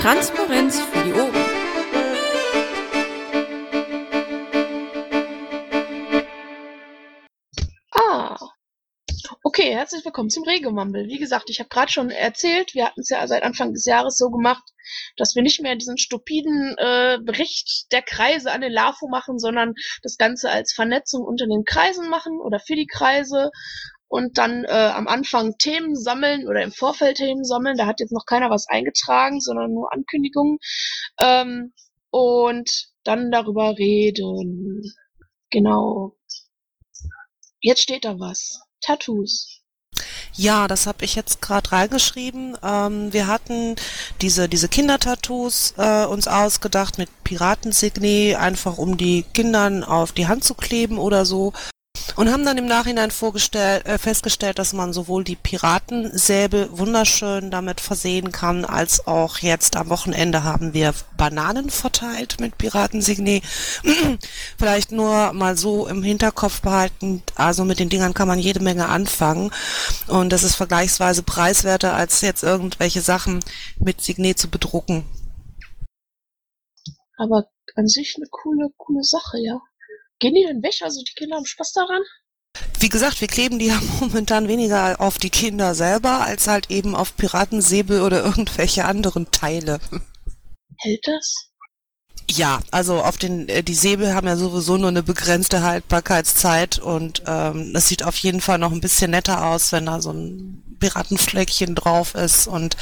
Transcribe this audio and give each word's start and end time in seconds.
Transparenz 0.00 0.80
für 0.80 1.04
die 1.04 1.12
Ohren. 1.12 1.34
Ah. 7.90 8.36
Okay, 9.42 9.74
herzlich 9.74 10.04
willkommen 10.04 10.30
zum 10.30 10.44
Regemumble. 10.44 11.08
Wie 11.08 11.18
gesagt, 11.18 11.50
ich 11.50 11.58
habe 11.58 11.68
gerade 11.68 11.90
schon 11.90 12.10
erzählt, 12.10 12.74
wir 12.74 12.86
hatten 12.86 13.00
es 13.00 13.08
ja 13.08 13.26
seit 13.26 13.42
Anfang 13.42 13.72
des 13.72 13.86
Jahres 13.86 14.16
so 14.16 14.30
gemacht, 14.30 14.62
dass 15.16 15.34
wir 15.34 15.42
nicht 15.42 15.60
mehr 15.60 15.74
diesen 15.74 15.98
stupiden 15.98 16.76
äh, 16.78 17.18
Bericht 17.20 17.90
der 17.90 18.02
Kreise 18.02 18.52
an 18.52 18.60
den 18.60 18.72
LAFO 18.72 19.08
machen, 19.08 19.40
sondern 19.40 19.74
das 20.04 20.16
Ganze 20.16 20.48
als 20.48 20.72
Vernetzung 20.72 21.24
unter 21.24 21.46
den 21.46 21.64
Kreisen 21.64 22.08
machen 22.08 22.38
oder 22.40 22.60
für 22.60 22.76
die 22.76 22.86
Kreise 22.86 23.50
und 24.08 24.38
dann 24.38 24.64
äh, 24.64 24.90
am 24.94 25.06
Anfang 25.06 25.56
Themen 25.58 25.94
sammeln 25.94 26.48
oder 26.48 26.62
im 26.62 26.72
Vorfeld 26.72 27.18
Themen 27.18 27.44
sammeln. 27.44 27.76
Da 27.76 27.86
hat 27.86 28.00
jetzt 28.00 28.12
noch 28.12 28.26
keiner 28.26 28.50
was 28.50 28.66
eingetragen, 28.68 29.40
sondern 29.40 29.72
nur 29.72 29.92
Ankündigungen. 29.92 30.58
Ähm, 31.20 31.72
und 32.10 32.88
dann 33.04 33.30
darüber 33.30 33.76
reden. 33.76 34.82
Genau. 35.50 36.16
Jetzt 37.60 37.82
steht 37.82 38.04
da 38.04 38.18
was. 38.18 38.60
Tattoos. 38.80 39.62
Ja, 40.32 40.68
das 40.68 40.86
habe 40.86 41.04
ich 41.04 41.16
jetzt 41.16 41.42
gerade 41.42 41.72
reingeschrieben. 41.72 42.56
Ähm, 42.62 43.12
wir 43.12 43.26
hatten 43.26 43.74
diese, 44.22 44.48
diese 44.48 44.68
Kindertattoos 44.68 45.74
äh, 45.76 46.04
uns 46.04 46.28
ausgedacht 46.28 46.96
mit 46.98 47.08
Piratensignet, 47.24 48.36
einfach 48.36 48.78
um 48.78 48.96
die 48.96 49.24
Kindern 49.34 49.82
auf 49.82 50.12
die 50.12 50.28
Hand 50.28 50.44
zu 50.44 50.54
kleben 50.54 50.98
oder 50.98 51.24
so. 51.24 51.52
Und 52.16 52.32
haben 52.32 52.44
dann 52.44 52.58
im 52.58 52.66
Nachhinein 52.66 53.10
vorgestellt, 53.10 53.86
äh, 53.86 53.98
festgestellt, 53.98 54.58
dass 54.58 54.72
man 54.72 54.92
sowohl 54.92 55.24
die 55.24 55.36
Piratensäbel 55.36 56.68
wunderschön 56.72 57.50
damit 57.50 57.80
versehen 57.80 58.32
kann, 58.32 58.64
als 58.64 59.06
auch 59.06 59.38
jetzt 59.38 59.76
am 59.76 59.88
Wochenende 59.88 60.42
haben 60.44 60.74
wir 60.74 60.94
Bananen 61.16 61.70
verteilt 61.70 62.40
mit 62.40 62.58
Piratensignet. 62.58 63.44
Vielleicht 64.58 64.92
nur 64.92 65.32
mal 65.32 65.56
so 65.56 65.86
im 65.86 66.02
Hinterkopf 66.02 66.60
behalten, 66.60 67.22
also 67.34 67.64
mit 67.64 67.78
den 67.78 67.88
Dingern 67.88 68.14
kann 68.14 68.28
man 68.28 68.38
jede 68.38 68.60
Menge 68.60 68.88
anfangen. 68.88 69.50
Und 70.06 70.30
das 70.30 70.42
ist 70.42 70.56
vergleichsweise 70.56 71.22
preiswerter, 71.22 71.94
als 71.94 72.20
jetzt 72.20 72.42
irgendwelche 72.42 73.00
Sachen 73.00 73.40
mit 73.78 74.00
Signet 74.00 74.38
zu 74.38 74.48
bedrucken. 74.48 75.04
Aber 77.16 77.48
an 77.74 77.88
sich 77.88 78.14
eine 78.16 78.26
coole, 78.30 78.70
coole 78.76 79.02
Sache, 79.02 79.38
ja. 79.38 79.60
Gehen 80.18 80.34
die 80.34 80.44
denn 80.44 80.62
weg? 80.62 80.74
Also 80.82 81.02
die 81.02 81.14
Kinder 81.14 81.36
haben 81.36 81.46
Spaß 81.46 81.72
daran? 81.72 82.02
Wie 82.80 82.88
gesagt, 82.88 83.20
wir 83.20 83.28
kleben 83.28 83.58
die 83.58 83.66
ja 83.68 83.80
momentan 84.00 84.48
weniger 84.48 85.00
auf 85.00 85.18
die 85.18 85.30
Kinder 85.30 85.74
selber, 85.74 86.20
als 86.22 86.46
halt 86.48 86.70
eben 86.70 86.94
auf 86.94 87.16
Piratensäbel 87.16 88.02
oder 88.02 88.24
irgendwelche 88.24 88.84
anderen 88.84 89.30
Teile. 89.30 89.80
Hält 90.78 91.06
das? 91.06 91.47
Ja, 92.30 92.60
also 92.70 93.02
auf 93.02 93.16
den 93.16 93.48
äh, 93.48 93.62
die 93.62 93.74
Säbel 93.74 94.14
haben 94.14 94.26
ja 94.26 94.36
sowieso 94.36 94.76
nur 94.76 94.88
eine 94.88 95.02
begrenzte 95.02 95.62
Haltbarkeitszeit 95.62 96.78
und 96.78 97.22
ähm, 97.26 97.72
das 97.72 97.88
sieht 97.88 98.02
auf 98.04 98.16
jeden 98.18 98.40
Fall 98.40 98.58
noch 98.58 98.72
ein 98.72 98.80
bisschen 98.80 99.12
netter 99.12 99.46
aus, 99.46 99.72
wenn 99.72 99.86
da 99.86 100.00
so 100.00 100.12
ein 100.12 100.62
Piratenfleckchen 100.78 101.74
drauf 101.74 102.14
ist. 102.14 102.46
Und 102.46 102.76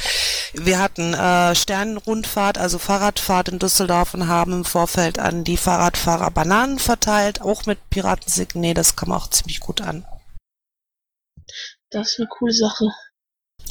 wir 0.53 0.79
hatten 0.79 1.13
äh, 1.13 1.55
Sternenrundfahrt, 1.55 2.57
also 2.57 2.79
Fahrradfahrt 2.79 3.49
in 3.49 3.59
Düsseldorf 3.59 4.13
und 4.13 4.27
haben 4.27 4.53
im 4.53 4.65
Vorfeld 4.65 5.19
an 5.19 5.43
die 5.43 5.57
Fahrradfahrer 5.57 6.31
Bananen 6.31 6.79
verteilt, 6.79 7.41
auch 7.41 7.65
mit 7.65 7.89
Piratensignet. 7.89 8.77
Das 8.77 8.95
kam 8.95 9.11
auch 9.11 9.29
ziemlich 9.29 9.59
gut 9.59 9.81
an. 9.81 10.05
Das 11.89 12.11
ist 12.11 12.19
eine 12.19 12.27
coole 12.27 12.53
Sache. 12.53 12.91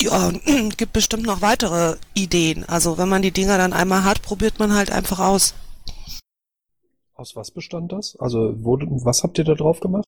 Ja, 0.01 0.31
gibt 0.77 0.93
bestimmt 0.93 1.25
noch 1.25 1.43
weitere 1.43 1.97
Ideen. 2.15 2.65
Also 2.69 2.99
wenn 2.99 3.09
man 3.09 3.23
die 3.23 3.31
Dinger 3.31 3.59
dann 3.59 3.73
einmal 3.73 4.05
hat, 4.05 4.23
probiert 4.23 4.59
man 4.59 4.75
halt 4.75 4.91
einfach 4.91 5.19
aus. 5.19 5.55
Aus 7.15 7.35
was 7.35 7.51
bestand 7.51 7.93
das? 7.93 8.17
Also 8.19 8.55
wo, 8.59 8.79
was 9.05 9.23
habt 9.23 9.39
ihr 9.39 9.45
da 9.45 9.55
drauf 9.55 9.81
gemacht? 9.81 10.05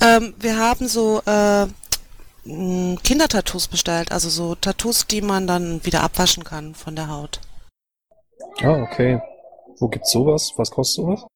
Ähm, 0.00 0.34
wir 0.38 0.58
haben 0.58 0.88
so 0.88 1.20
äh, 1.26 1.66
Kindertattoos 2.44 3.68
bestellt, 3.68 4.12
also 4.12 4.30
so 4.30 4.54
Tattoos, 4.54 5.06
die 5.06 5.20
man 5.20 5.46
dann 5.46 5.84
wieder 5.84 6.02
abwaschen 6.02 6.44
kann 6.44 6.74
von 6.74 6.96
der 6.96 7.08
Haut. 7.08 7.40
Ah, 8.62 8.82
okay. 8.82 9.20
Wo 9.78 9.88
gibt's 9.88 10.10
sowas? 10.10 10.52
Was 10.56 10.70
kostet 10.70 11.04
sowas? 11.04 11.26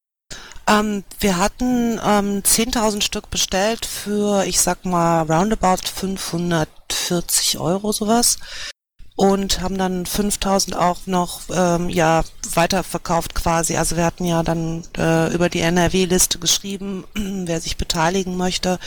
Ähm, 0.67 1.05
wir 1.21 1.37
hatten 1.39 2.01
ähm, 2.05 2.43
10.000 2.43 3.03
Stück 3.03 3.31
bestellt 3.31 3.85
für, 3.85 4.45
ich 4.45 4.61
sag 4.61 4.85
mal, 4.85 5.23
roundabout 5.23 5.87
540 5.87 7.59
Euro 7.59 7.93
sowas 7.93 8.39
und 9.17 9.61
haben 9.61 9.79
dann 9.79 10.07
5000 10.07 10.77
auch 10.77 11.07
noch 11.07 11.43
ähm, 11.55 11.89
ja 11.89 12.25
weiterverkauft 12.55 13.35
quasi. 13.35 13.77
Also 13.77 13.97
wir 13.97 14.05
hatten 14.05 14.25
ja 14.25 14.43
dann 14.43 14.83
äh, 14.99 15.33
über 15.33 15.49
die 15.49 15.61
NRW-Liste 15.61 16.39
geschrieben, 16.41 17.05
wer 17.15 17.61
sich 17.61 17.77
beteiligen 17.77 18.37
möchte, 18.37 18.79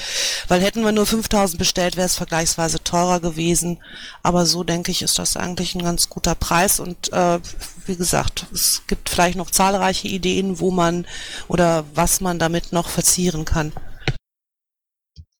weil 0.49 0.61
hätten 0.61 0.83
wir 0.83 0.91
nur 0.91 1.05
5000 1.05 1.57
bestellt, 1.57 1.95
wäre 1.95 2.07
es 2.07 2.15
vergleichsweise 2.15 2.83
teurer 2.83 3.21
gewesen. 3.21 3.79
Aber 4.21 4.45
so 4.45 4.63
denke 4.63 4.91
ich, 4.91 5.01
ist 5.01 5.17
das 5.17 5.37
eigentlich 5.37 5.75
ein 5.75 5.83
ganz 5.83 6.09
guter 6.09 6.35
Preis 6.35 6.81
und 6.81 7.11
äh, 7.13 7.39
wie 7.85 7.95
gesagt, 7.95 8.47
es 8.53 8.83
gibt 8.87 9.07
vielleicht 9.09 9.37
noch 9.37 9.49
zahlreiche 9.49 10.09
Ideen, 10.09 10.59
wo 10.59 10.71
man 10.71 11.07
oder 11.47 11.85
was 11.93 12.19
man 12.19 12.37
damit 12.37 12.73
noch 12.73 12.89
verzieren 12.89 13.45
kann. 13.45 13.71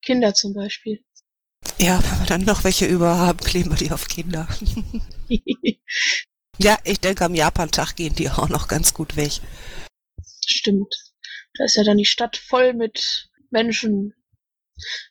Kinder 0.01 0.33
zum 0.33 0.53
Beispiel. 0.53 1.03
Ja, 1.79 2.01
wenn 2.03 2.19
wir 2.19 2.25
dann 2.25 2.41
noch 2.41 2.63
welche 2.63 2.85
über 2.85 3.17
haben, 3.17 3.39
kleben 3.39 3.69
wir 3.69 3.77
die 3.77 3.91
auf 3.91 4.07
Kinder. 4.07 4.47
ja, 6.57 6.77
ich 6.83 6.99
denke, 6.99 7.25
am 7.25 7.35
Japantag 7.35 7.95
gehen 7.95 8.15
die 8.15 8.29
auch 8.29 8.49
noch 8.49 8.67
ganz 8.67 8.93
gut 8.93 9.15
weg. 9.15 9.41
Stimmt. 10.45 10.95
Da 11.53 11.65
ist 11.65 11.75
ja 11.75 11.83
dann 11.83 11.97
die 11.97 12.05
Stadt 12.05 12.37
voll 12.37 12.73
mit 12.73 13.29
Menschen. 13.49 14.13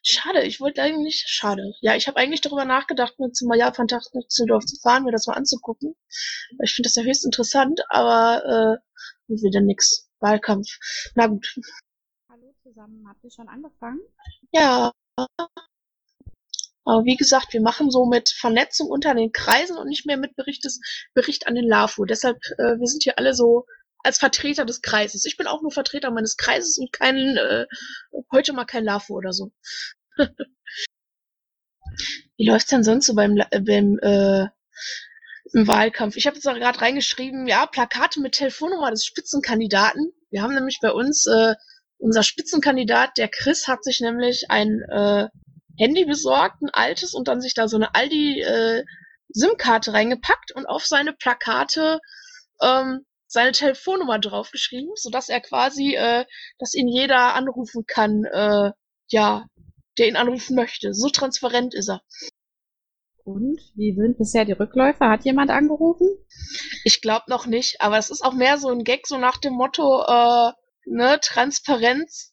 Schade, 0.03 0.43
ich 0.43 0.61
wollte 0.61 0.83
eigentlich, 0.83 1.25
schade. 1.27 1.73
Ja, 1.81 1.97
ich 1.97 2.07
habe 2.07 2.19
eigentlich 2.19 2.41
darüber 2.41 2.65
nachgedacht, 2.65 3.19
mir 3.19 3.33
zum 3.33 3.53
Japantag 3.53 4.03
nach 4.13 4.23
Düsseldorf 4.25 4.65
zu 4.65 4.77
fahren, 4.81 5.05
mir 5.05 5.13
das 5.13 5.27
mal 5.27 5.35
anzugucken. 5.35 5.97
Ich 6.63 6.75
finde 6.75 6.89
das 6.89 6.95
ja 6.95 7.03
höchst 7.03 7.25
interessant, 7.25 7.81
aber 7.89 8.81
äh, 9.29 9.33
wieder 9.33 9.61
nix. 9.61 10.09
Wahlkampf. 10.21 10.69
Na 11.15 11.27
gut. 11.27 11.55
Hallo 12.31 12.55
zusammen, 12.63 13.07
habt 13.09 13.23
ihr 13.25 13.31
schon 13.31 13.49
angefangen? 13.49 14.01
Ja. 14.53 14.93
Aber 16.87 17.05
wie 17.05 17.17
gesagt, 17.17 17.53
wir 17.53 17.61
machen 17.61 17.91
so 17.91 18.07
mit 18.07 18.29
Vernetzung 18.31 18.89
unter 18.89 19.13
den 19.13 19.33
Kreisen 19.33 19.77
und 19.77 19.89
nicht 19.89 20.07
mehr 20.07 20.17
mit 20.17 20.37
Berichtes, 20.37 20.81
Bericht 21.15 21.49
an 21.49 21.57
den 21.57 21.67
LAFO. 21.67 22.05
Deshalb, 22.05 22.39
äh, 22.59 22.79
wir 22.79 22.87
sind 22.87 23.03
hier 23.03 23.19
alle 23.19 23.35
so 23.35 23.67
als 24.05 24.19
Vertreter 24.19 24.65
des 24.65 24.83
Kreises. 24.83 25.25
Ich 25.25 25.37
bin 25.37 25.49
auch 25.49 25.63
nur 25.63 25.73
Vertreter 25.73 26.13
meines 26.13 26.37
Kreises 26.37 26.79
und 26.79 26.93
kein, 26.93 27.37
äh, 27.37 27.67
heute 28.33 28.53
mal 28.53 28.67
kein 28.67 28.85
LAFO 28.85 29.15
oder 29.15 29.33
so. 29.33 29.51
wie 32.37 32.47
läuft's 32.49 32.71
denn 32.71 32.85
sonst 32.85 33.07
so 33.07 33.15
beim, 33.15 33.37
äh, 33.37 33.61
beim 33.61 33.99
äh, 33.99 34.47
im 35.53 35.67
Wahlkampf? 35.67 36.17
Ich 36.17 36.29
habe 36.29 36.37
jetzt 36.37 36.47
auch 36.47 36.55
gerade 36.55 36.81
reingeschrieben, 36.81 37.49
ja, 37.49 37.67
Plakate 37.67 38.21
mit 38.21 38.35
Telefonnummer 38.35 38.93
des 38.93 39.05
Spitzenkandidaten. 39.05 40.13
Wir 40.31 40.43
haben 40.43 40.55
nämlich 40.55 40.79
bei 40.81 40.93
uns 40.93 41.27
äh, 41.27 41.57
unser 41.99 42.23
Spitzenkandidat, 42.23 43.17
der 43.17 43.27
Chris, 43.29 43.67
hat 43.67 43.83
sich 43.83 44.01
nämlich 44.01 44.51
ein 44.51 44.83
äh, 44.83 45.27
Handy 45.79 46.05
besorgt, 46.05 46.63
ein 46.63 46.71
altes, 46.73 47.15
und 47.15 47.29
dann 47.29 47.41
sich 47.41 47.55
da 47.55 47.69
so 47.69 47.77
eine 47.77 47.95
Aldi 47.95 48.41
äh, 48.41 48.85
SIM-Karte 49.29 49.93
reingepackt 49.93 50.53
und 50.53 50.67
auf 50.67 50.87
seine 50.87 51.13
Plakate 51.13 52.01
ähm, 52.61 53.05
seine 53.27 53.53
Telefonnummer 53.53 54.19
draufgeschrieben, 54.19 54.93
sodass 54.95 55.29
er 55.29 55.41
quasi, 55.41 55.95
äh, 55.95 56.25
dass 56.59 56.75
ihn 56.75 56.89
jeder 56.89 57.35
anrufen 57.35 57.85
kann, 57.87 58.25
äh, 58.25 58.71
ja, 59.09 59.47
der 59.99 60.09
ihn 60.09 60.17
anrufen 60.17 60.55
möchte. 60.55 60.95
So 60.95 61.09
transparent 61.09 61.75
ist 61.75 61.89
er. 61.89 62.03
Und 63.25 63.61
wie 63.75 63.93
sind 63.93 64.19
bisher 64.19 64.45
die 64.45 64.53
Rückläufe? 64.53 65.09
Hat 65.09 65.25
jemand 65.25 65.51
angerufen? 65.51 66.09
Ich 66.85 67.01
glaube 67.01 67.25
noch 67.29 67.47
nicht, 67.47 67.81
aber 67.81 67.99
es 67.99 68.11
ist 68.11 68.23
auch 68.23 68.35
mehr 68.35 68.59
so 68.59 68.69
ein 68.69 68.85
Gag, 68.85 69.07
so 69.09 69.19
nach 69.19 69.39
dem 69.39 69.55
Motto, 69.55 70.03
äh, 70.07 70.53
ne, 70.87 71.19
Transparenz 71.21 72.33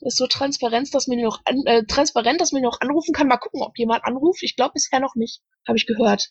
ist 0.00 0.16
so 0.16 0.26
transparent, 0.26 0.94
dass 0.94 1.06
man 1.06 1.20
noch 1.20 1.40
an, 1.44 1.62
äh, 1.66 1.84
transparent, 1.84 2.40
dass 2.40 2.52
man 2.52 2.62
noch 2.62 2.80
anrufen 2.80 3.12
kann. 3.12 3.28
Mal 3.28 3.38
gucken, 3.38 3.62
ob 3.62 3.78
jemand 3.78 4.04
anruft. 4.04 4.42
Ich 4.42 4.56
glaube 4.56 4.74
bisher 4.74 5.00
noch 5.00 5.14
nicht, 5.14 5.40
habe 5.66 5.76
ich 5.78 5.86
gehört. 5.86 6.30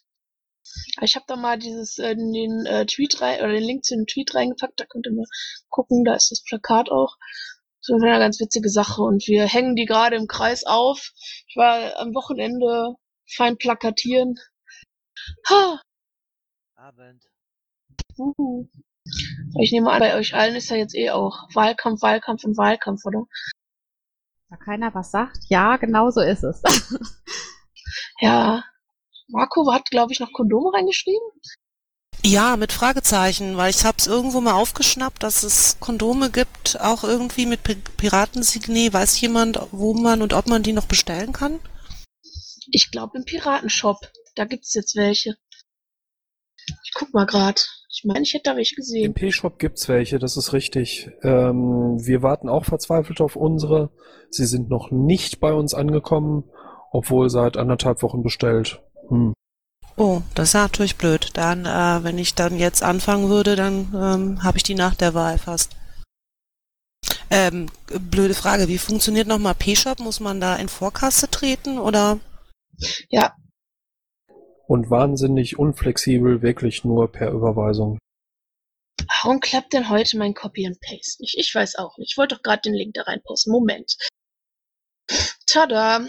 Ich 1.02 1.16
habe 1.16 1.26
da 1.28 1.36
mal 1.36 1.58
dieses 1.58 1.98
äh, 1.98 2.16
den 2.16 2.66
äh, 2.66 2.86
Tweet 2.86 3.22
rein 3.22 3.40
oder 3.40 3.54
den 3.54 3.64
Link 3.64 3.86
zu 3.86 3.96
dem 3.96 4.06
Tweet 4.06 4.36
reingepackt. 4.36 4.80
Da 4.80 4.86
könnt 4.86 5.06
ihr 5.06 5.14
mal 5.14 5.26
gucken. 5.70 6.04
Da 6.04 6.16
ist 6.16 6.32
das 6.32 6.44
Plakat 6.44 6.92
auch. 6.92 7.16
So 7.80 7.94
eine 7.96 8.20
ganz 8.20 8.40
witzige 8.40 8.70
Sache 8.70 9.02
und 9.02 9.28
wir 9.28 9.46
hängen 9.46 9.76
die 9.76 9.86
gerade 9.86 10.18
im 10.18 10.28
Kreis 10.28 10.66
auf. 10.66 11.14
Ich 11.48 11.56
war 11.56 11.98
am 11.98 12.14
Wochenende 12.14 12.96
fein 13.26 13.58
plakatieren. 13.58 14.36
Ha. 15.50 15.82
Abend. 16.76 17.24
Uh. 18.18 18.68
Ich 19.60 19.72
nehme 19.72 19.92
an, 19.92 20.00
bei 20.00 20.16
euch 20.16 20.34
allen 20.34 20.56
ist 20.56 20.70
ja 20.70 20.76
jetzt 20.76 20.96
eh 20.96 21.12
auch 21.12 21.48
Wahlkampf, 21.54 22.02
Wahlkampf 22.02 22.44
und 22.44 22.58
Wahlkampf, 22.58 23.06
oder? 23.06 23.26
Da 24.50 24.56
keiner 24.58 24.94
was 24.94 25.12
sagt? 25.12 25.40
Ja, 25.50 25.78
genau 25.78 26.10
so 26.10 26.22
ist 26.22 26.44
es. 26.44 26.62
ja. 28.22 28.64
Marco 29.28 29.72
hat, 29.74 29.90
glaube 29.92 30.14
ich, 30.14 30.20
noch 30.20 30.32
Kondome 30.32 30.74
reingeschrieben. 30.74 31.28
Ja, 32.24 32.58
mit 32.58 32.72
Fragezeichen, 32.74 33.58
weil 33.58 33.70
ich 33.70 33.84
habe 33.86 33.98
es 34.00 34.08
irgendwo 34.08 34.42
mal 34.42 34.54
aufgeschnappt, 34.54 35.22
dass 35.22 35.44
es 35.44 35.78
Kondome 35.80 36.30
gibt, 36.32 36.80
auch 36.80 37.04
irgendwie 37.04 37.46
mit 37.46 37.64
Pi- 37.64 37.76
Piratensignet. 37.76 38.94
Weiß 38.94 39.20
jemand, 39.22 39.60
wo 39.72 39.94
man 39.94 40.22
und 40.22 40.34
ob 40.34 40.48
man 40.48 40.64
die 40.64 40.74
noch 40.74 40.86
bestellen 40.88 41.34
kann? 41.34 41.60
Ich 42.72 42.92
glaube 42.92 43.18
im 43.18 43.26
Piratenshop. 43.26 43.98
Da 44.36 44.46
gibt's 44.46 44.74
jetzt 44.74 44.96
welche. 44.96 45.38
Ich 46.84 46.92
guck 46.94 47.14
mal 47.14 47.26
grad. 47.26 47.77
Ich 47.90 48.04
meine, 48.04 48.22
ich 48.22 48.34
hätte 48.34 48.52
da 48.52 48.56
welche 48.58 48.76
Im 48.76 48.78
gesehen. 48.78 49.14
P-Shop 49.14 49.60
gibt's 49.60 49.88
welche, 49.88 50.20
das 50.20 50.36
ist 50.36 50.54
richtig. 50.54 51.10
Ähm, 51.24 51.98
wir 52.06 52.22
warten 52.22 52.50
auch 52.50 52.66
verzweifelt 52.66 53.22
auf 53.22 53.36
unsere. 53.36 53.92
Sie 54.30 54.46
sind 54.46 54.70
noch 54.70 54.92
nicht 54.92 55.40
bei 55.40 55.54
uns 55.54 55.74
angekommen, 55.74 56.44
obwohl 56.92 57.30
seit 57.30 57.56
anderthalb 57.56 58.02
Wochen 58.04 58.24
bestellt. 58.24 58.82
Hm. 59.10 59.34
Oh, 59.96 60.22
das 60.36 60.50
ist 60.50 60.54
natürlich 60.54 60.98
blöd. 60.98 61.32
Dann, 61.34 61.66
äh, 61.66 62.04
wenn 62.04 62.18
ich 62.18 62.36
dann 62.36 62.58
jetzt 62.58 62.84
anfangen 62.84 63.30
würde, 63.30 63.56
dann 63.56 63.94
ähm, 63.96 64.44
habe 64.44 64.58
ich 64.58 64.64
die 64.64 64.76
nach 64.76 64.94
der 64.94 65.14
Wahl 65.14 65.38
fast. 65.38 65.76
Ähm, 67.30 67.68
blöde 67.88 68.34
Frage, 68.34 68.68
wie 68.68 68.78
funktioniert 68.78 69.28
nochmal 69.28 69.56
P-Shop? 69.56 70.00
Muss 70.00 70.20
man 70.20 70.40
da 70.42 70.56
in 70.58 70.70
Vorkasse 70.70 71.30
treten 71.30 71.80
oder? 71.80 72.20
Ja, 73.10 73.34
Und 74.68 74.90
wahnsinnig 74.90 75.58
unflexibel, 75.58 76.42
wirklich 76.42 76.84
nur 76.84 77.10
per 77.12 77.32
Überweisung. 77.32 78.00
warum 79.24 79.40
klappt 79.40 79.74
denn 79.74 79.90
heute 79.90 80.18
mein 80.18 80.34
Copy 80.34 80.68
and 80.68 80.80
Paste 80.82 81.22
nicht? 81.22 81.38
Ich 81.38 81.54
weiß 81.56 81.76
auch 81.76 81.98
nicht. 81.98 82.12
Ich 82.12 82.18
wollte 82.18 82.36
doch 82.36 82.44
gerade 82.44 82.62
den 82.64 82.74
Link 82.74 82.94
da 82.94 83.04
reinposten. 83.04 83.52
Moment. 83.52 83.96
Tada. 85.48 86.08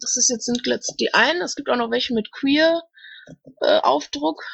Das 0.00 0.16
ist 0.16 0.30
jetzt 0.30 0.44
sind 0.44 0.64
jetzt 0.64 0.94
die 1.00 1.12
einen. 1.12 1.42
Es 1.42 1.56
gibt 1.56 1.68
auch 1.68 1.76
noch 1.76 1.90
welche 1.90 2.14
mit 2.14 2.30
Queer 2.30 2.82
äh, 3.62 3.80
Aufdruck. 3.80 4.44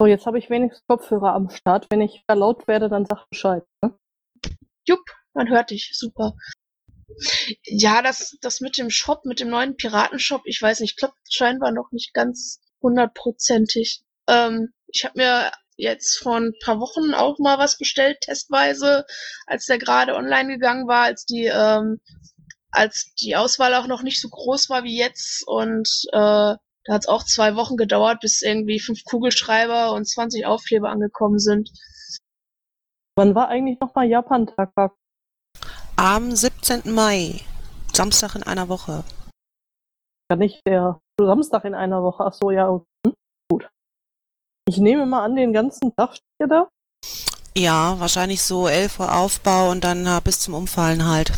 So, 0.00 0.06
jetzt 0.06 0.26
habe 0.26 0.38
ich 0.38 0.48
wenigstens 0.48 0.86
Kopfhörer 0.86 1.34
am 1.34 1.50
Start. 1.50 1.86
Wenn 1.90 2.00
ich 2.00 2.22
da 2.28 2.34
laut 2.34 2.68
werde, 2.68 2.88
dann 2.88 3.04
sag 3.04 3.28
Bescheid. 3.30 3.64
Ne? 3.82 3.98
Jupp, 4.86 5.04
man 5.34 5.48
hört 5.48 5.70
dich. 5.70 5.90
Super. 5.94 6.34
Ja, 7.64 8.02
das, 8.02 8.36
das 8.40 8.60
mit 8.60 8.76
dem 8.76 8.90
Shop, 8.90 9.24
mit 9.24 9.40
dem 9.40 9.48
neuen 9.48 9.76
Piratenshop, 9.76 10.42
ich 10.44 10.60
weiß 10.60 10.80
nicht, 10.80 10.96
klappt 10.98 11.16
scheinbar 11.30 11.72
noch 11.72 11.90
nicht 11.92 12.12
ganz 12.12 12.60
hundertprozentig. 12.82 14.02
Ähm, 14.28 14.72
ich 14.88 15.04
habe 15.04 15.18
mir 15.18 15.52
jetzt 15.76 16.18
vor 16.18 16.36
ein 16.36 16.52
paar 16.62 16.80
Wochen 16.80 17.14
auch 17.14 17.38
mal 17.38 17.58
was 17.58 17.78
bestellt, 17.78 18.20
testweise, 18.20 19.06
als 19.46 19.66
der 19.66 19.78
gerade 19.78 20.14
online 20.14 20.48
gegangen 20.48 20.86
war, 20.86 21.04
als 21.04 21.24
die, 21.24 21.46
ähm, 21.46 22.00
als 22.70 23.14
die 23.14 23.36
Auswahl 23.36 23.74
auch 23.74 23.86
noch 23.86 24.02
nicht 24.02 24.20
so 24.20 24.28
groß 24.28 24.68
war 24.68 24.84
wie 24.84 24.98
jetzt 24.98 25.46
und 25.46 25.88
äh, 26.12 26.56
da 26.88 26.94
hat 26.94 27.02
es 27.02 27.08
auch 27.08 27.24
zwei 27.24 27.54
Wochen 27.54 27.76
gedauert, 27.76 28.20
bis 28.20 28.40
irgendwie 28.40 28.80
fünf 28.80 29.04
Kugelschreiber 29.04 29.92
und 29.92 30.08
20 30.08 30.46
Aufkleber 30.46 30.88
angekommen 30.88 31.38
sind. 31.38 31.70
Wann 33.14 33.34
war 33.34 33.48
eigentlich 33.48 33.78
nochmal 33.78 34.08
Japan-Tag? 34.08 34.72
Am 36.00 36.30
17. 36.30 36.94
Mai, 36.94 37.40
Samstag 37.92 38.36
in 38.36 38.44
einer 38.44 38.68
Woche. 38.68 39.02
ja 40.30 40.36
nicht 40.36 40.60
der 40.64 41.00
Samstag 41.20 41.64
in 41.64 41.74
einer 41.74 42.04
Woche. 42.04 42.24
Ach 42.24 42.32
so, 42.32 42.52
ja, 42.52 42.80
hm, 43.04 43.14
gut. 43.50 43.68
Ich 44.68 44.78
nehme 44.78 45.06
mal 45.06 45.24
an, 45.24 45.34
den 45.34 45.52
ganzen 45.52 45.92
Tag 45.96 46.12
steht 46.12 46.22
ihr 46.40 46.46
da. 46.46 46.68
Ja, 47.56 47.96
wahrscheinlich 47.98 48.42
so 48.42 48.68
11 48.68 49.00
Uhr 49.00 49.12
Aufbau 49.12 49.72
und 49.72 49.82
dann 49.82 50.06
äh, 50.06 50.20
bis 50.22 50.38
zum 50.38 50.54
Umfallen 50.54 51.04
halt. 51.04 51.32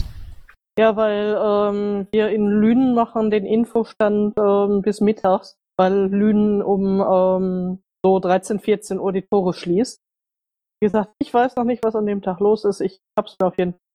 Ja, 0.78 0.94
weil 0.94 1.38
ähm, 1.42 2.06
wir 2.12 2.28
in 2.28 2.46
Lünen 2.46 2.94
machen 2.94 3.30
den 3.30 3.46
Infostand 3.46 4.34
ähm, 4.38 4.82
bis 4.82 5.00
mittags, 5.00 5.56
weil 5.78 6.08
Lünen 6.08 6.60
um 6.60 7.00
ähm, 7.00 7.82
so 8.04 8.18
13, 8.18 8.60
14 8.60 8.98
Uhr 8.98 9.12
die 9.12 9.22
Tore 9.22 9.54
schließt. 9.54 10.02
Wie 10.82 10.86
gesagt, 10.86 11.14
ich 11.18 11.32
weiß 11.32 11.56
noch 11.56 11.64
nicht, 11.64 11.82
was 11.82 11.96
an 11.96 12.04
dem 12.04 12.20
Tag 12.20 12.40
los 12.40 12.66
ist. 12.66 12.82
Ich 12.82 12.98
hab's 13.18 13.36
mir 13.40 13.46
auf 13.46 13.56
jeden 13.56 13.72
Fall. 13.72 13.89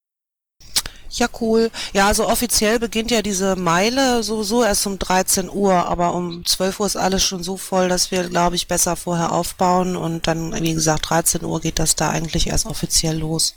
Ja, 1.17 1.27
cool. 1.39 1.71
Ja, 1.93 2.07
also 2.07 2.27
offiziell 2.27 2.79
beginnt 2.79 3.09
ja 3.09 3.21
diese 3.21 3.55
Meile 3.55 4.21
sowieso 4.21 4.63
erst 4.63 4.85
um 4.85 4.99
13 4.99 5.49
Uhr, 5.49 5.73
aber 5.73 6.13
um 6.13 6.45
12 6.45 6.79
Uhr 6.79 6.85
ist 6.85 6.97
alles 6.97 7.23
schon 7.23 7.41
so 7.41 7.55
voll, 7.55 7.87
dass 7.87 8.11
wir, 8.11 8.27
glaube 8.27 8.55
ich, 8.55 8.67
besser 8.67 8.95
vorher 8.95 9.31
aufbauen 9.31 9.95
und 9.95 10.27
dann, 10.27 10.53
wie 10.61 10.73
gesagt, 10.73 11.09
13 11.09 11.45
Uhr 11.45 11.61
geht 11.61 11.79
das 11.79 11.95
da 11.95 12.09
eigentlich 12.09 12.47
erst 12.47 12.65
offiziell 12.65 13.17
los. 13.17 13.55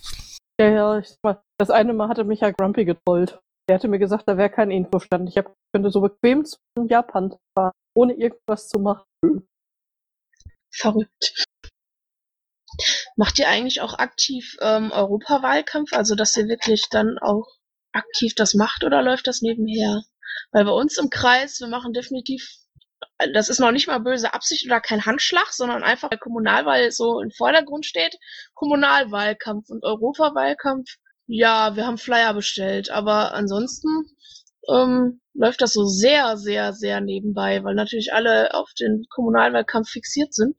Ja, 0.61 0.69
ja, 0.69 0.99
ich 0.99 1.09
sag 1.09 1.19
mal, 1.23 1.43
das 1.59 1.71
eine 1.71 1.93
Mal 1.93 2.09
hatte 2.09 2.25
mich 2.25 2.41
ja 2.41 2.51
Grumpy 2.51 2.85
getrollt. 2.85 3.41
Der 3.69 3.77
hatte 3.77 3.89
mir 3.89 3.99
gesagt, 3.99 4.27
da 4.27 4.37
wäre 4.37 4.51
kein 4.51 4.71
Infostand. 4.71 5.29
Ich 5.29 5.37
hab, 5.37 5.55
könnte 5.75 5.91
so 5.91 6.01
bequem 6.01 6.45
zu 6.45 6.59
Japan 6.89 7.37
fahren, 7.57 7.73
ohne 7.97 8.15
irgendwas 8.15 8.69
zu 8.69 8.79
machen. 8.79 9.05
Verrückt. 10.73 11.47
Macht 13.19 13.41
ihr 13.41 13.49
eigentlich 13.49 13.81
auch 13.81 13.95
aktiv 13.95 14.57
ähm, 14.61 14.93
Europawahlkampf? 14.93 15.93
Also, 15.93 16.15
dass 16.15 16.37
ihr 16.37 16.47
wirklich 16.47 16.85
dann 16.89 17.19
auch 17.19 17.49
aktiv 17.91 18.37
das 18.37 18.55
macht 18.55 18.85
oder 18.85 19.03
läuft 19.03 19.27
das 19.27 19.43
nebenher? 19.43 20.05
Weil 20.53 20.65
bei 20.65 20.71
uns 20.71 20.99
im 20.99 21.11
Kreis, 21.11 21.59
wir 21.59 21.67
machen 21.67 21.93
definitiv, 21.93 22.49
das 23.35 23.49
ist 23.49 23.59
noch 23.59 23.73
nicht 23.73 23.89
mal 23.89 23.99
böse 23.99 24.35
Absicht 24.35 24.67
oder 24.67 24.81
kein 24.81 25.05
Handschlag, 25.05 25.49
sondern 25.53 25.83
einfach, 25.83 26.13
weil 26.13 26.19
Kommunalwahl 26.19 26.93
so 26.93 27.19
im 27.21 27.33
Vordergrund 27.33 27.87
steht, 27.87 28.15
Kommunalwahlkampf 28.55 29.69
und 29.69 29.83
Europawahlkampf. 29.83 30.89
Ja, 31.27 31.75
wir 31.75 31.89
haben 31.89 31.99
Flyer 31.99 32.35
bestellt, 32.35 32.89
aber 32.89 33.35
ansonsten 33.35 33.89
ähm, 34.73 35.21
läuft 35.35 35.61
das 35.61 35.73
so 35.73 35.87
sehr, 35.87 36.37
sehr, 36.37 36.73
sehr 36.73 37.01
nebenbei, 37.01 37.65
weil 37.65 37.75
natürlich 37.75 38.13
alle 38.13 38.55
auf 38.55 38.71
den 38.79 39.07
Kommunalwahlkampf 39.11 39.89
fixiert 39.89 40.33
sind. 40.33 40.55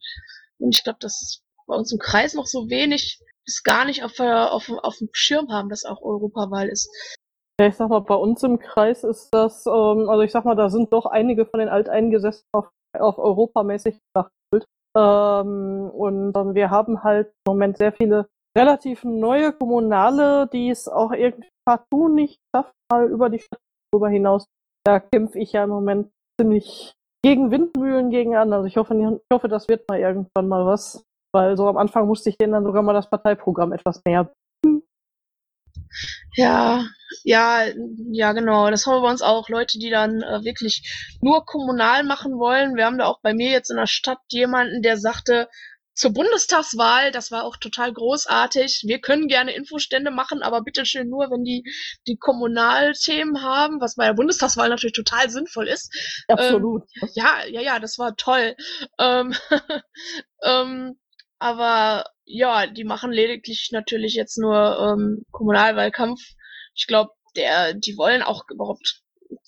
Und 0.57 0.75
ich 0.75 0.83
glaube, 0.83 0.99
das 0.99 1.41
bei 1.69 1.75
uns 1.75 1.93
im 1.93 1.99
Kreis 1.99 2.33
noch 2.33 2.47
so 2.47 2.69
wenig 2.69 3.21
bis 3.45 3.63
gar 3.63 3.85
nicht 3.85 4.03
auf, 4.03 4.19
auf, 4.19 4.69
auf 4.83 4.97
dem 4.97 5.09
Schirm 5.13 5.49
haben, 5.49 5.69
dass 5.69 5.85
auch 5.85 6.01
Europawahl 6.01 6.67
ist. 6.67 6.89
Ja, 7.59 7.67
ich 7.67 7.75
sag 7.75 7.89
mal, 7.89 7.99
bei 7.99 8.15
uns 8.15 8.43
im 8.43 8.59
Kreis 8.59 9.03
ist 9.03 9.29
das, 9.31 9.65
ähm, 9.65 10.09
also 10.09 10.21
ich 10.21 10.31
sag 10.31 10.45
mal, 10.45 10.55
da 10.55 10.69
sind 10.69 10.93
doch 10.93 11.05
einige 11.05 11.45
von 11.45 11.59
den 11.59 11.69
Alteingesessenen 11.69 12.47
auf, 12.53 12.69
auf 12.97 13.17
europamäßig 13.17 13.99
nachgeholt. 14.15 14.65
Ähm, 14.97 15.89
und 15.93 16.35
ähm, 16.35 16.55
wir 16.55 16.69
haben 16.69 17.03
halt 17.03 17.27
im 17.45 17.53
Moment 17.53 17.77
sehr 17.77 17.91
viele 17.91 18.27
relativ 18.57 19.03
neue 19.03 19.53
Kommunale, 19.53 20.47
die 20.51 20.69
es 20.69 20.87
auch 20.87 21.11
irgendwie 21.11 21.49
partout 21.65 22.09
nicht 22.09 22.39
schafft, 22.55 22.73
mal 22.91 23.09
über 23.09 23.29
die 23.29 23.39
Stadt 23.39 23.59
drüber 23.93 24.09
hinaus. 24.09 24.45
Da 24.85 24.99
kämpfe 24.99 25.39
ich 25.39 25.51
ja 25.51 25.63
im 25.63 25.69
Moment 25.69 26.11
ziemlich 26.39 26.93
gegen 27.23 27.51
Windmühlen 27.51 28.09
gegen 28.09 28.35
an. 28.35 28.53
Also 28.53 28.65
ich 28.65 28.77
hoffe, 28.77 28.95
ich 28.95 29.33
hoffe, 29.33 29.47
das 29.49 29.67
wird 29.67 29.87
mal 29.89 29.99
irgendwann 29.99 30.47
mal 30.47 30.65
was. 30.65 31.03
Weil 31.31 31.57
so 31.57 31.67
am 31.67 31.77
Anfang 31.77 32.07
musste 32.07 32.29
ich 32.29 32.37
denen 32.37 32.53
dann 32.53 32.63
sogar 32.63 32.81
mal 32.81 32.93
das 32.93 33.09
Parteiprogramm 33.09 33.71
etwas 33.71 34.03
näher 34.05 34.31
Ja, 36.35 36.85
ja, 37.23 37.65
ja, 38.11 38.33
genau. 38.33 38.69
Das 38.69 38.85
haben 38.85 38.95
wir 38.95 39.01
bei 39.01 39.11
uns 39.11 39.21
auch. 39.21 39.49
Leute, 39.49 39.79
die 39.79 39.89
dann 39.89 40.21
äh, 40.21 40.43
wirklich 40.43 41.17
nur 41.21 41.45
kommunal 41.45 42.03
machen 42.03 42.37
wollen. 42.39 42.75
Wir 42.75 42.85
haben 42.85 42.97
da 42.97 43.05
auch 43.05 43.19
bei 43.21 43.33
mir 43.33 43.51
jetzt 43.51 43.69
in 43.69 43.77
der 43.77 43.87
Stadt 43.87 44.19
jemanden, 44.29 44.81
der 44.81 44.97
sagte, 44.97 45.47
zur 45.99 46.13
Bundestagswahl, 46.13 47.11
das 47.11 47.29
war 47.29 47.43
auch 47.43 47.57
total 47.57 47.91
großartig. 47.91 48.83
Wir 48.87 49.01
können 49.01 49.27
gerne 49.27 49.51
Infostände 49.51 50.11
machen, 50.11 50.41
aber 50.41 50.61
bitte 50.61 50.85
schön 50.85 51.09
nur, 51.09 51.29
wenn 51.29 51.43
die 51.43 51.63
die 52.07 52.15
Kommunalthemen 52.15 53.43
haben, 53.43 53.81
was 53.81 53.95
bei 53.95 54.05
der 54.05 54.13
Bundestagswahl 54.13 54.69
natürlich 54.69 54.93
total 54.93 55.29
sinnvoll 55.29 55.67
ist. 55.67 55.93
Absolut. 56.29 56.83
Ja, 57.15 57.45
ja, 57.49 57.59
ja, 57.59 57.79
das 57.79 57.99
war 57.99 58.15
toll. 58.15 58.55
Ähm, 58.97 59.33
ähm, 60.43 60.97
aber 61.39 62.05
ja, 62.25 62.67
die 62.67 62.83
machen 62.83 63.11
lediglich 63.11 63.69
natürlich 63.71 64.13
jetzt 64.13 64.37
nur 64.37 64.55
ähm, 64.79 65.23
Kommunalwahlkampf. 65.31 66.19
Ich 66.75 66.85
glaube, 66.87 67.11
der, 67.35 67.73
die 67.73 67.97
wollen 67.97 68.21
auch 68.21 68.43
überhaupt 68.51 69.01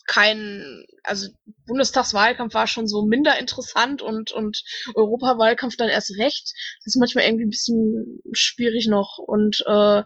keinen, 0.08 0.86
also 1.04 1.28
Bundestagswahlkampf 1.66 2.54
war 2.54 2.68
schon 2.68 2.88
so 2.88 3.04
minder 3.06 3.40
interessant 3.40 4.02
und 4.02 4.32
und 4.32 4.62
Europawahlkampf 4.96 5.76
dann 5.78 5.90
erst 5.90 6.18
recht. 6.18 6.54
Das 6.80 6.96
ist 6.96 7.00
manchmal 7.00 7.26
irgendwie 7.26 7.46
ein 7.46 7.50
bisschen 7.50 8.20
schwierig 8.34 8.88
noch 8.88 9.18
und 9.18 9.64
äh, 9.68 10.04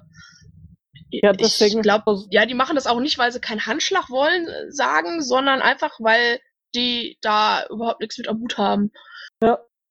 Ja, 1.11 1.33
deswegen- 1.33 1.77
ich 1.79 1.83
glaube, 1.83 2.23
ja, 2.29 2.45
die 2.45 2.53
machen 2.53 2.75
das 2.75 2.87
auch 2.87 2.99
nicht, 2.99 3.17
weil 3.17 3.31
sie 3.31 3.39
keinen 3.39 3.65
Handschlag 3.65 4.09
wollen 4.09 4.47
äh, 4.47 4.71
sagen, 4.71 5.21
sondern 5.21 5.61
einfach, 5.61 5.99
weil 5.99 6.39
die 6.73 7.17
da 7.21 7.65
überhaupt 7.69 8.01
nichts 8.01 8.17
mit 8.17 8.27
am 8.27 8.39
Hut 8.39 8.57
haben. 8.57 8.91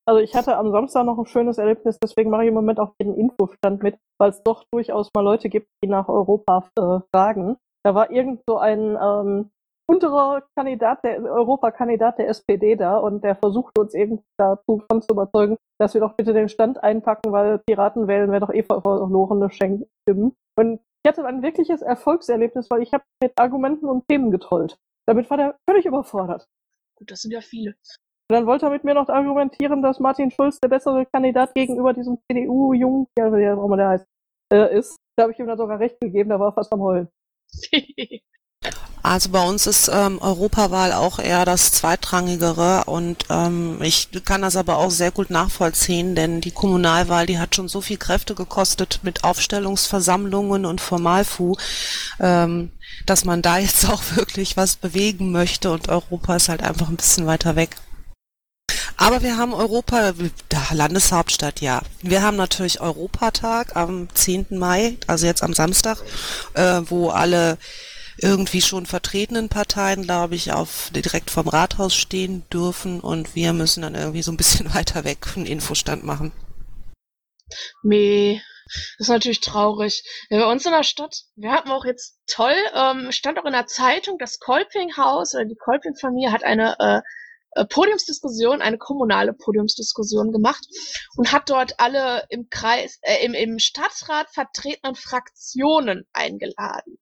Also 0.07 0.21
ich 0.21 0.35
hatte 0.35 0.57
am 0.57 0.71
Samstag 0.71 1.05
noch 1.07 1.19
ein 1.19 1.27
schönes 1.27 1.57
Erlebnis, 1.59 1.99
deswegen 2.03 2.31
mache 2.31 2.43
ich 2.43 2.49
im 2.49 2.55
Moment 2.55 2.79
auch 2.79 2.95
jeden 3.01 3.15
Infostand 3.15 3.83
mit, 3.83 3.97
weil 4.21 4.31
es 4.31 4.43
doch 4.43 4.65
durchaus 4.71 5.11
mal 5.15 5.23
Leute 5.23 5.49
gibt, 5.49 5.69
die 5.83 5.89
nach 5.89 6.09
Europa 6.09 6.69
äh, 6.79 7.01
fragen. 7.15 7.57
Da 7.85 7.95
war 7.95 8.11
irgend 8.11 8.43
so 8.47 8.59
ein 8.59 8.99
ähm, 9.01 9.51
unterer 9.91 10.43
Kandidat, 10.57 11.05
der 11.05 11.23
Europakandidat 11.23 12.19
der 12.19 12.29
SPD 12.29 12.77
da 12.77 12.99
und 12.99 13.25
der 13.25 13.37
versucht 13.37 13.79
uns 13.79 13.95
irgendwie 13.95 14.23
dazu 14.39 14.83
von 14.91 15.03
zu 15.03 15.09
überzeugen, 15.13 15.57
dass 15.79 15.95
wir 15.95 16.01
doch 16.01 16.15
bitte 16.17 16.33
den 16.33 16.49
Stand 16.49 16.83
einpacken, 16.83 17.33
weil 17.33 17.59
Piraten 17.59 18.07
wählen 18.07 18.31
wäre 18.31 18.41
doch 18.41 18.53
eh 18.53 18.63
ver- 18.63 18.83
verlorene 18.83 19.51
Schenken. 19.51 19.87
Und 20.57 20.81
ich 21.03 21.09
hatte 21.09 21.25
ein 21.27 21.43
wirkliches 21.43 21.83
Erfolgserlebnis, 21.83 22.71
weil 22.71 22.83
ich 22.83 22.93
habe 22.93 23.05
mit 23.23 23.33
Argumenten 23.39 23.87
und 23.87 24.07
Themen 24.09 24.31
getrollt. 24.31 24.79
Damit 25.07 25.29
war 25.29 25.37
der 25.37 25.57
völlig 25.69 25.85
überfordert. 25.87 26.47
Gut, 26.97 27.11
das 27.11 27.21
sind 27.23 27.33
ja 27.33 27.41
viele. 27.41 27.75
Dann 28.29 28.47
wollte 28.47 28.67
er 28.67 28.71
mit 28.71 28.85
mir 28.85 28.95
noch 28.95 29.09
argumentieren, 29.09 29.83
dass 29.83 30.01
Martin 30.01 30.31
Schulz 30.31 30.59
der 30.61 30.69
bessere 30.69 31.07
Kandidat 31.07 31.55
gegenüber 31.55 31.93
diesem 31.93 32.19
CDU-Jungen, 32.27 33.07
wie 33.17 33.51
auch 33.51 33.65
immer 33.65 33.77
der 33.77 33.89
heißt, 33.89 34.07
äh, 34.53 34.79
ist. 34.79 34.97
Da 35.17 35.25
habe 35.25 35.33
ich 35.33 35.39
ihm 35.39 35.47
dann 35.47 35.59
sogar 35.59 35.79
recht 35.79 36.01
gegeben, 36.01 36.31
da 36.31 36.41
war 36.41 36.49
er 36.49 36.53
fast 36.53 36.73
am 36.73 36.81
Heulen. 36.81 37.09
Also 39.05 39.29
bei 39.29 39.47
uns 39.47 39.67
ist 39.67 39.91
ähm, 39.93 40.19
Europawahl 40.23 40.95
auch 40.95 41.19
eher 41.19 41.45
das 41.45 41.73
zweitrangigere 41.73 42.85
und 42.87 43.27
ähm, 43.29 43.83
ich 43.83 44.09
kann 44.25 44.41
das 44.41 44.57
aber 44.57 44.79
auch 44.79 44.91
sehr 44.91 45.11
gut 45.11 45.29
nachvollziehen, 45.29 46.15
denn 46.15 46.41
die 46.41 46.53
Kommunalwahl, 46.53 47.27
die 47.27 47.39
hat 47.39 47.55
schon 47.55 47.69
so 47.69 47.83
viel 47.83 47.99
Kräfte 47.99 48.35
gekostet 48.35 49.01
mit 49.03 49.23
Aufstellungsversammlungen 49.23 50.65
und 50.65 50.81
Formalfu, 50.81 51.55
ähm, 52.19 52.71
dass 53.05 53.27
man 53.27 53.43
da 53.43 53.59
jetzt 53.59 53.85
auch 53.91 54.03
wirklich 54.17 54.57
was 54.57 54.77
bewegen 54.77 55.33
möchte 55.33 55.71
und 55.71 55.91
Europa 55.91 56.37
ist 56.37 56.49
halt 56.49 56.63
einfach 56.63 56.89
ein 56.89 56.97
bisschen 56.97 57.27
weiter 57.27 57.57
weg. 57.57 57.77
Aber 58.97 59.23
wir 59.23 59.37
haben 59.37 59.55
Europa, 59.55 60.13
Landeshauptstadt, 60.73 61.61
ja. 61.61 61.83
Wir 62.03 62.23
haben 62.23 62.37
natürlich 62.37 62.81
Europatag 62.81 63.77
am 63.77 64.09
10. 64.15 64.47
Mai, 64.51 64.97
also 65.07 65.27
jetzt 65.27 65.43
am 65.43 65.53
Samstag, 65.53 65.99
äh, 66.55 66.81
wo 66.87 67.11
alle 67.11 67.59
irgendwie 68.19 68.63
schon 68.63 68.87
vertretenen 68.87 69.49
Parteien, 69.49 70.03
glaube 70.03 70.37
ich, 70.37 70.53
auf 70.53 70.91
direkt 70.95 71.31
vom 71.31 71.49
Rathaus 71.49 71.95
stehen 71.95 72.49
dürfen 72.51 73.01
und 73.01 73.35
wir 73.35 73.53
müssen 73.53 73.83
dann 73.83 73.95
irgendwie 73.95 74.23
so 74.23 74.31
ein 74.31 74.37
bisschen 74.37 74.73
weiter 74.75 75.05
weg 75.05 75.27
einen 75.37 75.47
Infostand 75.47 76.05
machen. 76.05 76.33
Meh. 77.83 78.41
Das 78.99 79.09
ist 79.09 79.11
natürlich 79.11 79.41
traurig. 79.41 80.03
Ja, 80.31 80.39
bei 80.39 80.51
uns 80.51 80.65
in 80.65 80.73
der 80.73 80.85
Stadt, 80.85 81.25
wir 81.37 81.53
hatten 81.53 81.71
auch 81.71 81.85
jetzt 81.85 82.19
toll, 82.27 82.57
ähm, 82.75 83.13
stand 83.13 83.39
auch 83.39 83.45
in 83.45 83.53
der 83.53 83.67
Zeitung, 83.67 84.17
das 84.19 84.39
Kolpinghaus 84.39 85.35
oder 85.35 85.45
die 85.45 85.57
Kolping-Familie 85.57 86.33
hat 86.33 86.45
eine 86.45 86.77
äh, 86.79 87.01
Podiumsdiskussion, 87.69 88.61
eine 88.61 88.79
kommunale 88.79 89.33
Podiumsdiskussion 89.33 90.33
gemacht 90.33 90.67
und 91.17 91.33
hat 91.33 91.51
dort 91.51 91.79
alle 91.79 92.25
im 92.29 92.49
Kreis, 92.51 92.99
äh, 93.03 93.25
im, 93.25 93.35
im 93.35 93.59
Stadtrat 93.59 94.29
vertretenen 94.31 94.95
Fraktionen 94.97 96.07
eingeladen. 96.13 96.99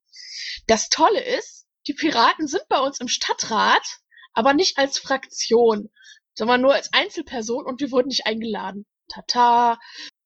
Das 0.66 0.88
Tolle 0.88 1.21
ist, 1.38 1.66
die 1.87 1.94
Piraten 1.94 2.47
sind 2.47 2.64
bei 2.68 2.78
uns 2.78 3.00
im 3.00 3.09
Stadtrat, 3.09 3.99
aber 4.35 4.54
nicht 4.54 4.78
als 4.78 4.99
Fraktion, 4.99 5.90
sondern 6.35 6.61
nur 6.61 6.75
als 6.75 6.92
Einzelperson 6.92 7.64
und 7.64 7.80
wir 7.80 7.90
wurden 7.90 8.09
nicht 8.09 8.26
eingeladen. 8.26 8.87
Tata. 9.09 9.78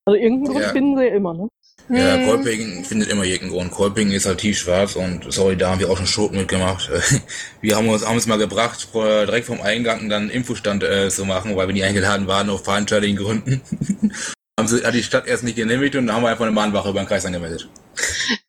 Also 0.04 0.18
irgendeinen 0.18 0.52
Grund 0.52 0.64
Ja. 0.66 0.73
finden 0.73 0.99
sie 0.99 1.06
immer, 1.06 1.35
ne? 1.35 1.49
Ja, 1.88 2.16
Hm. 2.16 2.26
Kolping 2.26 2.85
findet 2.85 3.11
immer 3.11 3.25
jeden 3.25 3.50
Grund. 3.50 3.71
Kolping 3.71 4.11
ist 4.11 4.26
halt 4.26 4.38
tiefschwarz 4.38 4.97
und 4.97 5.33
sorry, 5.33 5.57
da 5.57 5.71
haben 5.71 5.81
wir 5.81 5.88
auch 5.88 5.97
schon 5.97 6.07
Schoten 6.07 6.37
mitgemacht. 6.37 6.90
Wir 7.61 7.76
haben 7.76 7.88
uns 7.88 8.02
abends 8.02 8.26
mal 8.26 8.38
gebracht, 8.38 8.88
direkt 8.93 9.47
vom 9.47 9.61
Eingang 9.61 10.09
dann 10.09 10.23
einen 10.23 10.31
Infostand 10.31 10.83
äh, 10.83 11.09
zu 11.09 11.25
machen, 11.25 11.57
weil 11.57 11.69
wir 11.69 11.75
nie 11.75 11.85
eingeladen 11.85 12.26
waren, 12.26 12.50
auf 12.50 12.64
veranstaltlichen 12.64 13.16
Gründen. 13.16 13.61
haben 14.59 14.69
sie, 14.69 14.85
hat 14.85 14.95
die 14.95 15.02
Stadt 15.02 15.26
erst 15.26 15.45
nicht 15.45 15.57
genehmigt 15.57 15.97
und 15.97 16.07
dann 16.07 16.16
haben 16.16 16.23
wir 16.23 16.31
einfach 16.31 16.45
eine 16.45 16.55
Mahnwache 16.55 16.88
über 16.88 17.00
den 17.00 17.07
Kreis 17.07 17.26
angemeldet. 17.26 17.69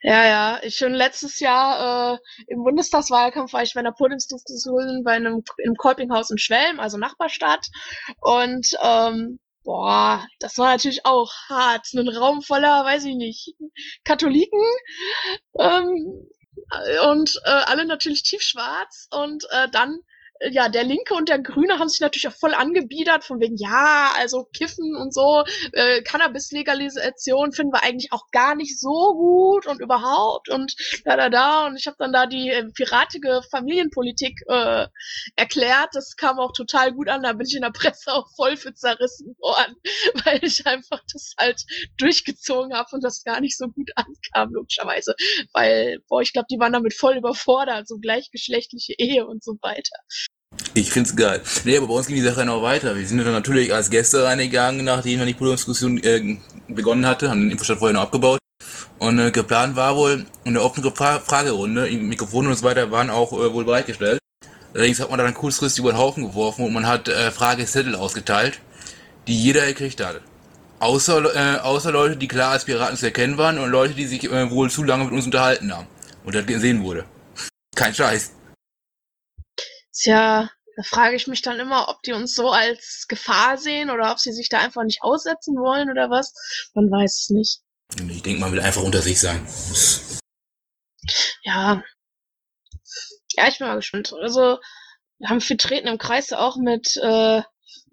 Ja, 0.02 0.26
ja. 0.26 0.60
Ich 0.64 0.78
schon 0.78 0.94
letztes 0.94 1.40
Jahr 1.40 2.14
äh, 2.14 2.18
im 2.48 2.64
Bundestagswahlkampf 2.64 3.54
war 3.54 3.64
ich 3.64 3.74
bei 3.74 3.82
einer 3.82 3.92
Podiumsdiskussion 3.92 5.04
bei 5.04 5.12
einem 5.12 5.44
im 5.58 5.76
Kolpinghaus 5.76 6.30
in 6.32 6.38
Schwelm, 6.38 6.80
also 6.80 6.98
Nachbarstadt. 6.98 7.68
Und 8.22 8.72
ähm, 8.82 9.40
boah, 9.68 10.26
das 10.40 10.58
war 10.58 10.72
natürlich 10.72 11.06
auch 11.06 11.30
hart. 11.50 11.88
Ein 11.94 12.08
Raum 12.08 12.42
voller, 12.42 12.86
weiß 12.86 13.04
ich 13.04 13.16
nicht, 13.16 13.54
Katholiken. 14.06 14.64
Ähm, 15.60 16.30
und 17.10 17.36
äh, 17.44 17.50
alle 17.50 17.86
natürlich 17.86 18.24
tiefschwarz 18.24 19.10
und 19.12 19.44
äh, 19.52 19.68
dann 19.70 20.00
ja, 20.52 20.70
der 20.70 20.84
Linke 20.84 21.14
und 21.14 21.30
der 21.30 21.40
Grüne 21.40 21.80
haben 21.80 21.90
sich 21.90 22.00
natürlich 22.00 22.28
auch 22.28 22.38
voll 22.38 22.54
angebiedert, 22.54 23.24
von 23.24 23.40
wegen, 23.40 23.58
ja, 23.58 24.12
also 24.18 24.46
Kiffen 24.54 24.96
und 24.96 25.14
so, 25.14 25.44
äh, 25.74 26.02
Cannabis-Legalisation 26.02 27.52
finden 27.52 27.74
wir 27.74 27.84
eigentlich 27.84 28.12
auch 28.12 28.30
gar 28.32 28.56
nicht 28.56 28.80
so 28.80 29.14
gut 29.16 29.68
und 29.68 29.82
überhaupt 29.82 30.50
und 30.50 30.76
da, 31.06 31.16
da, 31.16 31.30
da. 31.30 31.68
Und 31.68 31.78
ich 31.78 31.88
habe 31.88 31.98
dann 32.00 32.14
da 32.14 32.26
die 32.26 32.50
äh, 32.50 32.66
piratige 32.74 33.42
Familienpolitik 33.50 34.42
äh, 34.48 34.88
erklärt. 35.36 35.90
Das 35.94 36.16
kam 36.16 36.40
auch 36.40 36.52
total 36.54 36.94
gut 36.94 37.10
an. 37.10 37.24
Da 37.24 37.34
bin 37.34 37.48
ich 37.48 37.56
in 37.56 37.62
der 37.62 37.72
Presse 37.72 38.14
auch 38.14 38.28
voll 38.36 38.58
für 38.58 38.74
zerrissen 38.74 39.36
worden, 39.40 39.76
weil 40.26 40.40
ich 40.44 40.66
einfach 40.66 41.02
das 41.12 41.34
halt 41.38 41.64
durchgezogen 41.98 42.74
habe 42.74 42.90
und 42.92 43.04
das 43.04 43.24
gar 43.24 43.42
nicht 43.42 43.58
so 43.58 43.68
gut 43.68 43.92
ankam, 43.96 44.54
logischerweise. 44.54 45.16
Weil, 45.54 46.00
boah, 46.08 46.22
ich 46.22 46.34
glaube, 46.34 46.48
die 46.50 46.60
waren 46.60 46.74
damit 46.74 46.94
voll 46.94 47.18
überfordert, 47.18 47.88
so 47.88 47.98
gleichgeschlechtliche 47.98 48.94
Ehe 48.98 49.26
und 49.26 49.44
so 49.44 49.58
weiter. 49.62 49.98
Ich 50.78 50.92
find's 50.92 51.16
geil. 51.16 51.42
Nee, 51.64 51.78
aber 51.78 51.88
bei 51.88 51.94
uns 51.94 52.06
ging 52.06 52.18
die 52.18 52.22
Sache 52.22 52.46
noch 52.46 52.62
weiter. 52.62 52.96
Wir 52.96 53.08
sind 53.08 53.18
dann 53.18 53.32
natürlich 53.32 53.74
als 53.74 53.90
Gäste 53.90 54.24
reingegangen, 54.24 54.86
nachdem 54.86 55.18
dann 55.18 55.28
die 55.28 55.34
Podiumsdiskussion 55.34 55.98
äh, 56.04 56.38
begonnen 56.68 57.06
hatte, 57.08 57.32
haben 57.32 57.42
den 57.42 57.52
Infostand 57.52 57.80
vorher 57.80 57.96
noch 57.96 58.04
abgebaut. 58.04 58.38
Und 59.00 59.18
äh, 59.18 59.32
geplant 59.32 59.76
war 59.76 59.96
wohl 59.96 60.26
eine 60.46 60.62
offene 60.62 60.92
Fra 60.92 61.20
Fragerunde, 61.20 61.90
Mikrofone 61.90 62.50
und 62.50 62.56
so 62.56 62.64
weiter 62.64 62.92
waren 62.92 63.10
auch 63.10 63.34
äh, 63.34 63.52
wohl 63.54 63.66
bereitgestellt. 63.66 64.20
Allerdings 64.76 65.00
hat 65.00 65.10
man 65.10 65.18
dann 65.18 65.34
kurzfristig 65.34 65.80
über 65.80 65.94
den 65.94 65.98
Haufen 65.98 66.28
geworfen 66.28 66.66
und 66.66 66.74
man 66.74 66.86
hat 66.86 67.08
äh, 67.08 67.32
Fragezettel 67.32 67.96
ausgeteilt, 67.96 68.60
die 69.26 69.36
jeder 69.36 69.66
gekriegt 69.66 70.06
hatte. 70.06 70.22
Außer, 70.80 71.36
äh, 71.36 71.60
außer 71.60 71.92
Leute, 71.92 72.18
die 72.18 72.28
klar 72.28 72.52
als 72.52 72.66
Piraten 72.66 72.98
zu 72.98 73.08
erkennen 73.08 73.40
waren 73.40 73.58
und 73.58 73.72
Leute, 73.72 73.96
die 73.96 74.06
sich 74.06 74.24
äh, 74.32 74.52
wohl 74.52 74.70
zu 74.70 74.84
lange 74.84 75.06
mit 75.06 75.14
uns 75.14 75.26
unterhalten 75.26 75.76
haben. 75.76 75.88
Und 76.24 76.36
das 76.36 76.46
gesehen 76.46 76.84
wurde. 76.84 77.06
Kein 77.76 77.96
Scheiß. 77.96 78.32
Tja, 80.00 80.50
da 80.76 80.84
frage 80.84 81.16
ich 81.16 81.28
mich 81.28 81.42
dann 81.42 81.60
immer, 81.60 81.90
ob 81.90 82.04
die 82.04 82.14
uns 82.14 82.36
so 82.36 82.52
als 82.52 83.06
Gefahr 83.08 83.58
sehen 83.58 83.90
oder 83.90 84.12
ob 84.12 84.20
sie 84.20 84.32
sich 84.32 84.48
da 84.48 84.60
einfach 84.60 84.84
nicht 84.84 85.02
aussetzen 85.02 85.56
wollen 85.56 85.90
oder 85.90 86.12
was. 86.12 86.34
Man 86.76 86.92
weiß 86.92 87.22
es 87.22 87.30
nicht. 87.32 87.62
Ich 88.10 88.22
denke, 88.22 88.40
man 88.40 88.52
will 88.52 88.62
einfach 88.62 88.84
unter 88.84 89.02
sich 89.02 89.20
sein. 89.20 89.48
Ja. 91.44 91.84
Ja, 93.34 93.48
ich 93.48 93.58
bin 93.58 93.68
mal 93.68 93.76
gespannt. 93.76 94.14
Also, 94.22 94.60
wir 95.18 95.30
haben 95.30 95.42
wir 95.42 95.58
treten 95.58 95.88
im 95.88 95.98
Kreis 95.98 96.32
auch 96.32 96.58
mit, 96.58 96.96
äh, 96.98 97.42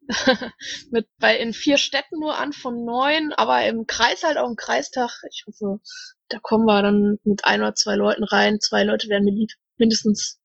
mit 0.90 1.08
bei 1.18 1.38
in 1.38 1.54
vier 1.54 1.78
Städten 1.78 2.18
nur 2.18 2.36
an 2.36 2.52
von 2.52 2.84
neun, 2.84 3.32
aber 3.32 3.64
im 3.66 3.86
Kreis 3.86 4.24
halt 4.24 4.36
auch 4.36 4.48
im 4.48 4.56
Kreistag. 4.56 5.10
Ich 5.30 5.44
hoffe, 5.46 5.80
da 6.28 6.38
kommen 6.38 6.66
wir 6.66 6.82
dann 6.82 7.18
mit 7.24 7.46
ein 7.46 7.62
oder 7.62 7.74
zwei 7.74 7.94
Leuten 7.94 8.24
rein. 8.24 8.60
Zwei 8.60 8.84
Leute 8.84 9.08
werden 9.08 9.24
mir 9.24 9.32
lieb. 9.32 9.50
Mindestens. 9.78 10.38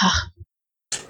Ach, 0.00 0.28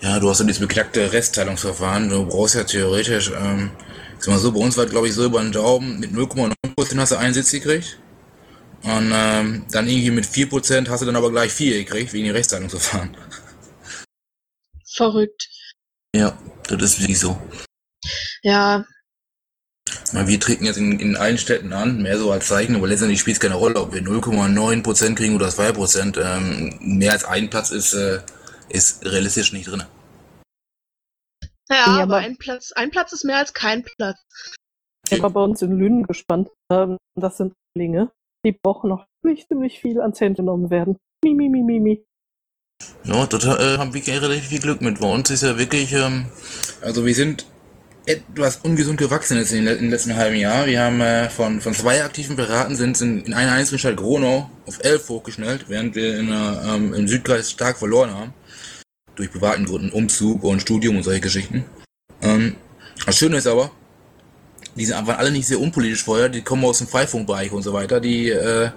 Ja, 0.05 0.21
du 0.21 0.29
hast 0.29 0.41
ja 0.41 0.45
dieses 0.45 0.61
beknackte 0.61 1.15
Restteilungsverfahren. 1.15 2.11
Du 2.11 2.27
brauchst 2.27 2.57
ja 2.57 2.65
theoretisch, 2.65 3.31
ähm, 3.31 3.71
sag 4.19 4.35
mal 4.35 4.39
so, 4.39 4.53
bei 4.53 4.61
uns 4.61 4.77
war 4.77 4.85
glaube 4.85 5.09
ich 5.09 5.15
so 5.15 5.25
über 5.25 5.41
den 5.41 5.51
Daumen, 5.51 5.99
mit 5.99 6.13
0,9% 6.13 6.99
hast 6.99 7.13
du 7.13 7.17
einen 7.17 7.33
Sitz 7.33 7.51
gekriegt. 7.53 7.99
Und 8.83 9.13
ähm, 9.15 9.65
dann 9.71 9.89
irgendwie 9.89 10.11
mit 10.11 10.27
4% 10.27 10.91
hast 10.91 11.01
du 11.01 11.07
dann 11.07 11.17
aber 11.17 11.31
gleich 11.31 11.53
vier 11.53 11.79
gekriegt, 11.83 12.13
wegen 12.13 12.27
dem 12.27 12.37
Restteilungsverfahren. 12.37 13.17
verrückt. 14.95 15.49
Ja, 16.15 16.37
das 16.69 16.83
ist 16.83 17.01
wirklich 17.01 17.19
so. 17.19 17.41
Ja, 18.43 18.85
wir 20.13 20.39
treten 20.39 20.67
jetzt 20.67 20.77
in, 20.77 21.01
in 21.01 21.17
allen 21.17 21.39
Städten 21.39 21.73
an, 21.73 22.03
mehr 22.03 22.19
so 22.19 22.31
als 22.31 22.49
Zeichen, 22.49 22.77
aber 22.77 22.89
letztendlich 22.89 23.21
spielt 23.21 23.37
es 23.37 23.41
keine 23.41 23.55
Rolle, 23.55 23.81
ob 23.81 23.95
wir 23.95 24.03
0,9% 24.03 25.15
kriegen 25.15 25.35
oder 25.35 25.49
2%. 25.49 26.21
Ähm, 26.21 26.79
mehr 26.81 27.13
als 27.13 27.25
ein 27.25 27.49
Platz 27.49 27.71
ist, 27.71 27.95
äh, 27.95 28.21
ist 28.69 29.05
realistisch 29.05 29.53
nicht 29.53 29.69
drin. 29.69 29.85
ja, 31.71 31.77
Ja, 31.77 31.85
aber 31.87 32.03
aber- 32.03 32.17
ein 32.19 32.37
Platz, 32.37 32.73
ein 32.73 32.91
Platz 32.91 33.13
ist 33.13 33.25
mehr 33.25 33.39
als 33.39 33.53
kein 33.55 33.83
Platz. 33.85 34.19
Ich 35.11 35.23
war 35.23 35.31
bei 35.31 35.41
uns 35.43 35.61
in 35.63 35.73
Lünen 35.79 36.05
gespannt. 36.05 36.49
Ähm, 36.73 36.97
das 37.15 37.37
sind 37.37 37.53
Linge. 37.77 38.11
Die 38.45 38.53
brauchen 38.53 38.89
noch 38.91 39.07
ziemlich, 39.21 39.47
ziemlich 39.47 39.81
viel 39.81 40.01
ans 40.01 40.21
Händ 40.21 40.37
genommen 40.37 40.71
werden. 40.71 40.97
Mi, 41.25 41.35
mi, 41.35 41.49
mi, 41.49 41.63
mi, 41.63 41.81
mi. 41.81 42.05
Ja, 43.05 43.27
da 43.27 43.37
äh, 43.37 43.79
haben 43.79 43.93
wir 43.95 44.07
relativ 44.07 44.49
viel 44.49 44.61
Glück 44.61 44.81
mit. 44.81 45.01
Bei 45.01 45.11
uns 45.11 45.31
ist 45.31 45.43
ja 45.43 45.59
wirklich, 45.59 45.93
ähm, 45.93 46.27
also 46.81 47.05
wir 47.07 47.15
sind 47.15 47.47
etwas 48.07 48.59
ungesund 48.59 48.99
gewachsen 48.99 49.39
jetzt 49.39 49.53
in 49.53 49.65
den, 49.65 49.91
letzten 49.91 50.15
halben 50.17 50.37
Jahr. 50.37 50.67
Wir 50.67 50.83
haben 50.83 51.01
äh, 51.01 51.31
von, 51.31 51.61
von 51.61 51.73
zwei 51.73 52.03
aktiven 52.05 52.37
Piraten 52.37 52.77
sind 52.77 53.01
in, 53.01 53.25
in 53.25 53.35
einer 53.35 53.53
einzelnen 53.53 53.79
Stadt 53.79 53.97
Gronau 53.97 54.51
auf 54.67 54.83
elf 54.85 55.09
hochgeschnellt, 55.09 55.69
während 55.69 55.95
wir 55.95 56.19
in, 56.19 56.29
ähm, 56.31 56.93
im 56.95 57.09
Südkreis 57.09 57.51
stark 57.51 57.79
verloren 57.79 58.13
haben. 58.15 58.35
Durch 59.17 59.31
privaten 59.31 59.65
Gründen, 59.65 59.91
Umzug 59.91 60.43
und 60.43 60.61
Studium 60.61 60.97
und 60.97 61.03
solche 61.03 61.21
Geschichten. 61.21 61.65
Ähm, 62.23 62.57
das 63.07 63.17
Schöne 63.17 63.37
ist 63.37 63.47
aber, 63.47 63.71
die 64.77 64.85
sind, 64.85 65.07
waren 65.07 65.17
alle 65.17 65.31
nicht 65.31 65.47
sehr 65.47 65.61
unpolitisch 65.61 66.05
vorher, 66.05 66.29
die 66.29 66.43
kommen 66.43 66.65
aus 66.65 66.79
dem 66.79 66.89
Freifunkbereich 66.89 67.53
und 67.53 67.63
so 67.63 67.73
weiter. 67.73 68.01
Die, 68.01 68.31
äh, 68.31 68.71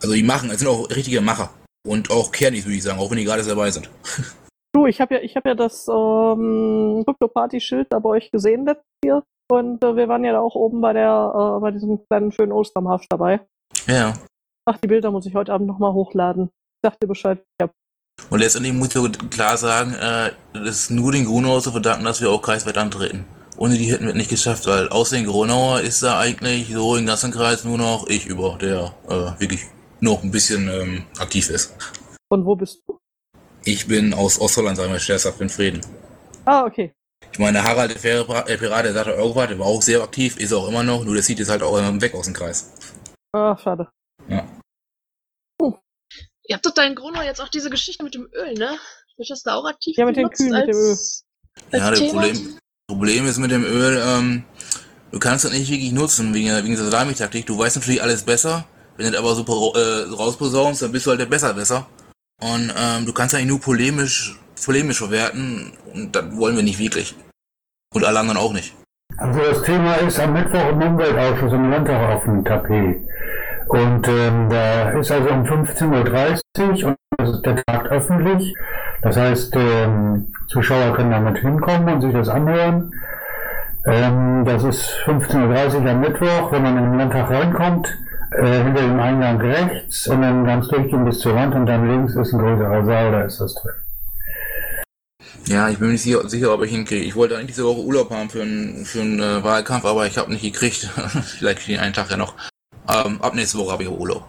also 0.00 0.14
die 0.14 0.22
machen, 0.22 0.50
es 0.50 0.60
sind 0.60 0.68
auch 0.68 0.88
richtige 0.90 1.20
Macher. 1.20 1.50
Und 1.86 2.10
auch 2.10 2.30
Kernis, 2.30 2.64
würde 2.64 2.76
ich 2.76 2.82
sagen, 2.82 3.00
auch 3.00 3.10
wenn 3.10 3.18
die 3.18 3.24
gerade 3.24 3.42
dabei 3.42 3.70
sind. 3.70 3.90
Du, 4.74 4.86
ich 4.86 5.00
habe 5.00 5.16
ja, 5.16 5.20
ich 5.20 5.36
habe 5.36 5.50
ja 5.50 5.54
das 5.54 5.86
ähm, 5.88 7.02
Krypto-Party-Schild 7.04 7.88
da 7.90 7.98
bei 7.98 8.08
euch 8.08 8.30
gesehen 8.30 8.64
letztes 8.64 8.86
Jahr. 9.04 9.22
Und 9.50 9.84
äh, 9.84 9.96
wir 9.96 10.08
waren 10.08 10.24
ja 10.24 10.32
da 10.32 10.40
auch 10.40 10.54
oben 10.54 10.80
bei 10.80 10.94
der, 10.94 11.56
äh, 11.58 11.60
bei 11.60 11.72
diesem 11.72 12.02
kleinen 12.06 12.32
schönen 12.32 12.52
Ostermarsch 12.52 13.06
dabei. 13.10 13.40
Ja. 13.86 14.14
Ach, 14.64 14.78
die 14.78 14.88
Bilder 14.88 15.10
muss 15.10 15.26
ich 15.26 15.34
heute 15.34 15.52
Abend 15.52 15.66
nochmal 15.66 15.92
hochladen. 15.92 16.50
Ich 16.82 16.90
dir 16.90 17.06
Bescheid. 17.06 17.42
Ja. 17.60 17.68
Und 18.30 18.38
letztendlich 18.40 18.72
muss 18.72 18.94
ich 18.94 19.30
klar 19.30 19.56
sagen, 19.56 19.94
äh, 19.94 20.32
das 20.52 20.84
ist 20.84 20.90
nur 20.90 21.12
den 21.12 21.24
Grunauer 21.24 21.62
zu 21.62 21.72
verdanken, 21.72 22.04
dass 22.04 22.20
wir 22.20 22.30
auch 22.30 22.42
kreisweit 22.42 22.78
antreten. 22.78 23.24
Ohne 23.56 23.76
die 23.76 23.84
hätten 23.92 24.04
wir 24.04 24.12
es 24.12 24.16
nicht 24.16 24.30
geschafft, 24.30 24.66
weil 24.66 24.88
außer 24.88 25.16
den 25.16 25.26
Grunauer 25.26 25.80
ist 25.80 26.02
da 26.02 26.18
eigentlich 26.18 26.72
so 26.72 26.96
im 26.96 27.06
ganzen 27.06 27.30
Kreis 27.30 27.64
nur 27.64 27.78
noch 27.78 28.06
ich 28.08 28.26
über, 28.26 28.58
der 28.60 28.94
äh, 29.08 29.40
wirklich 29.40 29.66
noch 30.00 30.22
ein 30.22 30.30
bisschen 30.30 30.68
ähm, 30.68 31.04
aktiv 31.18 31.48
ist. 31.50 31.74
Von 32.28 32.44
wo 32.44 32.56
bist 32.56 32.82
du? 32.86 32.98
Ich 33.64 33.86
bin 33.86 34.14
aus 34.14 34.40
Ostholland, 34.40 34.76
sagen 34.76 34.92
wir, 34.92 34.98
Stersach 34.98 35.38
in 35.40 35.48
Frieden. 35.48 35.80
Ah, 36.44 36.64
okay. 36.64 36.92
Ich 37.30 37.38
meine, 37.38 37.62
Harald, 37.62 38.02
der 38.02 38.20
äh, 38.48 38.58
Pirat, 38.58 38.84
der 38.84 38.92
sagte 38.92 39.12
der 39.12 39.58
war 39.58 39.66
auch 39.66 39.80
sehr 39.80 40.02
aktiv, 40.02 40.36
ist 40.38 40.50
er 40.50 40.58
auch 40.58 40.68
immer 40.68 40.82
noch, 40.82 41.04
nur 41.04 41.14
der 41.14 41.22
zieht 41.22 41.38
jetzt 41.38 41.50
halt 41.50 41.62
auch 41.62 41.76
weg 42.00 42.14
aus 42.14 42.24
dem 42.24 42.34
Kreis. 42.34 42.72
Ah, 43.32 43.56
schade. 43.56 43.88
Ja. 44.28 44.44
Ihr 46.52 46.56
habt 46.56 46.66
doch 46.66 46.74
da 46.74 46.82
in 46.82 46.94
Gronau 46.94 47.22
jetzt 47.22 47.40
auch 47.40 47.48
diese 47.48 47.70
Geschichte 47.70 48.04
mit 48.04 48.12
dem 48.12 48.28
Öl, 48.34 48.52
ne? 48.52 48.76
Wird 49.16 49.30
das 49.30 49.42
da 49.42 49.54
auch 49.54 49.64
aktiv 49.64 49.96
Ja, 49.96 50.04
mit 50.04 50.16
den 50.16 50.24
genutzt 50.24 50.36
Kühen, 50.36 50.52
mit 50.52 50.68
dem 50.68 50.76
als, 50.76 51.24
als 51.70 51.80
Ja, 51.80 51.90
das? 51.90 52.00
Problem, 52.00 52.58
Problem 52.88 53.26
ist 53.26 53.38
mit 53.38 53.50
dem 53.50 53.64
Öl, 53.64 54.02
ähm, 54.04 54.44
du 55.12 55.18
kannst 55.18 55.46
das 55.46 55.52
nicht 55.52 55.70
wirklich 55.70 55.92
nutzen 55.92 56.34
wegen, 56.34 56.54
wegen 56.54 56.66
dieser 56.66 56.90
Salamitaktik. 56.90 57.46
Du 57.46 57.58
weißt 57.58 57.76
natürlich 57.76 58.02
alles 58.02 58.22
besser. 58.22 58.66
Wenn 58.98 59.06
du 59.06 59.12
das 59.12 59.20
aber 59.20 59.34
super 59.34 59.54
äh, 59.54 60.12
rausposaunst, 60.12 60.82
dann 60.82 60.92
bist 60.92 61.06
du 61.06 61.10
halt 61.12 61.20
der 61.20 61.26
Besserwisser. 61.26 61.86
Und 62.42 62.70
ähm, 62.76 63.06
du 63.06 63.14
kannst 63.14 63.34
eigentlich 63.34 63.48
nur 63.48 63.60
polemisch, 63.60 64.38
polemisch 64.62 64.98
verwerten 64.98 65.72
und 65.94 66.14
das 66.14 66.36
wollen 66.36 66.56
wir 66.56 66.62
nicht 66.62 66.78
wirklich. 66.78 67.14
Und 67.94 68.04
alle 68.04 68.18
anderen 68.18 68.38
auch 68.38 68.52
nicht. 68.52 68.74
Also 69.16 69.40
das 69.40 69.62
Thema 69.62 69.94
ist 69.94 70.20
am 70.20 70.34
Mittwoch 70.34 70.68
im 70.68 70.82
Umweltausschuss 70.82 71.52
im 71.54 71.70
Landtag 71.70 72.14
auf 72.14 72.24
dem 72.24 72.44
Tapet. 72.44 73.00
Und 73.72 74.06
ähm, 74.06 74.50
da 74.50 74.90
ist 74.90 75.10
also 75.10 75.30
um 75.30 75.44
15.30 75.44 76.84
Uhr 76.84 76.88
und 76.88 76.96
das 77.16 77.30
ist 77.30 77.46
der 77.46 77.56
Tag 77.64 77.90
öffentlich. 77.90 78.54
Das 79.00 79.16
heißt, 79.16 79.56
ähm, 79.56 80.26
Zuschauer 80.48 80.94
können 80.94 81.10
damit 81.10 81.38
hinkommen 81.38 81.94
und 81.94 82.02
sich 82.02 82.12
das 82.12 82.28
anhören. 82.28 82.92
Ähm, 83.86 84.44
das 84.44 84.62
ist 84.64 84.90
15.30 85.06 85.80
Uhr 85.80 85.90
am 85.90 86.00
Mittwoch, 86.00 86.52
wenn 86.52 86.62
man 86.64 86.76
in 86.76 86.84
den 86.84 86.98
Landtag 86.98 87.30
reinkommt, 87.30 87.88
äh, 88.32 88.62
hinter 88.62 88.82
dem 88.82 89.00
Eingang 89.00 89.40
rechts 89.40 90.06
und 90.06 90.20
dann 90.20 90.44
ganz 90.44 90.68
durchgehen 90.68 91.06
bis 91.06 91.20
zur 91.20 91.34
Wand 91.34 91.54
und 91.54 91.64
dann 91.64 91.88
links 91.88 92.14
ist 92.14 92.34
ein 92.34 92.40
größerer 92.40 92.84
Saal, 92.84 93.10
da 93.10 93.22
ist 93.22 93.40
das 93.40 93.54
drin. 93.54 93.72
Ja, 95.46 95.70
ich 95.70 95.78
bin 95.78 95.86
mir 95.86 95.92
nicht 95.94 96.02
sicher, 96.02 96.28
sicher 96.28 96.52
ob 96.52 96.62
ich 96.62 96.70
hinkriege. 96.70 97.06
Ich 97.06 97.16
wollte 97.16 97.36
eigentlich 97.36 97.56
diese 97.56 97.64
Woche 97.64 97.80
Urlaub 97.80 98.10
haben 98.10 98.28
für 98.28 98.42
einen, 98.42 98.84
für 98.84 99.00
einen 99.00 99.20
äh, 99.20 99.42
Wahlkampf, 99.42 99.86
aber 99.86 100.06
ich 100.06 100.18
habe 100.18 100.30
nicht 100.30 100.42
gekriegt. 100.42 100.90
Vielleicht 101.38 101.60
kriege 101.60 101.72
ich 101.72 101.80
einen 101.80 101.94
Tag 101.94 102.10
ja 102.10 102.18
noch. 102.18 102.34
Ähm, 102.88 103.20
ab 103.20 103.34
nächste 103.34 103.58
Woche 103.58 103.72
habe 103.72 103.82
ich 103.82 103.90
Urlaub. 103.90 104.24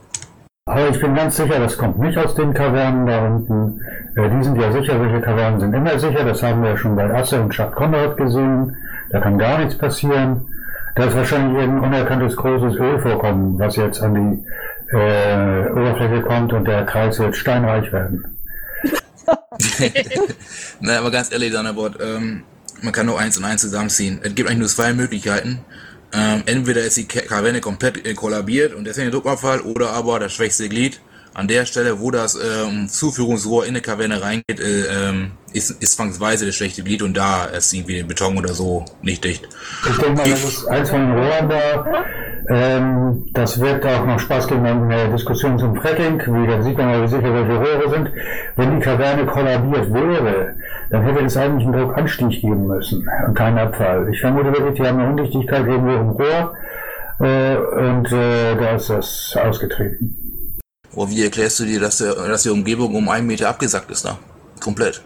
Aber 0.65 0.89
ich 0.89 0.99
bin 0.99 1.13
ganz 1.13 1.35
sicher, 1.35 1.59
das 1.59 1.77
kommt 1.77 1.99
nicht 1.99 2.17
aus 2.17 2.35
den 2.35 2.53
Kavernen 2.53 3.05
da 3.05 3.25
unten. 3.25 3.81
Äh, 4.15 4.29
die 4.29 4.43
sind 4.43 4.55
ja 4.55 4.71
sicher, 4.71 4.97
solche 4.97 5.21
Kavernen 5.21 5.59
sind 5.59 5.73
immer 5.73 5.99
sicher. 5.99 6.23
Das 6.23 6.41
haben 6.41 6.63
wir 6.63 6.69
ja 6.69 6.77
schon 6.77 6.95
bei 6.95 7.13
Asse 7.13 7.41
und 7.41 7.53
Schacht 7.53 7.75
Konrad 7.75 8.15
gesehen. 8.15 8.75
Da 9.09 9.19
kann 9.19 9.37
gar 9.37 9.57
nichts 9.59 9.77
passieren. 9.77 10.47
Da 10.95 11.05
ist 11.05 11.15
wahrscheinlich 11.15 11.59
irgendein 11.59 11.83
unerkanntes 11.85 12.35
großes 12.35 12.75
Ölvorkommen, 12.79 13.59
was 13.59 13.75
jetzt 13.75 14.01
an 14.01 14.13
die 14.13 14.95
äh, 14.95 15.71
Oberfläche 15.71 16.21
kommt 16.21 16.53
und 16.53 16.65
der 16.65 16.85
Kreis 16.85 17.19
wird 17.19 17.35
steinreich 17.35 17.91
werden. 17.91 18.37
Naja, 20.79 20.99
aber 20.99 21.11
ganz 21.11 21.31
ehrlich, 21.31 21.53
Danabot, 21.53 21.97
ähm, 22.01 22.43
man 22.81 22.91
kann 22.91 23.05
nur 23.05 23.17
eins 23.17 23.37
und 23.37 23.45
eins 23.45 23.61
zusammenziehen. 23.61 24.19
Es 24.21 24.35
gibt 24.35 24.49
eigentlich 24.49 24.59
nur 24.59 24.67
zwei 24.67 24.93
Möglichkeiten. 24.93 25.59
Ähm, 26.13 26.43
entweder 26.45 26.81
ist 26.81 26.97
die 26.97 27.07
Ka- 27.07 27.21
Kaverne 27.21 27.59
komplett 27.59 28.05
äh, 28.05 28.13
kollabiert 28.13 28.73
und 28.73 28.85
deswegen 28.85 29.09
Druckabfall, 29.11 29.61
oder 29.61 29.89
aber 29.91 30.19
das 30.19 30.33
schwächste 30.33 30.69
Glied. 30.69 30.99
An 31.35 31.47
der 31.47 31.65
Stelle, 31.65 31.99
wo 31.99 32.11
das 32.11 32.35
ähm, 32.35 32.87
Zuführungsrohr 32.87 33.63
in 33.63 33.71
eine 33.71 33.81
Kaverne 33.81 34.21
reingeht, 34.21 34.59
äh, 34.59 35.09
ähm, 35.09 35.31
ist, 35.51 35.71
ist 35.81 35.95
zwangsweise 35.95 36.45
das 36.45 36.55
schlechte 36.55 36.83
Glied 36.83 37.01
und 37.01 37.17
da 37.17 37.45
ist 37.45 37.73
irgendwie 37.73 37.97
der 37.97 38.03
Beton 38.03 38.37
oder 38.37 38.53
so 38.53 38.85
nicht 39.01 39.23
dicht. 39.23 39.47
Ich 39.89 39.97
denke 39.97 40.21
mal, 40.21 40.29
das 40.29 40.43
ist 40.43 40.67
eins 40.67 40.89
von 40.91 40.99
den 40.99 41.11
Rohren 41.11 41.49
da. 41.49 41.85
Ähm, 42.49 43.25
das 43.33 43.59
wird 43.59 43.85
auch 43.85 44.05
noch 44.05 44.19
Spaß 44.19 44.47
geben 44.47 44.65
in 44.65 44.89
der 44.89 45.07
Diskussion 45.07 45.57
zum 45.57 45.75
Fracking. 45.75 46.19
Wie, 46.19 46.47
da 46.47 46.61
sieht 46.61 46.77
man 46.77 46.87
mal, 46.87 47.03
wie 47.03 47.07
sicher 47.07 47.33
welche 47.33 47.55
Rohre 47.55 47.89
sind. 47.89 48.09
Wenn 48.55 48.75
die 48.75 48.81
Kaverne 48.81 49.25
kollabiert 49.25 49.91
wäre, 49.91 50.55
dann 50.91 51.03
hätte 51.03 51.25
es 51.25 51.37
eigentlich 51.37 51.67
einen 51.67 51.73
Druckanstieg 51.73 52.41
geben 52.41 52.67
müssen 52.67 53.09
und 53.25 53.33
keinen 53.33 53.57
Abfall. 53.57 54.07
Ich 54.11 54.21
vermute 54.21 54.51
wirklich, 54.51 54.75
die 54.75 54.87
haben 54.87 54.99
eine 54.99 55.09
Undichtigkeit 55.09 55.65
irgendwo 55.65 55.95
im 55.95 56.09
Rohr 56.09 56.53
äh, 57.19 57.55
und 57.55 58.11
äh, 58.11 58.55
da 58.55 58.75
ist 58.75 58.89
das 58.89 59.37
ausgetreten. 59.41 60.22
Aber 60.95 61.09
wie 61.09 61.23
erklärst 61.23 61.59
du 61.59 61.65
dir, 61.65 61.79
dass, 61.79 61.97
der, 61.97 62.13
dass 62.13 62.43
die 62.43 62.49
Umgebung 62.49 62.95
um 62.95 63.09
einen 63.09 63.27
Meter 63.27 63.49
abgesackt 63.49 63.89
ist 63.91 64.05
da? 64.05 64.17
Komplett. 64.59 65.01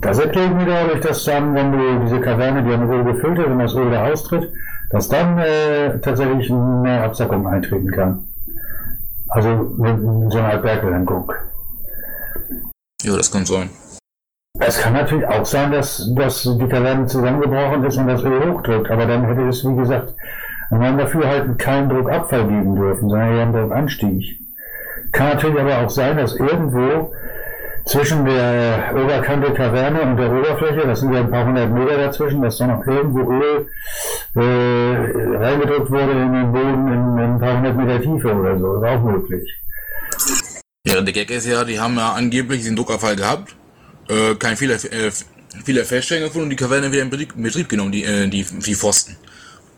Das 0.00 0.18
erklärt 0.18 0.54
mir 0.54 0.66
dadurch, 0.66 1.00
dass 1.00 1.24
dann, 1.24 1.54
wenn 1.54 1.72
du 1.72 2.04
diese 2.04 2.20
Kaverne, 2.20 2.62
die 2.62 2.76
mit 2.76 2.90
Öl 2.90 3.04
gefüllt 3.04 3.38
ist 3.38 3.46
und 3.46 3.58
das 3.58 3.74
Öl 3.74 3.90
da 3.90 4.06
austritt, 4.12 4.52
dass 4.90 5.08
dann 5.08 5.38
äh, 5.38 5.98
tatsächlich 6.00 6.50
eine 6.50 7.02
Absackung 7.02 7.46
eintreten 7.46 7.90
kann. 7.90 8.26
Also 9.28 9.48
mit 9.76 10.32
so 10.32 10.38
einer 10.38 10.52
Art 10.52 10.62
Berglenkung. 10.62 11.32
Ja, 13.02 13.16
das 13.16 13.30
kann 13.30 13.46
sein. 13.46 13.70
Es 14.60 14.80
kann 14.80 14.92
natürlich 14.92 15.26
auch 15.26 15.44
sein, 15.44 15.72
dass, 15.72 16.08
dass 16.14 16.42
die 16.42 16.68
Kaverne 16.68 17.06
zusammengebrochen 17.06 17.84
ist 17.84 17.96
und 17.96 18.06
das 18.06 18.22
Öl 18.22 18.52
hochdrückt, 18.52 18.90
aber 18.90 19.06
dann 19.06 19.24
hätte 19.24 19.48
es, 19.48 19.64
wie 19.64 19.74
gesagt, 19.74 20.14
an 20.70 20.78
meinem 20.78 20.98
Dafürhalten 20.98 21.56
keinen 21.56 21.88
Druckabfall 21.88 22.46
geben 22.46 22.76
dürfen, 22.76 23.08
sondern 23.08 23.34
eher 23.34 23.42
einen 23.42 23.52
Druckanstieg. 23.52 24.43
Kann 25.14 25.28
natürlich 25.28 25.60
aber 25.60 25.78
auch 25.78 25.90
sein, 25.90 26.16
dass 26.16 26.34
irgendwo 26.34 27.14
zwischen 27.86 28.24
der 28.24 28.92
Oberkante 28.94 29.52
Kaverne 29.52 30.02
und 30.02 30.16
der 30.16 30.32
Oberfläche, 30.32 30.86
das 30.86 31.00
sind 31.00 31.12
ja 31.12 31.20
ein 31.20 31.30
paar 31.30 31.46
hundert 31.46 31.70
Meter 31.70 31.96
dazwischen, 31.98 32.42
dass 32.42 32.58
da 32.58 32.66
noch 32.66 32.84
irgendwo 32.84 33.20
Öl 33.30 33.68
äh, 34.34 35.36
reingedrückt 35.36 35.90
wurde 35.90 36.12
in 36.12 36.32
den 36.32 36.52
Boden 36.52 36.88
in, 36.88 37.18
in 37.18 37.34
ein 37.34 37.38
paar 37.38 37.56
hundert 37.56 37.76
Meter 37.76 38.02
Tiefe 38.02 38.34
oder 38.34 38.58
so. 38.58 38.76
Ist 38.76 38.84
auch 38.84 39.02
möglich. 39.02 39.48
Ja, 40.86 41.00
der 41.00 41.14
Gag 41.14 41.30
ist 41.30 41.46
ja, 41.46 41.64
die 41.64 41.78
haben 41.78 41.96
ja 41.96 42.12
angeblich 42.12 42.60
diesen 42.60 42.74
Druckabfall 42.74 43.14
gehabt, 43.14 43.54
äh, 44.08 44.34
kein 44.34 44.56
Fehler, 44.56 44.74
äh, 44.74 45.12
Fehler 45.64 45.84
feststellen 45.84 46.24
gefunden 46.24 46.46
und 46.46 46.50
die 46.50 46.56
Kaverne 46.56 46.90
wieder 46.90 47.02
in 47.02 47.10
Betrieb, 47.10 47.34
in 47.36 47.42
Betrieb 47.44 47.68
genommen, 47.68 47.92
die, 47.92 48.02
äh, 48.02 48.26
die, 48.26 48.42
die 48.42 48.74
Pfosten. 48.74 49.16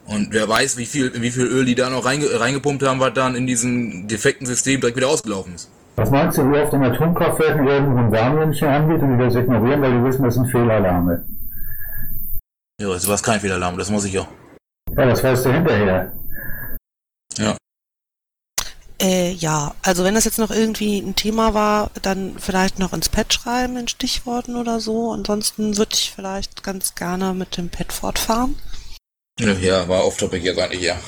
Und 0.06 0.32
wer 0.32 0.48
weiß, 0.48 0.76
wie 0.76 0.86
viel, 0.86 1.20
wie 1.20 1.30
viel 1.30 1.46
Öl 1.46 1.64
die 1.64 1.74
da 1.74 1.90
noch 1.90 2.04
reinge, 2.04 2.26
reingepumpt 2.38 2.86
haben, 2.86 3.00
was 3.00 3.14
dann 3.14 3.34
in 3.34 3.46
diesem 3.46 4.06
defekten 4.06 4.46
System 4.46 4.80
direkt 4.80 4.96
wieder 4.96 5.08
ausgelaufen 5.08 5.54
ist. 5.54 5.68
Was 5.96 6.10
meinst 6.10 6.38
du, 6.38 6.42
wie 6.52 6.58
oft 6.58 6.72
in 6.72 6.84
Atomkraftwerken 6.84 7.66
irgendwo 7.66 7.98
ein 7.98 8.12
Warnlämpchen 8.12 8.68
angeht 8.68 9.02
und 9.02 9.18
die 9.18 9.24
das 9.24 9.34
ignorieren, 9.34 9.82
weil 9.82 9.98
die 9.98 10.04
wissen, 10.04 10.22
das 10.22 10.34
sind 10.34 10.50
Fehlalarme? 10.50 11.26
Ja, 12.80 12.88
es 12.90 13.08
war 13.08 13.18
kein 13.18 13.40
Fehlalarm, 13.40 13.78
das 13.78 13.90
muss 13.90 14.04
ich 14.04 14.12
ja. 14.12 14.28
Ja, 14.96 15.06
das 15.06 15.24
weißt 15.24 15.46
du 15.46 15.52
hinterher. 15.52 16.12
Ja. 17.38 17.56
Äh, 19.00 19.32
ja, 19.32 19.74
also 19.82 20.04
wenn 20.04 20.14
das 20.14 20.24
jetzt 20.24 20.38
noch 20.38 20.50
irgendwie 20.50 20.98
ein 20.98 21.16
Thema 21.16 21.54
war, 21.54 21.90
dann 22.02 22.36
vielleicht 22.38 22.78
noch 22.78 22.92
ins 22.92 23.08
Pad 23.08 23.32
schreiben 23.32 23.76
in 23.76 23.88
Stichworten 23.88 24.56
oder 24.56 24.80
so. 24.80 25.12
Ansonsten 25.12 25.76
würde 25.76 25.92
ich 25.94 26.12
vielleicht 26.14 26.62
ganz 26.62 26.94
gerne 26.94 27.34
mit 27.34 27.56
dem 27.56 27.68
Pad 27.68 27.92
fortfahren. 27.92 28.56
Ja, 29.38 29.86
war 29.86 30.06
off-topic 30.06 30.42
jetzt 30.42 30.58
eigentlich, 30.58 30.82
ja. 30.82 31.00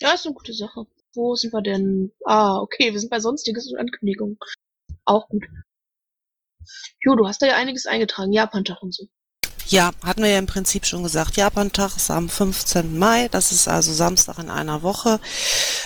Ja, 0.00 0.12
ist 0.14 0.26
eine 0.26 0.34
gute 0.34 0.52
Sache. 0.52 0.86
Wo 1.14 1.34
sind 1.34 1.52
wir 1.52 1.62
denn? 1.62 2.12
Ah, 2.24 2.58
okay, 2.58 2.92
wir 2.92 3.00
sind 3.00 3.10
bei 3.10 3.20
Sonstiges 3.20 3.70
und 3.70 3.78
Ankündigungen. 3.78 4.38
Auch 5.04 5.28
gut. 5.28 5.44
Jo, 7.04 7.14
du 7.14 7.26
hast 7.26 7.40
da 7.40 7.46
ja 7.46 7.56
einiges 7.56 7.86
eingetragen. 7.86 8.32
Japan-Tag 8.32 8.82
und 8.82 8.94
so. 8.94 9.06
Ja, 9.70 9.90
hatten 10.02 10.22
wir 10.22 10.30
ja 10.30 10.38
im 10.38 10.46
Prinzip 10.46 10.86
schon 10.86 11.02
gesagt. 11.02 11.36
Japantag 11.36 11.94
ist 11.94 12.10
am 12.10 12.30
15. 12.30 12.98
Mai, 12.98 13.28
das 13.28 13.52
ist 13.52 13.68
also 13.68 13.92
Samstag 13.92 14.38
in 14.38 14.48
einer 14.48 14.82
Woche. 14.82 15.20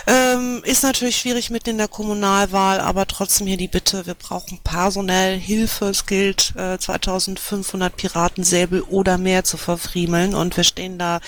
Ähm, 0.07 0.63
ist 0.63 0.85
natürlich 0.85 1.17
schwierig 1.17 1.51
mit 1.51 1.67
in 1.67 1.79
der 1.79 1.89
Kommunalwahl, 1.89 2.79
aber 2.79 3.09
trotzdem 3.09 3.49
hier 3.49 3.57
die 3.57 3.67
Bitte, 3.67 4.07
wir 4.07 4.15
brauchen 4.15 4.61
personell 4.63 5.37
Hilfe. 5.37 5.87
Es 5.87 6.07
gilt, 6.07 6.55
äh, 6.55 6.79
2500 6.79 7.97
Piratensäbel 7.97 8.83
oder 8.83 9.19
mehr 9.19 9.43
zu 9.43 9.57
verfriemeln 9.57 10.37
und 10.37 10.57
wir 10.57 10.63
stehen 10.63 10.97
da 10.97 11.19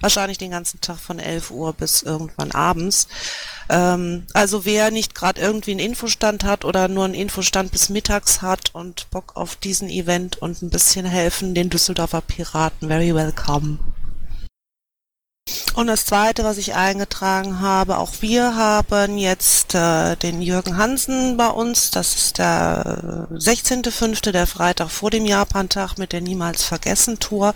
wahrscheinlich 0.00 0.38
den 0.38 0.52
ganzen 0.52 0.80
Tag 0.80 0.98
von 0.98 1.18
11 1.18 1.50
Uhr 1.50 1.72
bis 1.72 2.02
irgendwann 2.02 2.52
abends. 2.52 3.08
Ähm, 3.68 4.26
also 4.32 4.64
wer 4.64 4.90
nicht 4.90 5.14
gerade 5.14 5.40
irgendwie 5.40 5.72
einen 5.72 5.80
Infostand 5.80 6.44
hat 6.44 6.64
oder 6.64 6.88
nur 6.88 7.04
einen 7.04 7.14
Infostand 7.14 7.72
bis 7.72 7.88
mittags 7.88 8.42
hat 8.42 8.74
und 8.74 9.10
Bock 9.10 9.36
auf 9.36 9.56
diesen 9.56 9.88
Event 9.88 10.40
und 10.40 10.62
ein 10.62 10.70
bisschen 10.70 11.06
helfen, 11.06 11.54
den 11.54 11.70
Düsseldorfer 11.70 12.20
Piraten, 12.20 12.88
very 12.88 13.14
welcome. 13.14 13.78
Und 15.74 15.88
das 15.88 16.06
Zweite, 16.06 16.44
was 16.44 16.56
ich 16.56 16.74
eingetragen 16.74 17.60
habe, 17.60 17.98
auch 17.98 18.22
wir 18.22 18.54
haben 18.54 19.18
jetzt 19.18 19.74
äh, 19.74 20.14
den 20.16 20.40
Jürgen 20.40 20.76
Hansen 20.76 21.36
bei 21.36 21.48
uns. 21.48 21.90
Das 21.90 22.14
ist 22.14 22.38
der 22.38 23.28
16.05., 23.32 24.30
der 24.30 24.46
Freitag 24.46 24.90
vor 24.90 25.10
dem 25.10 25.26
Japantag 25.26 25.98
mit 25.98 26.12
der 26.12 26.20
Niemals 26.20 26.62
Vergessen 26.62 27.18
Tour. 27.18 27.54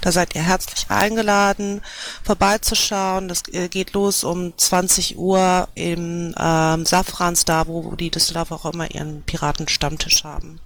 Da 0.00 0.10
seid 0.10 0.34
ihr 0.34 0.42
herzlich 0.42 0.90
eingeladen, 0.90 1.82
vorbeizuschauen. 2.24 3.28
Das 3.28 3.42
äh, 3.52 3.68
geht 3.68 3.92
los 3.92 4.24
um 4.24 4.56
20 4.56 5.18
Uhr 5.18 5.68
im 5.74 6.34
ähm, 6.38 6.86
Safrans, 6.86 7.44
da 7.44 7.66
wo 7.66 7.94
die 7.94 8.10
Düsseldorf 8.10 8.52
auch 8.52 8.72
immer 8.72 8.90
ihren 8.90 9.22
Piratenstammtisch 9.22 10.24
haben. 10.24 10.60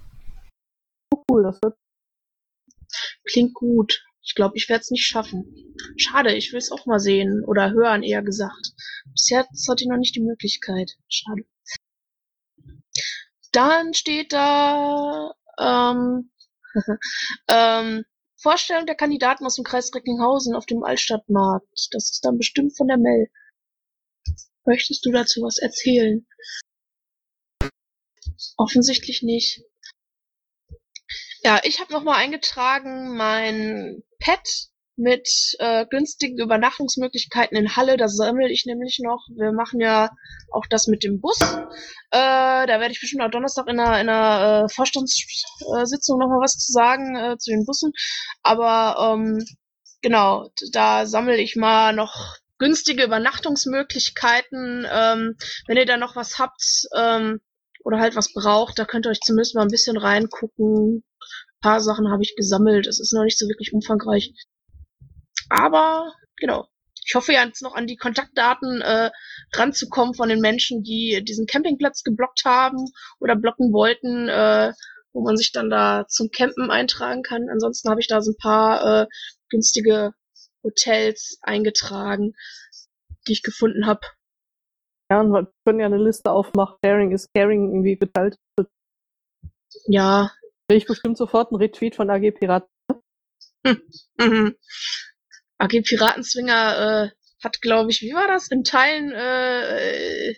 Oh, 1.13 1.23
cool, 1.29 1.43
das 1.43 1.61
wird 1.61 1.75
Klingt 3.25 3.53
gut. 3.53 4.01
Ich 4.25 4.33
glaube, 4.33 4.57
ich 4.57 4.67
werde 4.69 4.81
es 4.81 4.91
nicht 4.91 5.05
schaffen. 5.05 5.75
Schade, 5.97 6.35
ich 6.35 6.51
will 6.51 6.57
es 6.57 6.71
auch 6.71 6.87
mal 6.87 6.99
sehen 6.99 7.43
oder 7.45 7.71
hören, 7.71 8.01
eher 8.01 8.23
gesagt. 8.23 8.73
Bisher 9.11 9.45
hatte 9.69 9.83
ich 9.83 9.87
noch 9.87 9.97
nicht 9.97 10.15
die 10.15 10.23
Möglichkeit. 10.23 10.97
Schade. 11.07 11.45
Dann 13.51 13.93
steht 13.93 14.33
da 14.33 15.33
ähm, 15.59 16.31
ähm, 17.47 18.03
Vorstellung 18.35 18.85
der 18.85 18.95
Kandidaten 18.95 19.45
aus 19.45 19.55
dem 19.55 19.63
Kreis 19.63 19.93
Recklinghausen 19.93 20.55
auf 20.55 20.65
dem 20.65 20.83
Altstadtmarkt. 20.83 21.87
Das 21.91 22.11
ist 22.11 22.25
dann 22.25 22.37
bestimmt 22.37 22.75
von 22.75 22.87
der 22.87 22.97
Mel. 22.97 23.29
Möchtest 24.65 25.05
du 25.05 25.11
dazu 25.11 25.41
was 25.41 25.59
erzählen? 25.59 26.27
Offensichtlich 28.57 29.21
nicht. 29.21 29.63
Ja, 31.43 31.61
ich 31.63 31.79
habe 31.79 31.93
nochmal 31.93 32.17
eingetragen 32.17 33.15
mein 33.15 34.03
Pet 34.25 34.69
mit 34.97 35.55
äh, 35.59 35.85
günstigen 35.87 36.39
Übernachtungsmöglichkeiten 36.39 37.57
in 37.57 37.75
Halle. 37.75 37.95
Das 37.95 38.15
sammle 38.15 38.49
ich 38.49 38.65
nämlich 38.65 38.99
noch. 39.03 39.27
Wir 39.35 39.51
machen 39.51 39.79
ja 39.79 40.09
auch 40.51 40.65
das 40.69 40.87
mit 40.87 41.03
dem 41.03 41.19
Bus. 41.19 41.39
Äh, 41.41 42.65
da 42.65 42.79
werde 42.79 42.91
ich 42.91 43.01
bestimmt 43.01 43.21
auch 43.21 43.29
Donnerstag 43.29 43.67
in 43.67 43.79
einer, 43.79 44.01
in 44.01 44.09
einer 44.09 44.65
äh, 44.65 44.73
Vorstandssitzung 44.73 46.17
nochmal 46.17 46.39
was 46.41 46.53
zu 46.53 46.71
sagen 46.71 47.15
äh, 47.15 47.37
zu 47.37 47.51
den 47.51 47.65
Bussen. 47.65 47.91
Aber 48.41 49.13
ähm, 49.13 49.45
genau, 50.01 50.49
da 50.71 51.05
sammle 51.05 51.37
ich 51.37 51.55
mal 51.55 51.93
noch 51.93 52.37
günstige 52.57 53.03
Übernachtungsmöglichkeiten. 53.03 54.87
Ähm, 54.89 55.35
wenn 55.67 55.77
ihr 55.77 55.85
da 55.85 55.97
noch 55.97 56.15
was 56.15 56.39
habt 56.39 56.87
ähm, 56.97 57.41
oder 57.83 57.99
halt 57.99 58.15
was 58.15 58.33
braucht, 58.33 58.79
da 58.79 58.85
könnt 58.85 59.05
ihr 59.05 59.11
euch 59.11 59.19
zumindest 59.19 59.55
mal 59.55 59.63
ein 59.63 59.67
bisschen 59.67 59.97
reingucken 59.97 61.03
paar 61.61 61.81
Sachen 61.81 62.11
habe 62.11 62.23
ich 62.23 62.35
gesammelt. 62.35 62.87
Es 62.87 62.99
ist 62.99 63.13
noch 63.13 63.23
nicht 63.23 63.37
so 63.37 63.47
wirklich 63.47 63.73
umfangreich. 63.73 64.33
Aber 65.49 66.13
genau. 66.37 66.67
Ich 67.07 67.13
hoffe 67.13 67.33
ja 67.33 67.45
jetzt 67.45 67.61
noch 67.61 67.75
an 67.75 67.85
die 67.85 67.97
Kontaktdaten 67.97 68.81
äh, 68.81 69.11
ranzukommen 69.53 70.15
von 70.15 70.27
den 70.27 70.39
Menschen, 70.39 70.81
die 70.81 71.23
diesen 71.23 71.45
Campingplatz 71.45 72.01
geblockt 72.01 72.45
haben 72.45 72.87
oder 73.19 73.35
blocken 73.35 73.71
wollten, 73.71 74.27
äh, 74.27 74.73
wo 75.13 75.21
man 75.21 75.37
sich 75.37 75.51
dann 75.51 75.69
da 75.69 76.07
zum 76.07 76.29
Campen 76.31 76.71
eintragen 76.71 77.21
kann. 77.21 77.47
Ansonsten 77.51 77.89
habe 77.89 78.01
ich 78.01 78.07
da 78.07 78.21
so 78.21 78.31
ein 78.31 78.37
paar 78.37 79.03
äh, 79.03 79.07
günstige 79.49 80.13
Hotels 80.63 81.37
eingetragen, 81.43 82.33
die 83.27 83.33
ich 83.33 83.43
gefunden 83.43 83.85
habe. 83.85 84.01
Ja, 85.11 85.21
und 85.21 85.31
wir 85.31 85.51
können 85.63 85.79
ja 85.79 85.85
eine 85.85 86.03
Liste 86.03 86.31
aufmachen. 86.31 86.77
Sharing 86.83 87.11
is 87.11 87.29
caring 87.33 87.69
irgendwie 87.69 87.97
geteilt. 87.97 88.37
Ja, 89.85 90.31
Kriege 90.67 90.77
ich 90.77 90.87
bestimmt 90.87 91.17
sofort 91.17 91.51
einen 91.51 91.61
Retweet 91.61 91.95
von 91.95 92.09
AG 92.09 92.31
Piraten. 92.31 92.69
Hm. 93.65 93.81
Mhm. 94.17 94.55
AG 95.57 95.81
Piratenzwinger 95.81 97.05
äh, 97.05 97.09
hat, 97.43 97.61
glaube 97.61 97.91
ich, 97.91 98.01
wie 98.01 98.13
war 98.13 98.27
das? 98.27 98.49
In 98.49 98.63
Teilen, 98.63 99.11
äh, 99.11 100.31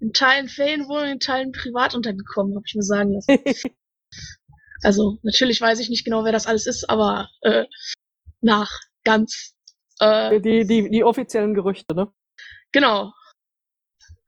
in 0.00 0.12
Teilen 0.12 0.48
Ferienwohnungen, 0.48 1.12
in 1.12 1.20
Teilen 1.20 1.52
privat 1.52 1.94
untergekommen, 1.94 2.54
habe 2.54 2.64
ich 2.66 2.74
mir 2.74 2.82
sagen 2.82 3.14
lassen. 3.14 3.38
also, 4.82 5.18
natürlich 5.22 5.60
weiß 5.60 5.80
ich 5.80 5.90
nicht 5.90 6.04
genau, 6.04 6.24
wer 6.24 6.32
das 6.32 6.46
alles 6.46 6.66
ist, 6.66 6.88
aber 6.88 7.28
äh, 7.40 7.64
nach 8.40 8.70
ganz. 9.04 9.54
Äh, 9.98 10.40
die, 10.40 10.66
die, 10.66 10.90
die 10.90 11.04
offiziellen 11.04 11.54
Gerüchte, 11.54 11.94
ne? 11.94 12.12
Genau. 12.72 13.12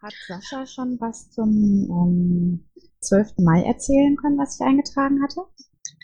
Hat 0.00 0.14
Sascha 0.28 0.64
schon 0.66 0.96
was 1.00 1.30
zum 1.30 1.48
ähm, 1.90 2.64
12. 3.00 3.38
Mai 3.38 3.62
erzählen 3.62 4.16
können, 4.16 4.38
was 4.38 4.60
ich 4.60 4.66
eingetragen 4.66 5.22
hatte? 5.22 5.42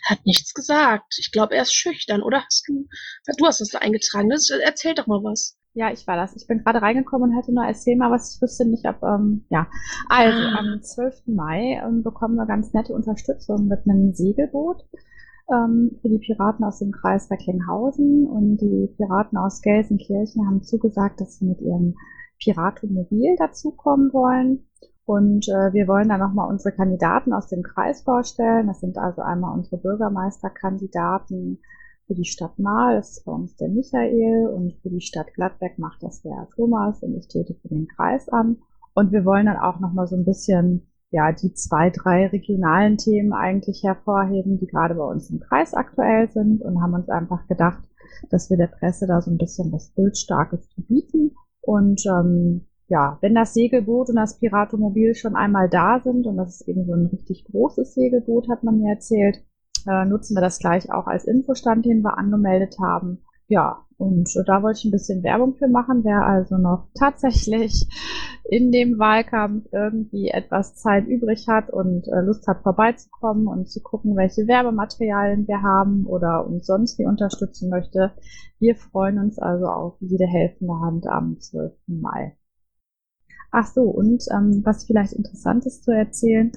Hat 0.05 0.25
nichts 0.25 0.53
gesagt. 0.53 1.15
Ich 1.17 1.31
glaube, 1.31 1.55
er 1.55 1.63
ist 1.63 1.73
schüchtern, 1.73 2.21
oder 2.21 2.43
hast 2.43 2.67
du, 2.67 2.87
du 3.37 3.45
hast 3.45 3.61
das 3.61 3.69
da 3.69 3.79
eingetragen. 3.79 4.29
Das, 4.29 4.49
erzähl 4.49 4.95
doch 4.95 5.07
mal 5.07 5.23
was. 5.23 5.57
Ja, 5.73 5.91
ich 5.91 6.05
war 6.07 6.15
das. 6.15 6.35
Ich 6.35 6.47
bin 6.47 6.63
gerade 6.63 6.81
reingekommen 6.81 7.31
und 7.31 7.37
hätte 7.37 7.53
nur 7.53 7.65
erzählen 7.65 7.97
mal 7.97 8.11
was. 8.11 8.35
Ich 8.35 8.41
wüsste 8.41 8.65
nicht, 8.65 8.85
ob, 8.85 9.01
ähm, 9.03 9.45
ja. 9.49 9.67
Also, 10.09 10.37
ah. 10.37 10.59
am 10.59 10.81
12. 10.81 11.27
Mai 11.27 11.81
ähm, 11.83 12.03
bekommen 12.03 12.35
wir 12.35 12.45
ganz 12.45 12.73
nette 12.73 12.93
Unterstützung 12.93 13.67
mit 13.67 13.79
einem 13.85 14.13
Segelboot 14.13 14.85
ähm, 15.51 15.97
für 16.01 16.09
die 16.09 16.19
Piraten 16.19 16.65
aus 16.65 16.79
dem 16.79 16.91
Kreis 16.91 17.29
Recklinghausen 17.29 18.27
und 18.27 18.57
die 18.57 18.89
Piraten 18.97 19.37
aus 19.37 19.61
Gelsenkirchen 19.61 20.47
haben 20.47 20.63
zugesagt, 20.63 21.21
dass 21.21 21.37
sie 21.37 21.45
mit 21.45 21.61
ihrem 21.61 21.95
Piratenmobil 22.39 23.35
dazukommen 23.37 24.11
wollen. 24.13 24.67
Und 25.05 25.47
äh, 25.47 25.71
wir 25.73 25.87
wollen 25.87 26.09
dann 26.09 26.19
nochmal 26.19 26.49
unsere 26.49 26.75
Kandidaten 26.75 27.33
aus 27.33 27.47
dem 27.47 27.61
Kreis 27.61 28.01
vorstellen. 28.01 28.67
Das 28.67 28.79
sind 28.79 28.97
also 28.97 29.21
einmal 29.21 29.53
unsere 29.53 29.77
Bürgermeisterkandidaten 29.77 31.59
für 32.07 32.15
die 32.15 32.25
Stadt 32.25 32.59
Mahl, 32.59 32.97
das 32.97 33.17
ist 33.17 33.25
bei 33.25 33.31
uns 33.31 33.55
der 33.55 33.69
Michael 33.69 34.47
und 34.47 34.73
für 34.81 34.89
die 34.89 35.01
Stadt 35.01 35.33
Gladbeck 35.33 35.79
macht 35.79 36.03
das 36.03 36.21
der 36.21 36.47
Thomas 36.55 37.01
und 37.01 37.15
ich 37.17 37.27
trete 37.27 37.55
für 37.55 37.67
den 37.67 37.87
Kreis 37.87 38.29
an. 38.29 38.57
Und 38.93 39.11
wir 39.11 39.25
wollen 39.25 39.47
dann 39.47 39.57
auch 39.57 39.79
nochmal 39.79 40.07
so 40.07 40.15
ein 40.15 40.25
bisschen 40.25 40.87
ja, 41.11 41.31
die 41.31 41.53
zwei, 41.53 41.89
drei 41.89 42.27
regionalen 42.27 42.97
Themen 42.97 43.33
eigentlich 43.33 43.83
hervorheben, 43.83 44.59
die 44.59 44.67
gerade 44.67 44.95
bei 44.95 45.03
uns 45.03 45.29
im 45.29 45.39
Kreis 45.39 45.73
aktuell 45.73 46.29
sind 46.29 46.61
und 46.61 46.81
haben 46.81 46.93
uns 46.93 47.09
einfach 47.09 47.47
gedacht, 47.47 47.83
dass 48.29 48.49
wir 48.49 48.57
der 48.57 48.67
Presse 48.67 49.07
da 49.07 49.21
so 49.21 49.31
ein 49.31 49.37
bisschen 49.37 49.71
was 49.71 49.89
Bildstarkes 49.89 50.69
zu 50.69 50.81
bieten. 50.83 51.35
Und 51.65 52.05
ähm, 52.05 52.65
ja, 52.87 53.17
wenn 53.21 53.33
das 53.33 53.53
Segelboot 53.53 54.09
und 54.09 54.15
das 54.15 54.39
Piratomobil 54.39 55.15
schon 55.15 55.35
einmal 55.35 55.69
da 55.69 55.99
sind, 55.99 56.27
und 56.27 56.37
das 56.37 56.61
ist 56.61 56.67
eben 56.67 56.85
so 56.85 56.93
ein 56.93 57.07
richtig 57.07 57.45
großes 57.45 57.95
Segelboot, 57.95 58.47
hat 58.49 58.63
man 58.63 58.79
mir 58.79 58.93
erzählt, 58.93 59.43
äh, 59.87 60.05
nutzen 60.05 60.35
wir 60.35 60.41
das 60.41 60.59
gleich 60.59 60.91
auch 60.91 61.07
als 61.07 61.25
Infostand, 61.25 61.85
den 61.85 62.01
wir 62.01 62.17
angemeldet 62.17 62.77
haben. 62.79 63.24
Ja, 63.47 63.85
und 63.97 64.29
da 64.47 64.63
wollte 64.63 64.79
ich 64.79 64.85
ein 64.85 64.91
bisschen 64.91 65.23
Werbung 65.23 65.55
für 65.55 65.67
machen. 65.67 66.03
Wer 66.03 66.25
also 66.25 66.57
noch 66.57 66.87
tatsächlich 66.97 67.87
in 68.43 68.71
dem 68.71 68.99
Wahlkampf 68.99 69.67
irgendwie 69.71 70.29
etwas 70.29 70.75
Zeit 70.75 71.07
übrig 71.07 71.47
hat 71.47 71.69
und 71.69 72.07
äh, 72.07 72.21
Lust 72.21 72.47
hat, 72.47 72.63
vorbeizukommen 72.63 73.47
und 73.47 73.69
zu 73.69 73.81
gucken, 73.81 74.15
welche 74.15 74.47
Werbematerialien 74.47 75.47
wir 75.47 75.61
haben 75.61 76.05
oder 76.05 76.45
uns 76.45 76.65
sonst 76.65 76.99
wie 76.99 77.05
unterstützen 77.05 77.69
möchte, 77.69 78.11
wir 78.59 78.75
freuen 78.75 79.19
uns 79.19 79.39
also 79.39 79.67
auf 79.67 79.95
jede 79.99 80.25
helfende 80.25 80.73
Hand 80.79 81.07
am 81.07 81.39
12. 81.39 81.73
Mai. 81.87 82.35
Ach 83.51 83.65
so, 83.65 83.83
und 83.83 84.25
ähm, 84.31 84.61
was 84.65 84.85
vielleicht 84.85 85.13
interessant 85.13 85.65
ist 85.65 85.83
zu 85.83 85.91
erzählen, 85.91 86.51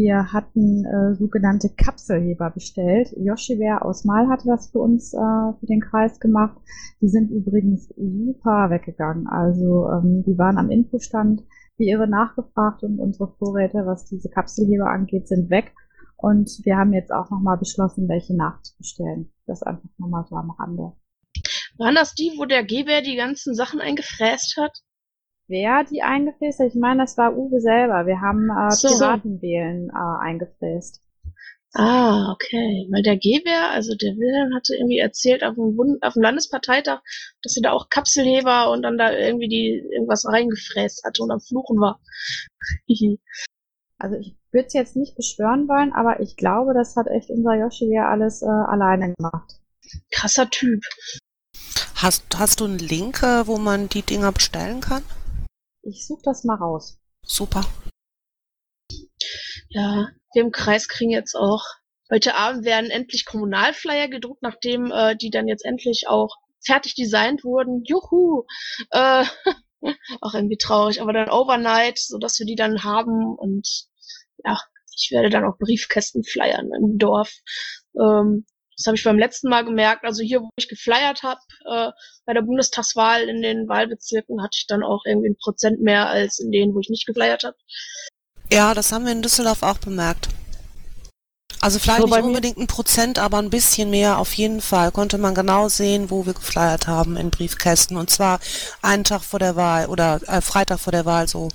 wir 0.00 0.32
hatten 0.32 0.86
äh, 0.86 1.14
sogenannte 1.14 1.68
Kapselheber 1.68 2.50
bestellt. 2.50 3.12
Yoshiware 3.18 3.84
aus 3.84 4.04
Mal 4.04 4.28
hatte 4.28 4.48
das 4.48 4.70
für 4.70 4.78
uns 4.78 5.12
äh, 5.12 5.18
für 5.18 5.66
den 5.66 5.80
Kreis 5.80 6.18
gemacht. 6.20 6.56
Die 7.02 7.08
sind 7.08 7.30
übrigens 7.30 7.88
super 7.88 8.70
weggegangen. 8.70 9.26
Also 9.26 9.90
ähm, 9.90 10.24
die 10.26 10.38
waren 10.38 10.56
am 10.56 10.70
Infostand 10.70 11.42
wie 11.76 11.90
irre 11.90 12.08
nachgefragt 12.08 12.82
und 12.82 12.98
unsere 12.98 13.28
Vorräte, 13.38 13.84
was 13.84 14.06
diese 14.06 14.30
Kapselheber 14.30 14.90
angeht, 14.90 15.28
sind 15.28 15.50
weg. 15.50 15.72
Und 16.16 16.50
wir 16.64 16.76
haben 16.76 16.92
jetzt 16.92 17.12
auch 17.12 17.30
nochmal 17.30 17.58
beschlossen, 17.58 18.08
welche 18.08 18.36
nachzubestellen. 18.36 19.32
Das 19.46 19.62
einfach 19.62 19.88
nochmal 19.98 20.24
so 20.28 20.36
am 20.36 20.50
Rande. 20.50 20.92
Waren 21.78 21.94
das 21.94 22.14
die, 22.14 22.34
wo 22.38 22.44
der 22.44 22.64
Geber 22.64 23.02
die 23.02 23.16
ganzen 23.16 23.54
Sachen 23.54 23.80
eingefräst 23.80 24.56
hat? 24.58 24.80
Wer 25.50 25.84
die 25.84 26.02
eingefräst 26.02 26.60
hat. 26.60 26.68
Ich 26.68 26.74
meine, 26.74 27.02
das 27.02 27.18
war 27.18 27.36
Uwe 27.36 27.60
selber. 27.60 28.06
Wir 28.06 28.20
haben 28.22 28.48
äh, 28.48 28.70
so. 28.70 28.88
Piratenwählen 28.88 29.90
äh, 29.90 30.24
eingefräst. 30.24 31.02
Ah, 31.74 32.32
okay. 32.32 32.88
Weil 32.90 33.02
der 33.02 33.16
Gewehr, 33.16 33.70
also 33.70 33.94
der 33.94 34.16
Wilhelm 34.16 34.54
hatte 34.54 34.74
irgendwie 34.74 34.98
erzählt 34.98 35.44
auf 35.44 35.54
dem, 35.54 35.76
Bund 35.76 36.02
auf 36.02 36.14
dem 36.14 36.22
Landesparteitag, 36.22 37.00
dass 37.42 37.52
sie 37.52 37.60
da 37.60 37.72
auch 37.72 37.90
Kapselheber 37.90 38.70
und 38.72 38.82
dann 38.82 38.98
da 38.98 39.12
irgendwie 39.12 39.48
die 39.48 39.86
irgendwas 39.92 40.24
reingefräst 40.26 41.04
hatte 41.04 41.22
und 41.22 41.30
am 41.30 41.40
Fluchen 41.40 41.78
war. 41.78 42.00
also 43.98 44.16
ich 44.16 44.34
würde 44.50 44.66
es 44.66 44.72
jetzt 44.72 44.96
nicht 44.96 45.14
beschwören 45.14 45.68
wollen, 45.68 45.92
aber 45.92 46.20
ich 46.20 46.36
glaube, 46.36 46.74
das 46.74 46.96
hat 46.96 47.06
echt 47.06 47.30
unser 47.30 47.54
Yoshi 47.54 47.96
alles 47.98 48.42
äh, 48.42 48.46
alleine 48.46 49.14
gemacht. 49.14 49.60
Krasser 50.10 50.50
Typ. 50.50 50.82
Hast, 51.94 52.24
hast 52.36 52.60
du 52.60 52.64
einen 52.64 52.78
Link, 52.78 53.22
äh, 53.22 53.46
wo 53.46 53.58
man 53.58 53.88
die 53.88 54.02
Dinger 54.02 54.32
bestellen 54.32 54.80
kann? 54.80 55.02
Ich 55.82 56.06
suche 56.06 56.22
das 56.24 56.44
mal 56.44 56.56
raus. 56.56 56.98
Super. 57.22 57.64
Ja, 59.68 60.08
wir 60.32 60.42
im 60.42 60.52
Kreis 60.52 60.88
kriegen 60.88 61.10
jetzt 61.10 61.34
auch. 61.34 61.64
Heute 62.10 62.34
Abend 62.34 62.64
werden 62.64 62.90
endlich 62.90 63.24
Kommunalflyer 63.24 64.08
gedruckt, 64.08 64.42
nachdem 64.42 64.90
äh, 64.90 65.16
die 65.16 65.30
dann 65.30 65.46
jetzt 65.46 65.64
endlich 65.64 66.08
auch 66.08 66.36
fertig 66.64 66.94
designt 66.94 67.44
wurden. 67.44 67.82
Juhu! 67.84 68.44
Äh, 68.90 69.24
auch 70.20 70.34
irgendwie 70.34 70.58
traurig, 70.58 71.00
aber 71.00 71.12
dann 71.12 71.30
Overnight, 71.30 71.98
so 71.98 72.18
dass 72.18 72.38
wir 72.38 72.46
die 72.46 72.56
dann 72.56 72.84
haben 72.84 73.34
und 73.36 73.86
ja, 74.44 74.58
ich 74.96 75.10
werde 75.12 75.30
dann 75.30 75.44
auch 75.44 75.56
Briefkästen 75.58 76.24
flyern 76.24 76.70
im 76.76 76.98
Dorf. 76.98 77.32
Ähm, 77.98 78.44
das 78.80 78.86
habe 78.86 78.96
ich 78.96 79.04
beim 79.04 79.18
letzten 79.18 79.50
Mal 79.50 79.64
gemerkt. 79.64 80.04
Also 80.04 80.22
hier, 80.22 80.40
wo 80.40 80.48
ich 80.56 80.68
geflyert 80.68 81.22
habe, 81.22 81.40
äh, 81.70 81.90
bei 82.24 82.32
der 82.32 82.40
Bundestagswahl 82.40 83.28
in 83.28 83.42
den 83.42 83.68
Wahlbezirken, 83.68 84.42
hatte 84.42 84.56
ich 84.58 84.66
dann 84.66 84.82
auch 84.82 85.02
irgendwie 85.04 85.28
ein 85.28 85.36
Prozent 85.36 85.82
mehr 85.82 86.08
als 86.08 86.38
in 86.38 86.50
denen, 86.50 86.74
wo 86.74 86.80
ich 86.80 86.88
nicht 86.88 87.06
geflyert 87.06 87.44
habe. 87.44 87.56
Ja, 88.50 88.72
das 88.72 88.90
haben 88.90 89.04
wir 89.04 89.12
in 89.12 89.20
Düsseldorf 89.20 89.62
auch 89.62 89.78
bemerkt. 89.78 90.28
Also 91.60 91.78
vielleicht 91.78 92.00
So, 92.00 92.06
nicht 92.06 92.22
unbedingt 92.22 92.56
ein 92.56 92.66
Prozent, 92.68 93.18
aber 93.18 93.36
ein 93.36 93.50
bisschen 93.50 93.90
mehr 93.90 94.18
auf 94.18 94.32
jeden 94.32 94.62
Fall. 94.62 94.92
Konnte 94.92 95.18
man 95.18 95.34
genau 95.34 95.68
sehen, 95.68 96.08
wo 96.10 96.24
wir 96.24 96.32
geflyert 96.32 96.86
haben 96.86 97.18
in 97.18 97.30
Briefkästen. 97.30 97.98
Und 97.98 98.08
zwar 98.08 98.40
einen 98.80 99.04
Tag 99.04 99.20
vor 99.20 99.38
der 99.38 99.56
Wahl 99.56 99.86
oder 99.86 100.20
äh, 100.26 100.40
Freitag 100.40 100.80
vor 100.80 100.92
der 100.92 101.04
Wahl 101.04 101.28
so. 101.28 101.48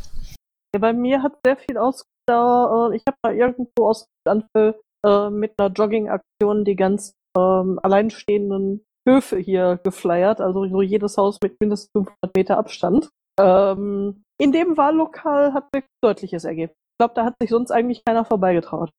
Ja, 0.76 0.80
bei 0.80 0.94
mir 0.94 1.24
hat 1.24 1.34
sehr 1.44 1.58
viel 1.58 1.80
aus. 1.80 2.06
Äh, 2.30 2.96
ich 2.96 3.04
habe 3.08 3.18
da 3.24 3.32
irgendwo 3.32 3.88
aus 3.88 4.06
Anfall 4.26 4.76
äh, 5.06 5.30
mit 5.30 5.54
einer 5.58 5.72
Jogging-Aktion 5.72 6.65
die 6.65 6.76
ganz 6.76 7.13
ähm, 7.38 7.80
alleinstehenden 7.82 8.86
Höfe 9.08 9.38
hier 9.38 9.80
geflyert, 9.84 10.41
also 10.41 10.68
so 10.68 10.82
jedes 10.82 11.18
Haus 11.18 11.38
mit 11.41 11.60
mindestens 11.60 11.91
500 11.94 12.36
Meter 12.36 12.58
Abstand. 12.58 13.10
Ähm, 13.39 14.24
in 14.39 14.52
dem 14.52 14.78
Wahllokal 14.78 15.54
hat 15.54 15.68
sich 15.74 15.84
deutliches 16.02 16.44
Ergebnis. 16.44 16.78
Ich 16.94 16.98
glaube, 17.00 17.13
da 17.13 17.26
hat 17.26 17.36
sich 17.39 17.50
sonst 17.50 17.72
eigentlich 17.72 18.04
keiner 18.06 18.26
vorbeigetraut. 18.26 18.89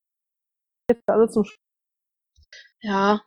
Jetzt 0.90 1.08
alle 1.08 1.28
zum 1.28 1.44
Sch 1.44 1.56
Ja. 2.80 3.22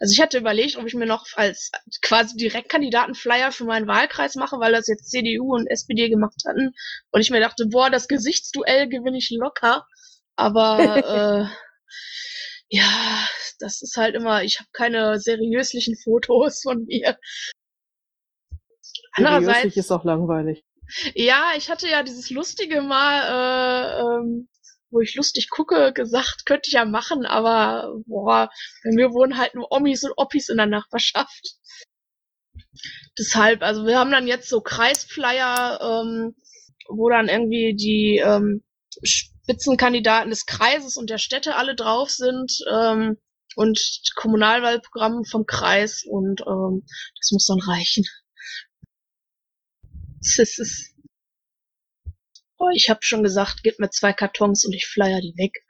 Also 0.00 0.12
ich 0.12 0.20
hatte 0.20 0.38
überlegt, 0.38 0.76
ob 0.76 0.86
ich 0.86 0.94
mir 0.94 1.06
noch 1.06 1.26
als 1.34 1.70
quasi 2.00 2.36
Direktkandidatenflyer 2.36 3.52
für 3.52 3.64
meinen 3.64 3.86
Wahlkreis 3.86 4.34
mache, 4.36 4.58
weil 4.58 4.72
das 4.72 4.86
jetzt 4.86 5.10
CDU 5.10 5.54
und 5.54 5.66
SPD 5.66 6.08
gemacht 6.08 6.42
hatten. 6.46 6.72
Und 7.10 7.20
ich 7.20 7.30
mir 7.30 7.40
dachte, 7.40 7.66
boah, 7.66 7.90
das 7.90 8.08
Gesichtsduell 8.08 8.88
gewinne 8.88 9.18
ich 9.18 9.30
locker. 9.30 9.84
Aber 10.36 10.78
äh, 11.50 11.67
ja, 12.68 13.26
das 13.58 13.82
ist 13.82 13.96
halt 13.96 14.14
immer, 14.14 14.42
ich 14.42 14.58
habe 14.58 14.68
keine 14.72 15.18
seriöslichen 15.18 15.96
Fotos 15.96 16.62
von 16.62 16.84
mir. 16.84 17.18
Andererseits, 19.12 19.76
ist 19.76 19.90
auch 19.90 20.04
langweilig. 20.04 20.64
ja, 21.14 21.52
ich 21.56 21.70
hatte 21.70 21.88
ja 21.88 22.02
dieses 22.02 22.30
lustige 22.30 22.82
Mal, 22.82 23.22
äh, 23.24 24.00
ähm, 24.00 24.48
wo 24.90 25.00
ich 25.00 25.14
lustig 25.16 25.50
gucke, 25.50 25.92
gesagt, 25.92 26.46
könnte 26.46 26.68
ich 26.68 26.74
ja 26.74 26.84
machen, 26.84 27.26
aber 27.26 27.94
boah, 28.06 28.50
bei 28.84 28.90
mir 28.92 29.12
wohnen 29.12 29.36
halt 29.36 29.54
nur 29.54 29.70
Omis 29.70 30.04
und 30.04 30.12
Oppis 30.16 30.48
in 30.48 30.56
der 30.56 30.66
Nachbarschaft. 30.66 31.56
Deshalb, 33.18 33.62
also 33.62 33.86
wir 33.86 33.98
haben 33.98 34.10
dann 34.10 34.26
jetzt 34.26 34.48
so 34.48 34.60
Kreisflyer, 34.60 35.80
ähm, 35.82 36.34
wo 36.88 37.08
dann 37.10 37.28
irgendwie 37.28 37.74
die 37.74 38.22
ähm, 38.24 38.62
Spitzenkandidaten 39.48 40.28
des 40.28 40.44
Kreises 40.44 40.98
und 40.98 41.08
der 41.08 41.16
Städte 41.16 41.56
alle 41.56 41.74
drauf 41.74 42.10
sind 42.10 42.52
ähm, 42.70 43.16
und 43.56 43.80
Kommunalwahlprogramm 44.14 45.24
vom 45.24 45.46
Kreis 45.46 46.04
und 46.06 46.42
ähm, 46.46 46.84
das 47.18 47.32
muss 47.32 47.46
dann 47.46 47.60
reichen. 47.60 48.04
Das 50.20 50.58
ist, 50.58 50.94
oh, 52.58 52.68
ich 52.74 52.90
habe 52.90 53.00
schon 53.02 53.22
gesagt, 53.22 53.62
gib 53.62 53.78
mir 53.78 53.88
zwei 53.88 54.12
Kartons 54.12 54.66
und 54.66 54.74
ich 54.74 54.86
flyer 54.86 55.20
die 55.20 55.34
weg. 55.38 55.64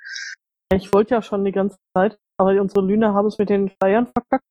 Ich 0.74 0.92
wollte 0.92 1.14
ja 1.14 1.22
schon 1.22 1.44
die 1.44 1.52
ganze 1.52 1.78
Zeit, 1.96 2.18
aber 2.36 2.60
unsere 2.60 2.84
Lüne 2.84 3.14
haben 3.14 3.28
es 3.28 3.38
mit 3.38 3.48
den 3.48 3.70
Flyern 3.70 4.06
verkackt. 4.06 4.44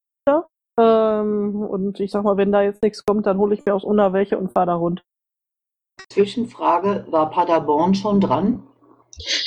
Ähm, 0.79 1.55
und 1.55 1.99
ich 1.99 2.11
sag 2.11 2.23
mal, 2.23 2.37
wenn 2.37 2.51
da 2.51 2.61
jetzt 2.61 2.83
nichts 2.83 3.03
kommt, 3.03 3.25
dann 3.25 3.39
hole 3.39 3.55
ich 3.55 3.65
mir 3.65 3.73
aus 3.73 3.83
Unna 3.83 4.13
welche 4.13 4.37
und 4.37 4.51
fahre 4.51 4.67
da 4.67 4.75
rund. 4.75 5.03
Zwischenfrage, 6.09 7.07
war 7.09 7.31
Paderborn 7.31 7.95
schon 7.95 8.21
dran? 8.21 8.63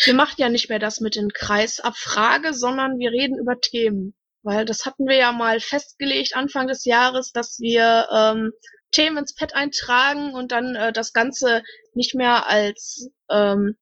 Wir 0.04 0.14
machen 0.14 0.36
ja 0.38 0.48
nicht 0.48 0.68
mehr 0.68 0.78
das 0.78 1.00
mit 1.00 1.16
den 1.16 1.32
Kreisabfrage, 1.32 2.54
sondern 2.54 2.98
wir 2.98 3.10
reden 3.10 3.38
über 3.38 3.60
Themen. 3.60 4.14
Weil 4.42 4.64
das 4.64 4.86
hatten 4.86 5.06
wir 5.06 5.16
ja 5.16 5.32
mal 5.32 5.60
festgelegt 5.60 6.34
Anfang 6.34 6.66
des 6.66 6.84
Jahres, 6.84 7.32
dass 7.32 7.58
wir 7.60 8.08
ähm, 8.14 8.52
Themen 8.90 9.18
ins 9.18 9.34
Pad 9.34 9.54
eintragen 9.54 10.34
und 10.34 10.50
dann 10.50 10.74
äh, 10.74 10.92
das 10.92 11.12
Ganze 11.12 11.62
nicht 11.94 12.14
mehr 12.14 12.48
als 12.48 13.10
ähm, 13.30 13.76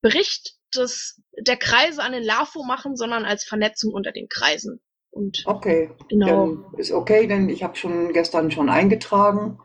Bericht 0.00 0.54
des, 0.74 1.20
der 1.38 1.56
Kreise 1.56 2.02
an 2.02 2.12
den 2.12 2.22
LAFO 2.22 2.62
machen, 2.64 2.96
sondern 2.96 3.24
als 3.24 3.44
Vernetzung 3.44 3.92
unter 3.92 4.12
den 4.12 4.28
Kreisen. 4.28 4.80
Und 5.10 5.42
Okay, 5.46 5.90
genau. 6.08 6.26
dann 6.26 6.64
ist 6.78 6.92
okay, 6.92 7.26
denn 7.26 7.48
ich 7.48 7.62
habe 7.62 7.76
schon 7.76 8.12
gestern 8.12 8.50
schon 8.50 8.68
eingetragen 8.68 9.58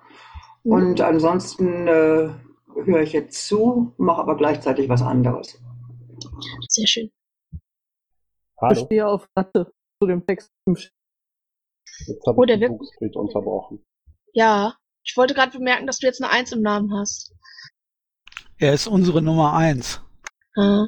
Mhm. 0.64 0.72
und 0.72 1.02
ansonsten 1.02 1.88
äh, 1.88 2.30
höre 2.86 3.02
ich 3.02 3.14
jetzt 3.14 3.48
zu, 3.48 3.94
mache 3.98 4.22
aber 4.22 4.38
gleichzeitig 4.38 4.90
was 4.90 5.02
anderes. 5.02 5.62
Sehr 6.68 6.88
schön. 6.88 7.12
Ich 7.52 7.60
Hallo, 8.62 8.86
stehe 8.86 9.08
auf 9.08 9.28
Latte 9.36 9.72
zu 10.02 10.08
dem 10.08 10.26
Text. 10.26 10.52
jetzt 10.68 10.92
habe 12.28 12.38
Oh, 12.38 12.44
ich 12.44 12.48
der 12.48 12.58
den 12.58 12.78
unterbrochen. 13.16 13.86
Ja, 14.34 14.76
ich 15.04 15.16
wollte 15.18 15.34
gerade 15.34 15.58
bemerken, 15.58 15.88
dass 15.88 16.00
du 16.00 16.08
jetzt 16.08 16.22
eine 16.22 16.32
Eins 16.32 16.52
im 16.52 16.62
Namen 16.62 16.94
hast. 16.94 17.34
Er 18.58 18.74
ist 18.74 18.88
unsere 18.88 19.22
Nummer 19.22 19.54
eins. 19.54 20.02
Ah. 20.58 20.88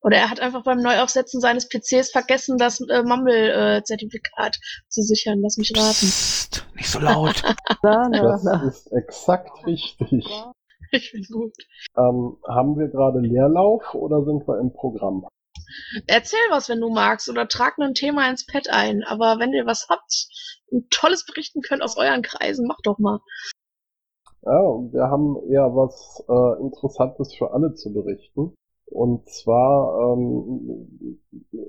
Oder 0.00 0.18
er 0.18 0.30
hat 0.30 0.40
einfach 0.40 0.64
beim 0.64 0.80
Neuaufsetzen 0.80 1.40
seines 1.40 1.68
PCs 1.68 2.10
vergessen, 2.10 2.58
das 2.58 2.78
äh, 2.80 3.02
Mumble-Zertifikat 3.04 4.58
zu 4.88 5.00
sichern. 5.02 5.40
Lass 5.40 5.56
mich 5.56 5.72
raten. 5.74 5.92
Psst, 5.92 6.66
nicht 6.74 6.90
so 6.90 6.98
laut. 6.98 7.42
Das 7.82 8.44
ist 8.64 8.92
exakt 8.92 9.64
richtig. 9.66 10.26
Ich 10.94 11.10
bin 11.10 11.24
gut. 11.24 11.52
Ähm, 11.96 12.36
haben 12.46 12.78
wir 12.78 12.86
gerade 12.86 13.18
Leerlauf 13.18 13.94
oder 13.94 14.24
sind 14.24 14.46
wir 14.46 14.60
im 14.60 14.72
Programm? 14.72 15.26
Erzähl 16.06 16.38
was, 16.50 16.68
wenn 16.68 16.80
du 16.80 16.88
magst, 16.88 17.28
oder 17.28 17.48
trag 17.48 17.78
ein 17.78 17.94
Thema 17.94 18.30
ins 18.30 18.46
Pad 18.46 18.68
ein. 18.70 19.02
Aber 19.02 19.40
wenn 19.40 19.52
ihr 19.52 19.66
was 19.66 19.88
habt 19.88 20.28
und 20.70 20.88
Tolles 20.90 21.26
berichten 21.26 21.62
könnt 21.62 21.82
aus 21.82 21.96
euren 21.96 22.22
Kreisen, 22.22 22.68
macht 22.68 22.86
doch 22.86 22.98
mal. 22.98 23.18
Ja, 24.42 24.52
wir 24.52 25.08
haben 25.10 25.36
eher 25.50 25.74
was 25.74 26.22
äh, 26.28 26.62
Interessantes 26.62 27.34
für 27.34 27.52
alle 27.52 27.74
zu 27.74 27.92
berichten. 27.92 28.54
Und 28.86 29.28
zwar 29.28 30.12
ähm, 30.12 31.18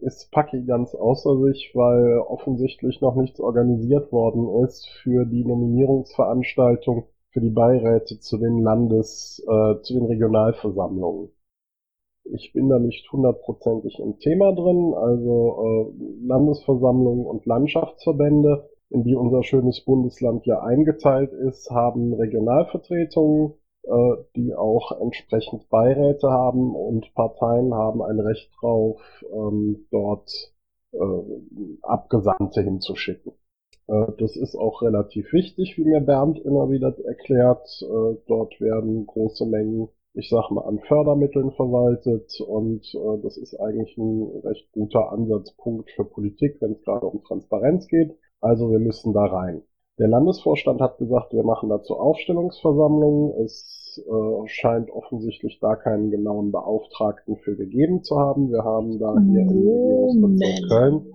ist 0.01 0.29
Paki 0.31 0.65
ganz 0.65 0.93
außer 0.93 1.41
sich, 1.45 1.71
weil 1.73 2.19
offensichtlich 2.19 3.01
noch 3.01 3.15
nichts 3.15 3.39
organisiert 3.39 4.11
worden 4.11 4.63
ist 4.65 4.87
für 5.01 5.25
die 5.25 5.45
Nominierungsveranstaltung 5.45 7.07
für 7.35 7.41
die 7.41 7.49
Beiräte 7.49 8.17
zu 8.21 8.37
den 8.37 8.63
Landes, 8.63 9.45
äh, 9.45 9.81
zu 9.81 9.93
den 9.93 10.05
Regionalversammlungen. 10.05 11.31
Ich 12.23 12.53
bin 12.53 12.69
da 12.69 12.79
nicht 12.79 13.11
hundertprozentig 13.11 13.99
im 13.99 14.19
Thema 14.19 14.53
drin, 14.53 14.93
also 14.93 15.91
äh, 15.91 16.25
Landesversammlungen 16.25 17.25
und 17.25 17.45
Landschaftsverbände, 17.45 18.69
in 18.89 19.03
die 19.03 19.15
unser 19.15 19.43
schönes 19.43 19.83
Bundesland 19.83 20.45
ja 20.45 20.61
eingeteilt 20.61 21.33
ist, 21.33 21.69
haben 21.71 22.13
Regionalvertretungen, 22.13 23.55
äh, 23.83 24.13
die 24.37 24.55
auch 24.55 24.97
entsprechend 25.01 25.67
Beiräte 25.67 26.29
haben 26.29 26.73
und 26.73 27.13
Parteien 27.15 27.73
haben 27.73 28.01
ein 28.01 28.21
Recht 28.21 28.49
drauf, 28.61 29.01
ähm, 29.33 29.87
dort 29.91 30.31
äh, 30.93 30.97
Abgesandte 31.81 32.61
hinzuschicken. 32.61 33.33
Äh, 33.87 34.11
das 34.17 34.35
ist 34.35 34.55
auch 34.55 34.81
relativ 34.81 35.31
wichtig, 35.33 35.77
wie 35.77 35.85
mir 35.85 36.01
Bernd 36.01 36.39
immer 36.39 36.69
wieder 36.69 36.95
erklärt. 37.05 37.67
Äh, 37.81 38.17
dort 38.27 38.59
werden 38.59 39.05
große 39.05 39.45
Mengen, 39.45 39.89
ich 40.13 40.29
sag 40.29 40.49
mal, 40.51 40.61
an 40.61 40.79
Fördermitteln 40.79 41.51
verwaltet 41.51 42.39
und 42.41 42.83
äh, 42.95 43.21
das 43.21 43.37
ist 43.37 43.55
eigentlich 43.59 43.97
ein 43.97 44.41
recht 44.43 44.71
guter 44.71 45.11
Ansatzpunkt 45.11 45.91
für 45.91 46.05
Politik, 46.05 46.57
wenn 46.61 46.73
es 46.73 46.83
gerade 46.83 47.05
um 47.05 47.23
Transparenz 47.23 47.87
geht. 47.87 48.15
Also 48.41 48.71
wir 48.71 48.79
müssen 48.79 49.13
da 49.13 49.25
rein. 49.25 49.61
Der 49.97 50.07
Landesvorstand 50.09 50.81
hat 50.81 50.97
gesagt, 50.97 51.31
wir 51.33 51.43
machen 51.43 51.69
dazu 51.69 51.95
Aufstellungsversammlungen. 51.95 53.31
Es 53.45 54.03
scheint 54.47 54.91
offensichtlich 54.91 55.57
da 55.61 55.77
keinen 55.77 56.11
genauen 56.11 56.51
Beauftragten 56.51 57.37
für 57.37 57.55
gegeben 57.55 58.03
zu 58.03 58.19
haben. 58.19 58.51
Wir 58.51 58.61
haben 58.65 58.99
da 58.99 59.15
hier 59.21 59.39
im 59.43 59.47
Regierungsbezirk 59.47 60.69
Köln. 60.69 61.13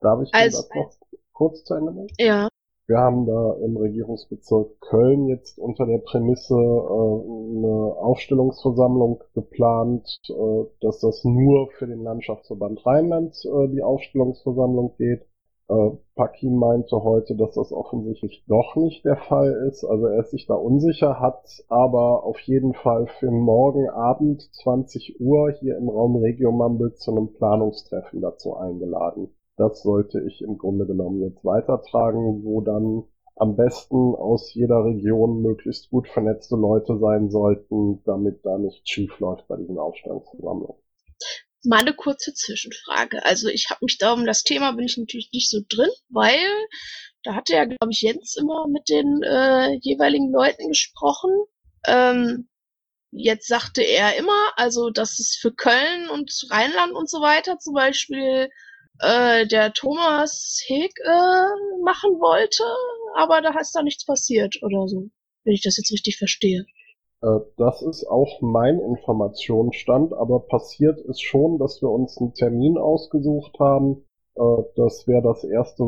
Darf 0.00 0.20
ich 0.22 0.34
Also- 0.34 0.62
Satz 0.62 0.68
noch 0.74 1.03
kurz 1.34 1.64
zu 1.64 1.74
Ende 1.74 1.92
machen? 1.92 2.08
Ja. 2.18 2.48
Wir 2.86 2.98
haben 2.98 3.24
da 3.24 3.54
im 3.64 3.78
Regierungsbezirk 3.78 4.78
Köln 4.80 5.26
jetzt 5.28 5.58
unter 5.58 5.86
der 5.86 5.98
Prämisse 5.98 6.54
äh, 6.54 6.58
eine 6.58 7.96
Aufstellungsversammlung 7.96 9.22
geplant, 9.34 10.20
äh, 10.28 10.64
dass 10.82 11.00
das 11.00 11.24
nur 11.24 11.70
für 11.78 11.86
den 11.86 12.02
Landschaftsverband 12.02 12.84
Rheinland 12.84 13.42
äh, 13.46 13.68
die 13.68 13.82
Aufstellungsversammlung 13.82 14.96
geht. 14.98 15.22
Äh, 15.70 15.90
Paki 16.14 16.50
meinte 16.50 17.02
heute, 17.02 17.34
dass 17.36 17.54
das 17.54 17.72
offensichtlich 17.72 18.44
doch 18.48 18.76
nicht 18.76 19.02
der 19.06 19.16
Fall 19.16 19.50
ist. 19.66 19.82
Also 19.84 20.06
er 20.06 20.20
ist 20.20 20.32
sich 20.32 20.46
da 20.46 20.54
unsicher, 20.54 21.20
hat 21.20 21.64
aber 21.68 22.24
auf 22.24 22.38
jeden 22.40 22.74
Fall 22.74 23.06
für 23.18 23.30
morgen 23.30 23.88
Abend 23.88 24.42
20 24.56 25.20
Uhr 25.20 25.50
hier 25.52 25.78
im 25.78 25.88
Raum 25.88 26.16
Regiomambel 26.16 26.92
zu 26.96 27.12
einem 27.12 27.32
Planungstreffen 27.32 28.20
dazu 28.20 28.54
eingeladen. 28.54 29.34
Das 29.56 29.82
sollte 29.82 30.20
ich 30.26 30.42
im 30.42 30.58
Grunde 30.58 30.86
genommen 30.86 31.22
jetzt 31.22 31.44
weitertragen, 31.44 32.44
wo 32.44 32.60
dann 32.60 33.04
am 33.36 33.56
besten 33.56 34.14
aus 34.14 34.52
jeder 34.54 34.84
Region 34.84 35.42
möglichst 35.42 35.90
gut 35.90 36.08
vernetzte 36.08 36.56
Leute 36.56 36.98
sein 36.98 37.30
sollten, 37.30 38.02
damit 38.04 38.44
da 38.44 38.58
nichts 38.58 38.88
schief 38.88 39.18
läuft 39.18 39.48
bei 39.48 39.56
diesen 39.56 39.78
Aufstandsversammlungen. 39.78 40.76
Mal 41.64 41.80
eine 41.80 41.94
kurze 41.94 42.34
Zwischenfrage. 42.34 43.24
Also 43.24 43.48
ich 43.48 43.70
habe 43.70 43.84
mich 43.84 43.98
da 43.98 44.12
um 44.12 44.26
das 44.26 44.42
Thema 44.42 44.72
bin 44.72 44.84
ich 44.84 44.98
natürlich 44.98 45.30
nicht 45.32 45.48
so 45.48 45.60
drin, 45.68 45.90
weil 46.10 46.38
da 47.22 47.34
hatte 47.34 47.54
ja, 47.54 47.64
glaube 47.64 47.90
ich, 47.90 48.02
Jens 48.02 48.36
immer 48.36 48.68
mit 48.68 48.88
den 48.88 49.22
äh, 49.22 49.78
jeweiligen 49.80 50.30
Leuten 50.30 50.68
gesprochen. 50.68 51.30
Ähm, 51.86 52.48
jetzt 53.10 53.48
sagte 53.48 53.82
er 53.82 54.16
immer, 54.16 54.52
also 54.56 54.90
dass 54.90 55.18
es 55.18 55.38
für 55.40 55.54
Köln 55.54 56.10
und 56.10 56.30
Rheinland 56.50 56.92
und 56.92 57.08
so 57.08 57.20
weiter 57.20 57.58
zum 57.58 57.74
Beispiel 57.74 58.50
äh, 59.00 59.46
der 59.46 59.72
Thomas 59.72 60.62
Heg 60.66 60.92
äh, 61.04 61.82
machen 61.82 62.20
wollte, 62.20 62.64
aber 63.16 63.42
da 63.42 63.58
ist 63.58 63.74
da 63.74 63.82
nichts 63.82 64.04
passiert 64.04 64.56
oder 64.62 64.86
so, 64.88 65.08
wenn 65.44 65.54
ich 65.54 65.62
das 65.62 65.76
jetzt 65.76 65.92
richtig 65.92 66.18
verstehe. 66.18 66.66
Äh, 67.22 67.40
das 67.56 67.82
ist 67.82 68.06
auch 68.06 68.40
mein 68.40 68.78
Informationsstand, 68.80 70.12
aber 70.12 70.40
passiert 70.40 71.00
ist 71.00 71.22
schon, 71.22 71.58
dass 71.58 71.80
wir 71.80 71.90
uns 71.90 72.18
einen 72.18 72.34
Termin 72.34 72.76
ausgesucht 72.76 73.58
haben. 73.58 74.04
Äh, 74.36 74.62
das 74.76 75.06
wäre 75.06 75.22
das 75.22 75.44
erste, 75.44 75.84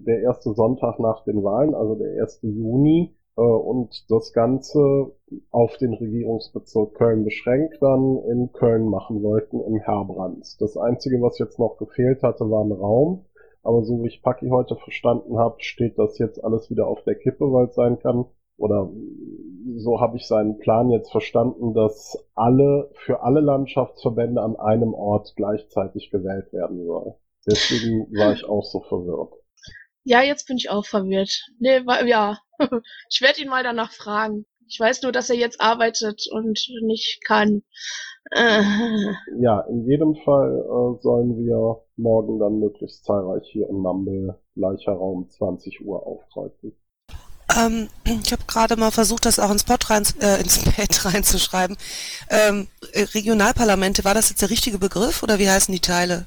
der 0.00 0.22
erste 0.22 0.54
Sonntag 0.54 0.98
nach 0.98 1.24
den 1.24 1.42
Wahlen, 1.44 1.74
also 1.74 1.94
der 1.94 2.22
1. 2.22 2.40
Juni. 2.42 3.14
Äh, 3.38 3.40
und 3.40 4.10
das 4.10 4.32
Ganze 4.32 5.12
auf 5.50 5.76
den 5.76 5.94
Regierungsbezirk 5.94 6.94
Köln 6.94 7.24
beschränkt 7.24 7.80
dann 7.80 8.18
in 8.24 8.52
Köln 8.52 8.88
machen 8.88 9.22
wollten 9.22 9.60
im 9.60 9.78
Herbrands. 9.78 10.56
Das 10.58 10.76
Einzige, 10.76 11.22
was 11.22 11.38
jetzt 11.38 11.58
noch 11.58 11.78
gefehlt 11.78 12.22
hatte, 12.22 12.50
war 12.50 12.64
ein 12.64 12.72
Raum. 12.72 13.24
Aber 13.62 13.84
so 13.84 14.02
wie 14.02 14.08
ich 14.08 14.22
Paki 14.22 14.48
heute 14.48 14.76
verstanden 14.76 15.38
habe, 15.38 15.56
steht 15.58 15.98
das 15.98 16.18
jetzt 16.18 16.42
alles 16.42 16.70
wieder 16.70 16.86
auf 16.86 17.02
der 17.04 17.14
Kippe, 17.16 17.52
weil 17.52 17.66
es 17.66 17.74
sein 17.74 17.98
kann. 17.98 18.24
Oder 18.56 18.90
so 19.76 20.00
habe 20.00 20.16
ich 20.16 20.26
seinen 20.26 20.58
Plan 20.58 20.90
jetzt 20.90 21.10
verstanden, 21.12 21.74
dass 21.74 22.26
alle 22.34 22.90
für 22.94 23.22
alle 23.22 23.40
Landschaftsverbände 23.40 24.40
an 24.42 24.56
einem 24.56 24.94
Ort 24.94 25.34
gleichzeitig 25.36 26.10
gewählt 26.10 26.52
werden 26.52 26.84
soll. 26.84 27.14
Deswegen 27.46 28.10
war 28.16 28.32
ich 28.32 28.48
auch 28.48 28.64
so 28.64 28.80
verwirrt. 28.80 29.34
Ja, 30.08 30.22
jetzt 30.22 30.46
bin 30.46 30.56
ich 30.56 30.70
auch 30.70 30.86
verwirrt. 30.86 31.30
Nee, 31.58 31.84
wa- 31.84 32.02
ja. 32.02 32.38
ich 33.10 33.20
werde 33.20 33.42
ihn 33.42 33.50
mal 33.50 33.62
danach 33.62 33.92
fragen. 33.92 34.46
Ich 34.66 34.80
weiß 34.80 35.02
nur, 35.02 35.12
dass 35.12 35.28
er 35.28 35.36
jetzt 35.36 35.60
arbeitet 35.60 36.22
und 36.30 36.58
nicht 36.82 37.20
kann. 37.26 37.62
Äh, 38.30 38.62
Ja, 39.38 39.60
in 39.68 39.84
jedem 39.84 40.16
Fall 40.24 40.50
äh, 40.64 41.02
sollen 41.02 41.36
wir 41.36 41.82
morgen 41.96 42.38
dann 42.38 42.58
möglichst 42.58 43.04
zahlreich 43.04 43.46
hier 43.52 43.68
im 43.68 43.76
Mumble 43.76 44.38
gleicher 44.54 44.92
Raum 44.92 45.28
20 45.28 45.82
Uhr 45.84 46.06
aufkreuzen. 46.06 46.72
Ähm, 47.54 47.88
ich 48.04 48.32
habe 48.32 48.44
gerade 48.46 48.76
mal 48.76 48.90
versucht, 48.90 49.26
das 49.26 49.38
auch 49.38 49.50
ins 49.50 49.64
Pod 49.64 49.90
rein, 49.90 50.04
äh, 50.22 50.40
ins 50.40 50.64
Pad 50.64 51.04
reinzuschreiben. 51.14 51.76
Ähm, 52.30 52.68
äh, 52.92 53.02
Regionalparlamente, 53.02 54.04
war 54.06 54.14
das 54.14 54.30
jetzt 54.30 54.40
der 54.40 54.50
richtige 54.50 54.78
Begriff 54.78 55.22
oder 55.22 55.38
wie 55.38 55.50
heißen 55.50 55.72
die 55.72 55.80
Teile? 55.80 56.24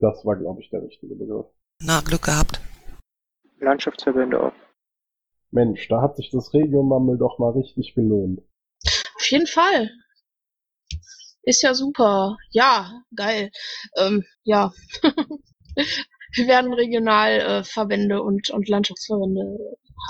Das 0.00 0.24
war, 0.24 0.36
glaube 0.36 0.62
ich, 0.62 0.70
der 0.70 0.82
richtige 0.82 1.14
Begriff. 1.14 1.46
Na, 1.82 2.00
Glück 2.00 2.22
gehabt. 2.22 2.60
Landschaftsverbände 3.60 4.42
auch. 4.42 4.52
Mensch, 5.50 5.88
da 5.88 6.02
hat 6.02 6.16
sich 6.16 6.30
das 6.30 6.52
Regio-Mumble 6.52 7.18
doch 7.18 7.38
mal 7.38 7.52
richtig 7.52 7.94
gelohnt. 7.94 8.42
auf 9.16 9.30
jeden 9.30 9.46
Fall. 9.46 9.90
Ist 11.42 11.62
ja 11.62 11.72
super. 11.72 12.36
Ja, 12.50 13.02
geil. 13.16 13.50
Ähm, 13.96 14.24
ja. 14.44 14.72
Wir 16.34 16.46
werden 16.46 16.74
Regionalverbände 16.74 17.60
äh, 17.60 17.64
Verbände 17.64 18.22
und, 18.22 18.50
und 18.50 18.68
Landschaftsverbände 18.68 19.58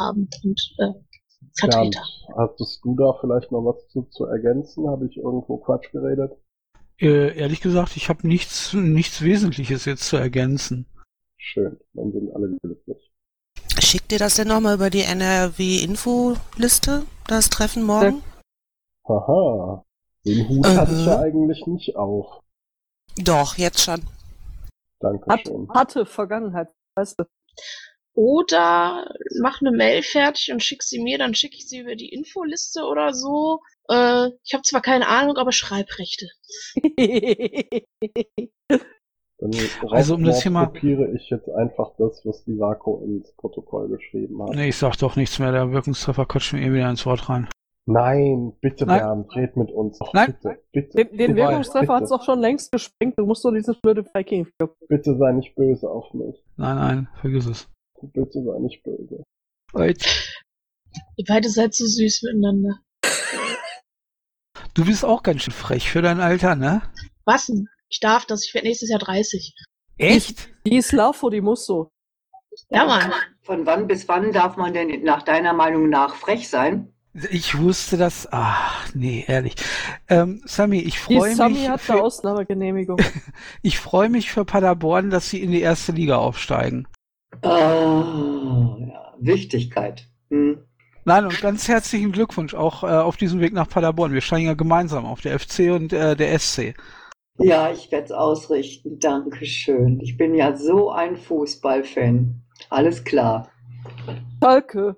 haben 0.00 0.28
und 0.42 0.60
äh, 0.78 0.92
Vertreter. 1.58 2.00
Bernd, 2.00 2.36
hattest 2.36 2.84
du 2.84 2.96
da 2.96 3.12
vielleicht 3.20 3.52
noch 3.52 3.64
was 3.64 3.88
zu, 3.88 4.02
zu 4.10 4.24
ergänzen? 4.24 4.88
Habe 4.88 5.06
ich 5.06 5.16
irgendwo 5.16 5.58
Quatsch 5.58 5.92
geredet? 5.92 6.32
Äh, 7.00 7.38
ehrlich 7.38 7.60
gesagt, 7.60 7.96
ich 7.96 8.08
habe 8.08 8.26
nichts, 8.26 8.74
nichts 8.74 9.22
Wesentliches 9.22 9.84
jetzt 9.84 10.08
zu 10.08 10.16
ergänzen. 10.16 10.86
Schön, 11.36 11.78
dann 11.92 12.10
sind 12.10 12.34
alle 12.34 12.56
glücklich. 12.60 13.07
Schickt 13.88 14.12
ihr 14.12 14.18
das 14.18 14.36
denn 14.36 14.48
nochmal 14.48 14.74
über 14.74 14.90
die 14.90 15.00
NRW-Info-Liste, 15.00 17.06
das 17.26 17.48
Treffen 17.48 17.84
morgen? 17.84 18.22
Haha, 19.08 19.82
den 20.26 20.46
Hut 20.46 20.66
hatte 20.66 20.92
ich 20.92 21.06
ja 21.06 21.20
eigentlich 21.20 21.66
nicht 21.66 21.96
auf. 21.96 22.42
Doch, 23.16 23.56
jetzt 23.56 23.80
schon. 23.80 24.02
Hat, 24.02 24.04
Dankeschön. 25.00 25.70
hatte 25.70 26.04
Vergangenheit, 26.04 26.68
weißt 26.96 27.18
du. 27.18 27.24
Oder 28.12 29.10
mach 29.40 29.62
eine 29.62 29.72
Mail 29.72 30.02
fertig 30.02 30.52
und 30.52 30.62
schick 30.62 30.82
sie 30.82 31.02
mir, 31.02 31.16
dann 31.16 31.34
schicke 31.34 31.56
ich 31.56 31.66
sie 31.66 31.78
über 31.78 31.96
die 31.96 32.12
Infoliste 32.12 32.82
oder 32.82 33.14
so. 33.14 33.62
Äh, 33.88 34.32
ich 34.44 34.52
habe 34.52 34.64
zwar 34.64 34.82
keine 34.82 35.08
Ahnung, 35.08 35.38
aber 35.38 35.52
Schreibrechte. 35.52 36.28
Dann 39.40 39.52
Also, 39.90 40.16
um 40.16 40.24
das 40.24 40.42
hier 40.42 40.50
mal- 40.50 40.66
kopiere 40.66 41.12
ich 41.14 41.30
jetzt 41.30 41.48
einfach 41.48 41.92
das, 41.96 42.22
was 42.24 42.44
die 42.44 42.58
Vaku 42.58 42.98
ins 43.04 43.32
Protokoll 43.36 43.88
geschrieben 43.88 44.42
hat. 44.42 44.50
Nee, 44.50 44.68
ich 44.70 44.76
sag 44.76 44.96
doch 44.96 45.14
nichts 45.14 45.38
mehr, 45.38 45.52
der 45.52 45.70
Wirkungstreffer 45.70 46.26
quatscht 46.26 46.52
mir 46.54 46.62
eh 46.62 46.72
wieder 46.72 46.90
ins 46.90 47.06
Wort 47.06 47.28
rein. 47.28 47.48
Nein, 47.86 48.52
bitte 48.60 48.84
Nein. 48.84 48.98
Bernd, 48.98 49.36
red 49.36 49.56
mit 49.56 49.70
uns. 49.70 49.98
Och, 50.00 50.12
Nein. 50.12 50.34
Bitte, 50.42 50.58
bitte, 50.72 50.96
Den, 51.06 51.16
den 51.16 51.36
Wirkungstreffer 51.36 51.94
hat's 51.94 52.10
bitte, 52.10 52.18
doch 52.18 52.24
schon 52.24 52.40
längst 52.40 52.70
gesprengt. 52.72 53.14
Du 53.16 53.24
musst 53.24 53.44
nur 53.44 53.54
dieses 53.54 53.80
blöde 53.80 54.04
Viking 54.12 54.46
bitte 54.88 55.16
sei 55.16 55.32
nicht 55.32 55.54
böse 55.54 55.88
auf 55.88 56.12
mich. 56.12 56.44
Nein, 56.56 56.76
nein, 56.76 57.08
vergiss 57.20 57.46
es. 57.46 57.68
Bitte 58.12 58.42
sei 58.42 58.58
nicht 58.58 58.82
böse. 58.82 59.22
Ihr 61.16 61.24
beide 61.26 61.48
seid 61.48 61.74
so 61.74 61.86
süß 61.86 62.24
miteinander. 62.24 62.80
Du 64.74 64.84
bist 64.84 65.04
auch 65.04 65.22
ganz 65.22 65.42
schön 65.42 65.54
frech 65.54 65.90
für 65.90 66.02
dein 66.02 66.20
Alter, 66.20 66.56
ne? 66.56 66.82
Was 67.24 67.46
denn? 67.46 67.68
Ich 67.88 68.00
darf 68.00 68.26
das, 68.26 68.44
ich 68.44 68.54
werde 68.54 68.68
nächstes 68.68 68.90
Jahr 68.90 68.98
30. 68.98 69.54
Echt? 69.96 70.50
Die 70.66 70.76
ist 70.76 70.92
Lafo, 70.92 71.30
die 71.30 71.40
muss 71.40 71.66
so. 71.66 71.90
Ja, 72.70 72.84
Mann. 72.84 73.12
Von 73.42 73.66
wann 73.66 73.86
bis 73.86 74.08
wann 74.08 74.32
darf 74.32 74.56
man 74.56 74.72
denn 74.72 75.02
nach 75.02 75.22
deiner 75.22 75.52
Meinung 75.52 75.88
nach 75.88 76.14
frech 76.14 76.48
sein? 76.48 76.92
Ich 77.30 77.58
wusste 77.58 77.96
das. 77.96 78.28
Ach, 78.30 78.86
nee, 78.94 79.24
ehrlich. 79.26 79.54
Ähm, 80.08 80.42
Sammy, 80.44 80.80
ich 80.80 81.00
freue 81.00 81.34
Sami 81.34 81.54
mich. 81.54 81.68
hat 81.68 81.80
Für, 81.80 81.94
eine 81.94 82.02
Ausnahmegenehmigung. 82.02 83.00
ich 83.62 83.78
freue 83.78 84.08
mich 84.08 84.30
für 84.30 84.44
Paderborn, 84.44 85.10
dass 85.10 85.30
sie 85.30 85.42
in 85.42 85.50
die 85.50 85.60
erste 85.60 85.92
Liga 85.92 86.16
aufsteigen. 86.16 86.86
Ah, 87.42 88.76
ja, 88.78 89.14
Wichtigkeit. 89.18 90.06
Hm. 90.30 90.62
Nein, 91.04 91.24
und 91.24 91.40
ganz 91.40 91.66
herzlichen 91.68 92.12
Glückwunsch 92.12 92.54
auch 92.54 92.84
äh, 92.84 92.88
auf 92.88 93.16
diesem 93.16 93.40
Weg 93.40 93.54
nach 93.54 93.68
Paderborn. 93.68 94.12
Wir 94.12 94.20
steigen 94.20 94.46
ja 94.46 94.54
gemeinsam 94.54 95.06
auf, 95.06 95.22
der 95.22 95.38
FC 95.38 95.70
und 95.70 95.92
äh, 95.92 96.14
der 96.14 96.38
SC. 96.38 96.74
Ja, 97.38 97.70
ich 97.70 97.90
werde 97.92 98.06
es 98.06 98.12
ausrichten. 98.12 98.98
Dankeschön. 98.98 100.00
Ich 100.00 100.16
bin 100.16 100.34
ja 100.34 100.56
so 100.56 100.90
ein 100.90 101.16
Fußballfan. 101.16 102.42
Alles 102.68 103.04
klar. 103.04 103.48
Schalke. 104.42 104.96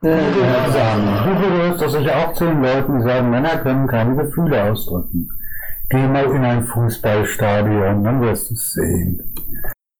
Du 0.00 0.08
gehörst 0.08 1.82
doch 1.82 1.88
sicher 1.88 2.16
auch 2.16 2.32
zu 2.34 2.44
den 2.44 2.62
Leuten, 2.62 2.98
die 2.98 3.04
sagen, 3.04 3.30
Männer 3.30 3.58
können 3.58 3.88
keine 3.88 4.16
Gefühle 4.16 4.70
ausdrücken. 4.70 5.28
Geh 5.90 6.06
mal 6.06 6.26
in 6.26 6.44
ein 6.44 6.62
Fußballstadion, 6.64 8.04
dann 8.04 8.20
wirst 8.20 8.50
du 8.50 8.54
es 8.54 8.74
sehen. 8.74 9.34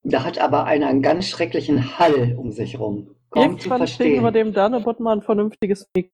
Da 0.03 0.23
hat 0.23 0.37
aber 0.39 0.65
einer 0.65 0.87
einen 0.87 1.01
ganz 1.01 1.25
schrecklichen 1.25 1.97
Hall 1.99 2.35
um 2.37 2.51
sich 2.51 2.79
rum. 2.79 3.15
Kaum 3.31 3.59
zu 3.59 3.69
Irgendwann 3.69 3.87
kriegen 3.87 4.23
wir 4.23 4.31
dem 4.31 4.53
Danebot 4.53 4.99
mal 4.99 5.17
ein 5.17 5.21
vernünftiges 5.21 5.89
Mikro. 5.95 6.11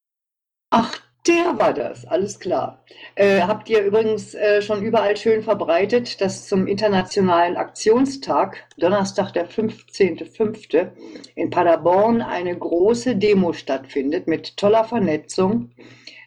Ach, 0.70 0.92
der 1.26 1.58
war 1.58 1.72
das. 1.72 2.04
Alles 2.06 2.38
klar. 2.38 2.84
Äh, 3.14 3.42
habt 3.42 3.68
ihr 3.68 3.82
übrigens 3.82 4.34
äh, 4.34 4.62
schon 4.62 4.82
überall 4.82 5.16
schön 5.16 5.42
verbreitet, 5.42 6.20
dass 6.20 6.46
zum 6.46 6.66
Internationalen 6.66 7.56
Aktionstag, 7.56 8.64
Donnerstag, 8.78 9.32
der 9.32 9.48
15.05. 9.48 10.90
in 11.34 11.50
Paderborn 11.50 12.22
eine 12.22 12.56
große 12.56 13.16
Demo 13.16 13.52
stattfindet 13.52 14.26
mit 14.26 14.56
toller 14.56 14.84
Vernetzung, 14.84 15.70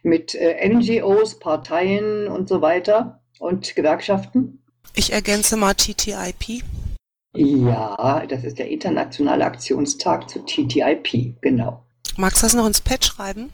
mit 0.04 0.36
äh, 0.36 0.68
NGOs, 0.68 1.40
Parteien 1.40 2.28
und 2.28 2.50
so 2.50 2.62
weiter 2.62 3.22
und 3.40 3.76
Gewerkschaften? 3.76 4.62
Ich 4.96 5.14
ergänze 5.14 5.56
mal 5.58 5.74
TTIP. 5.74 6.64
Ja, 7.36 8.26
das 8.28 8.44
ist 8.44 8.58
der 8.58 8.70
Internationale 8.70 9.46
Aktionstag 9.46 10.30
zu 10.30 10.40
TTIP, 10.40 11.42
genau. 11.42 11.84
Magst 12.18 12.42
du 12.42 12.48
das 12.48 12.56
noch 12.56 12.66
ins 12.66 12.82
Pad 12.82 13.06
schreiben? 13.06 13.52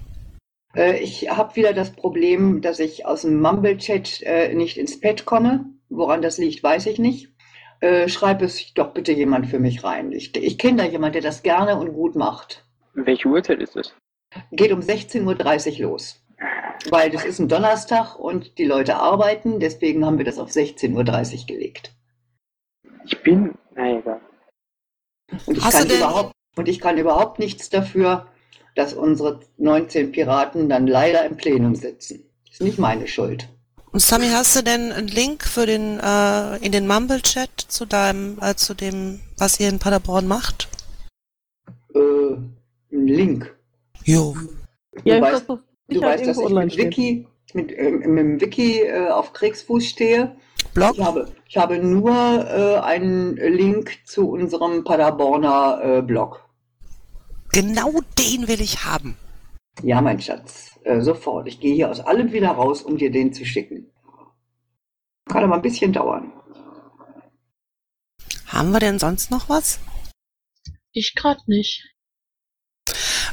Äh, 0.76 1.00
ich 1.00 1.30
habe 1.30 1.56
wieder 1.56 1.74
das 1.74 1.92
Problem, 1.92 2.62
dass 2.62 2.80
ich 2.80 3.06
aus 3.06 3.22
dem 3.22 3.42
Mumble-Chat 3.42 4.22
äh, 4.24 4.54
nicht 4.54 4.78
ins 4.78 5.00
Pad 5.00 5.26
komme. 5.26 5.66
Woran 5.90 6.22
das 6.22 6.38
liegt, 6.38 6.64
weiß 6.64 6.88
ich 6.88 7.00
nicht. 7.00 7.30
Äh, 7.80 8.08
schreib 8.10 8.42
es 8.42 8.74
doch 8.74 8.94
bitte 8.94 9.12
jemand 9.12 9.48
für 9.48 9.60
mich 9.60 9.84
rein. 9.84 10.12
Ich, 10.12 10.36
ich 10.36 10.58
kenne 10.58 10.84
da 10.84 10.90
jemand, 10.90 11.16
der 11.16 11.22
das 11.22 11.44
gerne 11.44 11.78
und 11.78 11.94
gut 11.94 12.16
macht. 12.16 12.66
Welche 12.94 13.28
Uhrzeit 13.28 13.60
ist 13.62 13.76
es? 13.76 13.94
Geht 14.52 14.72
um 14.72 14.80
16.30 14.80 15.84
Uhr 15.84 15.92
los. 15.92 16.22
Weil 16.90 17.10
das 17.10 17.24
ist 17.26 17.40
ein 17.40 17.48
Donnerstag 17.48 18.18
und 18.20 18.58
die 18.58 18.66
Leute 18.66 18.98
arbeiten, 18.98 19.60
deswegen 19.60 20.06
haben 20.06 20.18
wir 20.18 20.26
das 20.26 20.38
auf 20.38 20.50
16.30 20.50 20.94
Uhr 21.42 21.46
gelegt. 21.48 21.96
Ich 23.06 23.22
bin, 23.24 23.54
na 23.76 23.98
egal. 24.00 24.22
Und 25.46 25.58
ich, 25.58 25.64
Hast 25.64 25.74
du 25.76 25.80
kann 25.80 25.88
denn- 25.88 25.98
überhaupt, 25.98 26.32
und 26.58 26.68
ich 26.68 26.80
kann 26.80 26.98
überhaupt 26.98 27.40
nichts 27.40 27.70
dafür, 27.70 28.28
dass 28.76 28.94
unsere 28.94 29.40
19 29.58 30.12
Piraten 30.12 30.70
dann 30.70 30.88
leider 30.88 31.26
im 31.26 31.38
Plenum 31.38 31.76
sitzen. 31.76 32.24
Ist 32.52 32.62
nicht 32.62 32.80
meine 32.80 33.08
Schuld. 33.08 33.48
Und 33.92 34.02
Sami, 34.02 34.28
hast 34.28 34.56
du 34.58 34.62
denn 34.62 34.92
einen 34.92 35.08
Link 35.08 35.46
für 35.46 35.66
den 35.66 36.00
äh, 36.02 36.58
in 36.58 36.74
den 36.74 36.86
Mumble-Chat 36.86 37.50
zu 37.60 37.86
deinem, 37.86 38.38
äh, 38.42 38.56
zu 38.56 38.74
dem, 38.74 39.22
was 39.38 39.60
ihr 39.60 39.70
in 39.70 39.80
Paderborn 39.80 40.28
macht? 40.28 40.68
Äh, 41.94 42.00
ein 42.92 43.08
Link. 43.08 43.56
Jo. 44.04 44.36
Ja, 45.06 45.16
du 45.16 45.16
ich 45.16 45.22
weißt, 45.22 45.34
das 45.34 45.48
doch 45.48 45.60
du 45.88 46.02
weißt 46.02 46.28
dass 46.28 46.38
ich 46.38 46.50
mit. 46.50 46.78
Wiki, 46.78 47.28
mit, 47.54 47.72
ähm, 47.78 48.00
mit 48.00 48.18
dem 48.18 48.42
Wiki 48.42 48.82
äh, 48.82 49.08
auf 49.08 49.32
Kriegsfuß 49.32 49.86
stehe. 49.86 50.36
Blog? 50.74 50.96
Ich 50.96 51.04
habe, 51.04 51.28
ich 51.48 51.58
habe 51.58 51.80
nur 51.80 52.12
äh, 52.12 52.80
einen 52.80 53.38
Link 53.38 54.00
zu 54.04 54.30
unserem 54.30 54.84
Paderborner 54.84 55.80
äh, 55.82 56.02
Blog. 56.02 56.45
Genau 57.56 58.02
den 58.20 58.50
will 58.50 58.60
ich 58.60 58.84
haben. 58.84 59.18
Ja, 59.82 60.02
mein 60.02 60.20
Schatz, 60.20 60.78
äh, 60.84 61.00
sofort. 61.00 61.48
Ich 61.48 61.62
gehe 61.62 61.74
hier 61.74 61.90
aus 61.90 62.02
allem 62.02 62.34
wieder 62.34 62.50
raus, 62.50 62.82
um 62.82 62.98
dir 62.98 63.10
den 63.12 63.32
zu 63.32 63.46
schicken. 63.46 63.90
Kann 65.30 65.46
aber 65.46 65.56
ein 65.56 65.62
bisschen 65.62 65.94
dauern. 65.94 66.34
Haben 68.48 68.72
wir 68.72 68.82
denn 68.82 69.00
sonst 69.00 69.32
noch 69.32 69.48
was? 69.48 69.80
Ich 70.92 71.16
grad 71.16 71.48
nicht. 71.48 71.82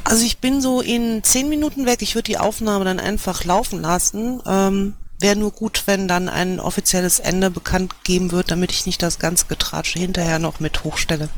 Also 0.04 0.24
ich 0.24 0.38
bin 0.38 0.60
so 0.60 0.80
in 0.80 1.24
zehn 1.24 1.48
Minuten 1.48 1.84
weg. 1.84 2.00
Ich 2.00 2.14
würde 2.14 2.30
die 2.30 2.38
Aufnahme 2.38 2.84
dann 2.84 3.00
einfach 3.00 3.44
laufen 3.44 3.80
lassen. 3.80 4.40
Ähm, 4.46 4.94
Wäre 5.18 5.34
nur 5.34 5.50
gut, 5.50 5.88
wenn 5.88 6.06
dann 6.06 6.28
ein 6.28 6.60
offizielles 6.60 7.18
Ende 7.18 7.50
bekannt 7.50 8.04
geben 8.04 8.30
wird, 8.30 8.52
damit 8.52 8.70
ich 8.70 8.86
nicht 8.86 9.02
das 9.02 9.18
ganze 9.18 9.46
Getratsche 9.46 9.98
hinterher 9.98 10.38
noch 10.38 10.60
mit 10.60 10.84
hochstelle. 10.84 11.28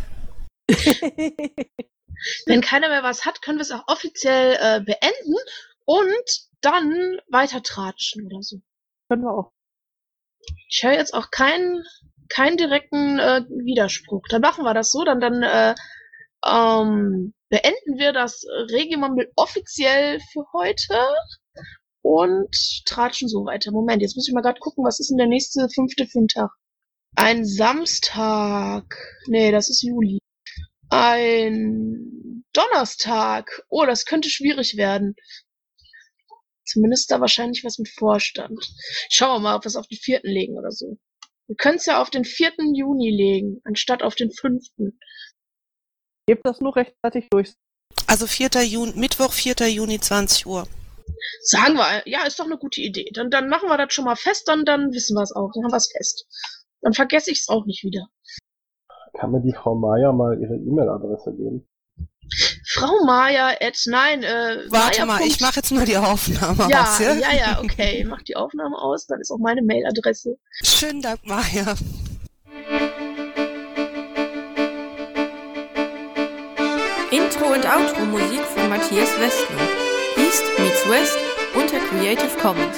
Wenn 2.47 2.61
keiner 2.61 2.89
mehr 2.89 3.03
was 3.03 3.25
hat, 3.25 3.43
können 3.43 3.59
wir 3.59 3.63
es 3.63 3.73
auch 3.73 3.87
offiziell 3.87 4.57
äh, 4.61 4.81
beenden 4.81 5.35
und 5.85 6.49
dann 6.61 7.19
weiter 7.29 7.63
tratschen 7.63 8.27
oder 8.27 8.43
so. 8.43 8.61
Können 9.09 9.23
wir 9.23 9.33
auch. 9.33 9.53
Ich 10.69 10.83
höre 10.83 10.93
jetzt 10.93 11.15
auch 11.15 11.31
keinen 11.31 11.83
keinen 12.29 12.57
direkten 12.57 13.19
äh, 13.19 13.43
Widerspruch. 13.49 14.23
Dann 14.29 14.41
machen 14.41 14.65
wir 14.65 14.75
das 14.75 14.91
so, 14.91 15.05
dann 15.05 15.21
dann 15.21 15.43
äh, 15.43 15.75
ähm, 16.47 17.35
beenden 17.49 17.99
wir 17.99 18.13
das 18.13 18.45
Regimammel 18.71 19.31
offiziell 19.37 20.21
für 20.33 20.45
heute 20.53 20.99
und 22.03 22.55
tratschen 22.87 23.29
so 23.29 23.45
weiter. 23.45 23.73
Moment, 23.73 24.03
jetzt 24.03 24.17
muss 24.17 24.29
ich 24.29 24.35
mal 24.35 24.43
gerade 24.43 24.61
gucken, 24.61 24.85
was 24.85 25.01
ist 25.01 25.11
denn 25.11 25.19
der 25.19 25.27
nächste 25.27 25.69
fünfte 25.69 26.07
für 26.07 26.21
ein 26.21 26.29
Tag? 26.29 26.51
Ein 27.17 27.45
Samstag. 27.45 28.97
Nee, 29.27 29.53
das 29.53 29.71
ist 29.71 29.83
Juli. 29.83 30.19
Ein 30.91 32.45
Donnerstag. 32.53 33.63
Oh, 33.69 33.85
das 33.85 34.05
könnte 34.05 34.31
schwierig 34.31 34.77
werden. 34.77 35.17
Zumindest 36.65 37.11
da 37.11 37.21
wahrscheinlich 37.21 37.65
was 37.65 37.79
mit 37.79 37.89
Vorstand. 37.89 38.59
Schauen 39.11 39.37
wir 39.37 39.41
mal, 39.41 39.57
ob 39.57 39.65
wir 39.65 39.69
es 39.69 39.77
auf 39.77 39.87
den 39.87 39.99
vierten 39.99 40.29
legen 40.29 40.57
oder 40.57 40.71
so. 40.71 40.99
Wir 41.47 41.57
können 41.57 41.77
es 41.77 41.87
ja 41.87 42.01
auf 42.01 42.11
den 42.11 42.25
vierten 42.25 42.75
Juni 42.75 43.11
legen, 43.11 43.61
anstatt 43.65 44.03
auf 44.03 44.15
den 44.15 44.31
fünften. 44.31 44.99
Gebt 46.27 46.47
das 46.47 46.61
nur 46.61 46.75
rechtzeitig 46.75 47.27
durch. 47.31 47.53
Also 48.07 48.27
4. 48.27 48.49
Juni, 48.65 48.93
Mittwoch, 48.95 49.33
4. 49.33 49.69
Juni, 49.69 50.01
20 50.01 50.47
Uhr. 50.47 50.67
Sagen 51.43 51.75
wir, 51.75 52.03
ja, 52.07 52.25
ist 52.27 52.39
doch 52.39 52.47
eine 52.47 52.57
gute 52.57 52.81
Idee. 52.81 53.11
Dann, 53.13 53.31
dann 53.31 53.49
machen 53.49 53.69
wir 53.69 53.77
das 53.77 53.93
schon 53.93 54.07
mal 54.07 54.17
fest, 54.17 54.49
dann, 54.49 54.65
dann 54.65 54.93
wissen 54.93 55.15
wir 55.15 55.23
es 55.23 55.33
auch. 55.33 55.51
Dann 55.55 55.65
haben 55.65 55.73
wir 55.73 55.77
es 55.77 55.93
fest. 55.93 56.27
Dann 56.81 56.95
vergesse 56.95 57.31
ich 57.31 57.41
es 57.41 57.49
auch 57.49 57.67
nicht 57.67 57.85
wieder. 57.85 58.09
Kann 59.15 59.31
mir 59.31 59.41
die 59.41 59.53
Frau 59.53 59.75
Meier 59.75 60.13
mal 60.13 60.39
ihre 60.41 60.57
E-Mail-Adresse 60.57 61.33
geben? 61.35 61.67
Frau 62.67 63.05
Maya, 63.05 63.51
at, 63.61 63.79
nein, 63.87 64.23
äh, 64.23 64.57
Warte 64.69 65.07
Maya. 65.07 65.19
mal, 65.19 65.27
ich 65.27 65.41
mache 65.41 65.57
jetzt 65.57 65.71
mal 65.71 65.85
die 65.85 65.97
Aufnahme 65.97 66.67
ja, 66.69 66.83
aus, 66.83 66.99
ja? 66.99 67.15
ja, 67.15 67.33
ja, 67.33 67.61
okay. 67.63 68.05
Mach 68.09 68.23
die 68.23 68.35
Aufnahme 68.35 68.77
aus, 68.77 69.07
dann 69.07 69.21
ist 69.21 69.31
auch 69.31 69.39
meine 69.39 69.63
Mailadresse. 69.63 70.37
Schönen 70.63 71.01
Dank, 71.01 71.21
Maja. 71.27 71.75
Intro 77.11 77.53
und 77.53 77.65
Outro 77.65 78.05
Musik 78.07 78.41
von 78.41 78.69
Matthias 78.69 79.11
Westner. 79.21 79.69
East 80.17 80.45
meets 80.59 80.89
West 80.89 81.19
unter 81.55 81.79
Creative 81.79 82.37
Commons. 82.41 82.77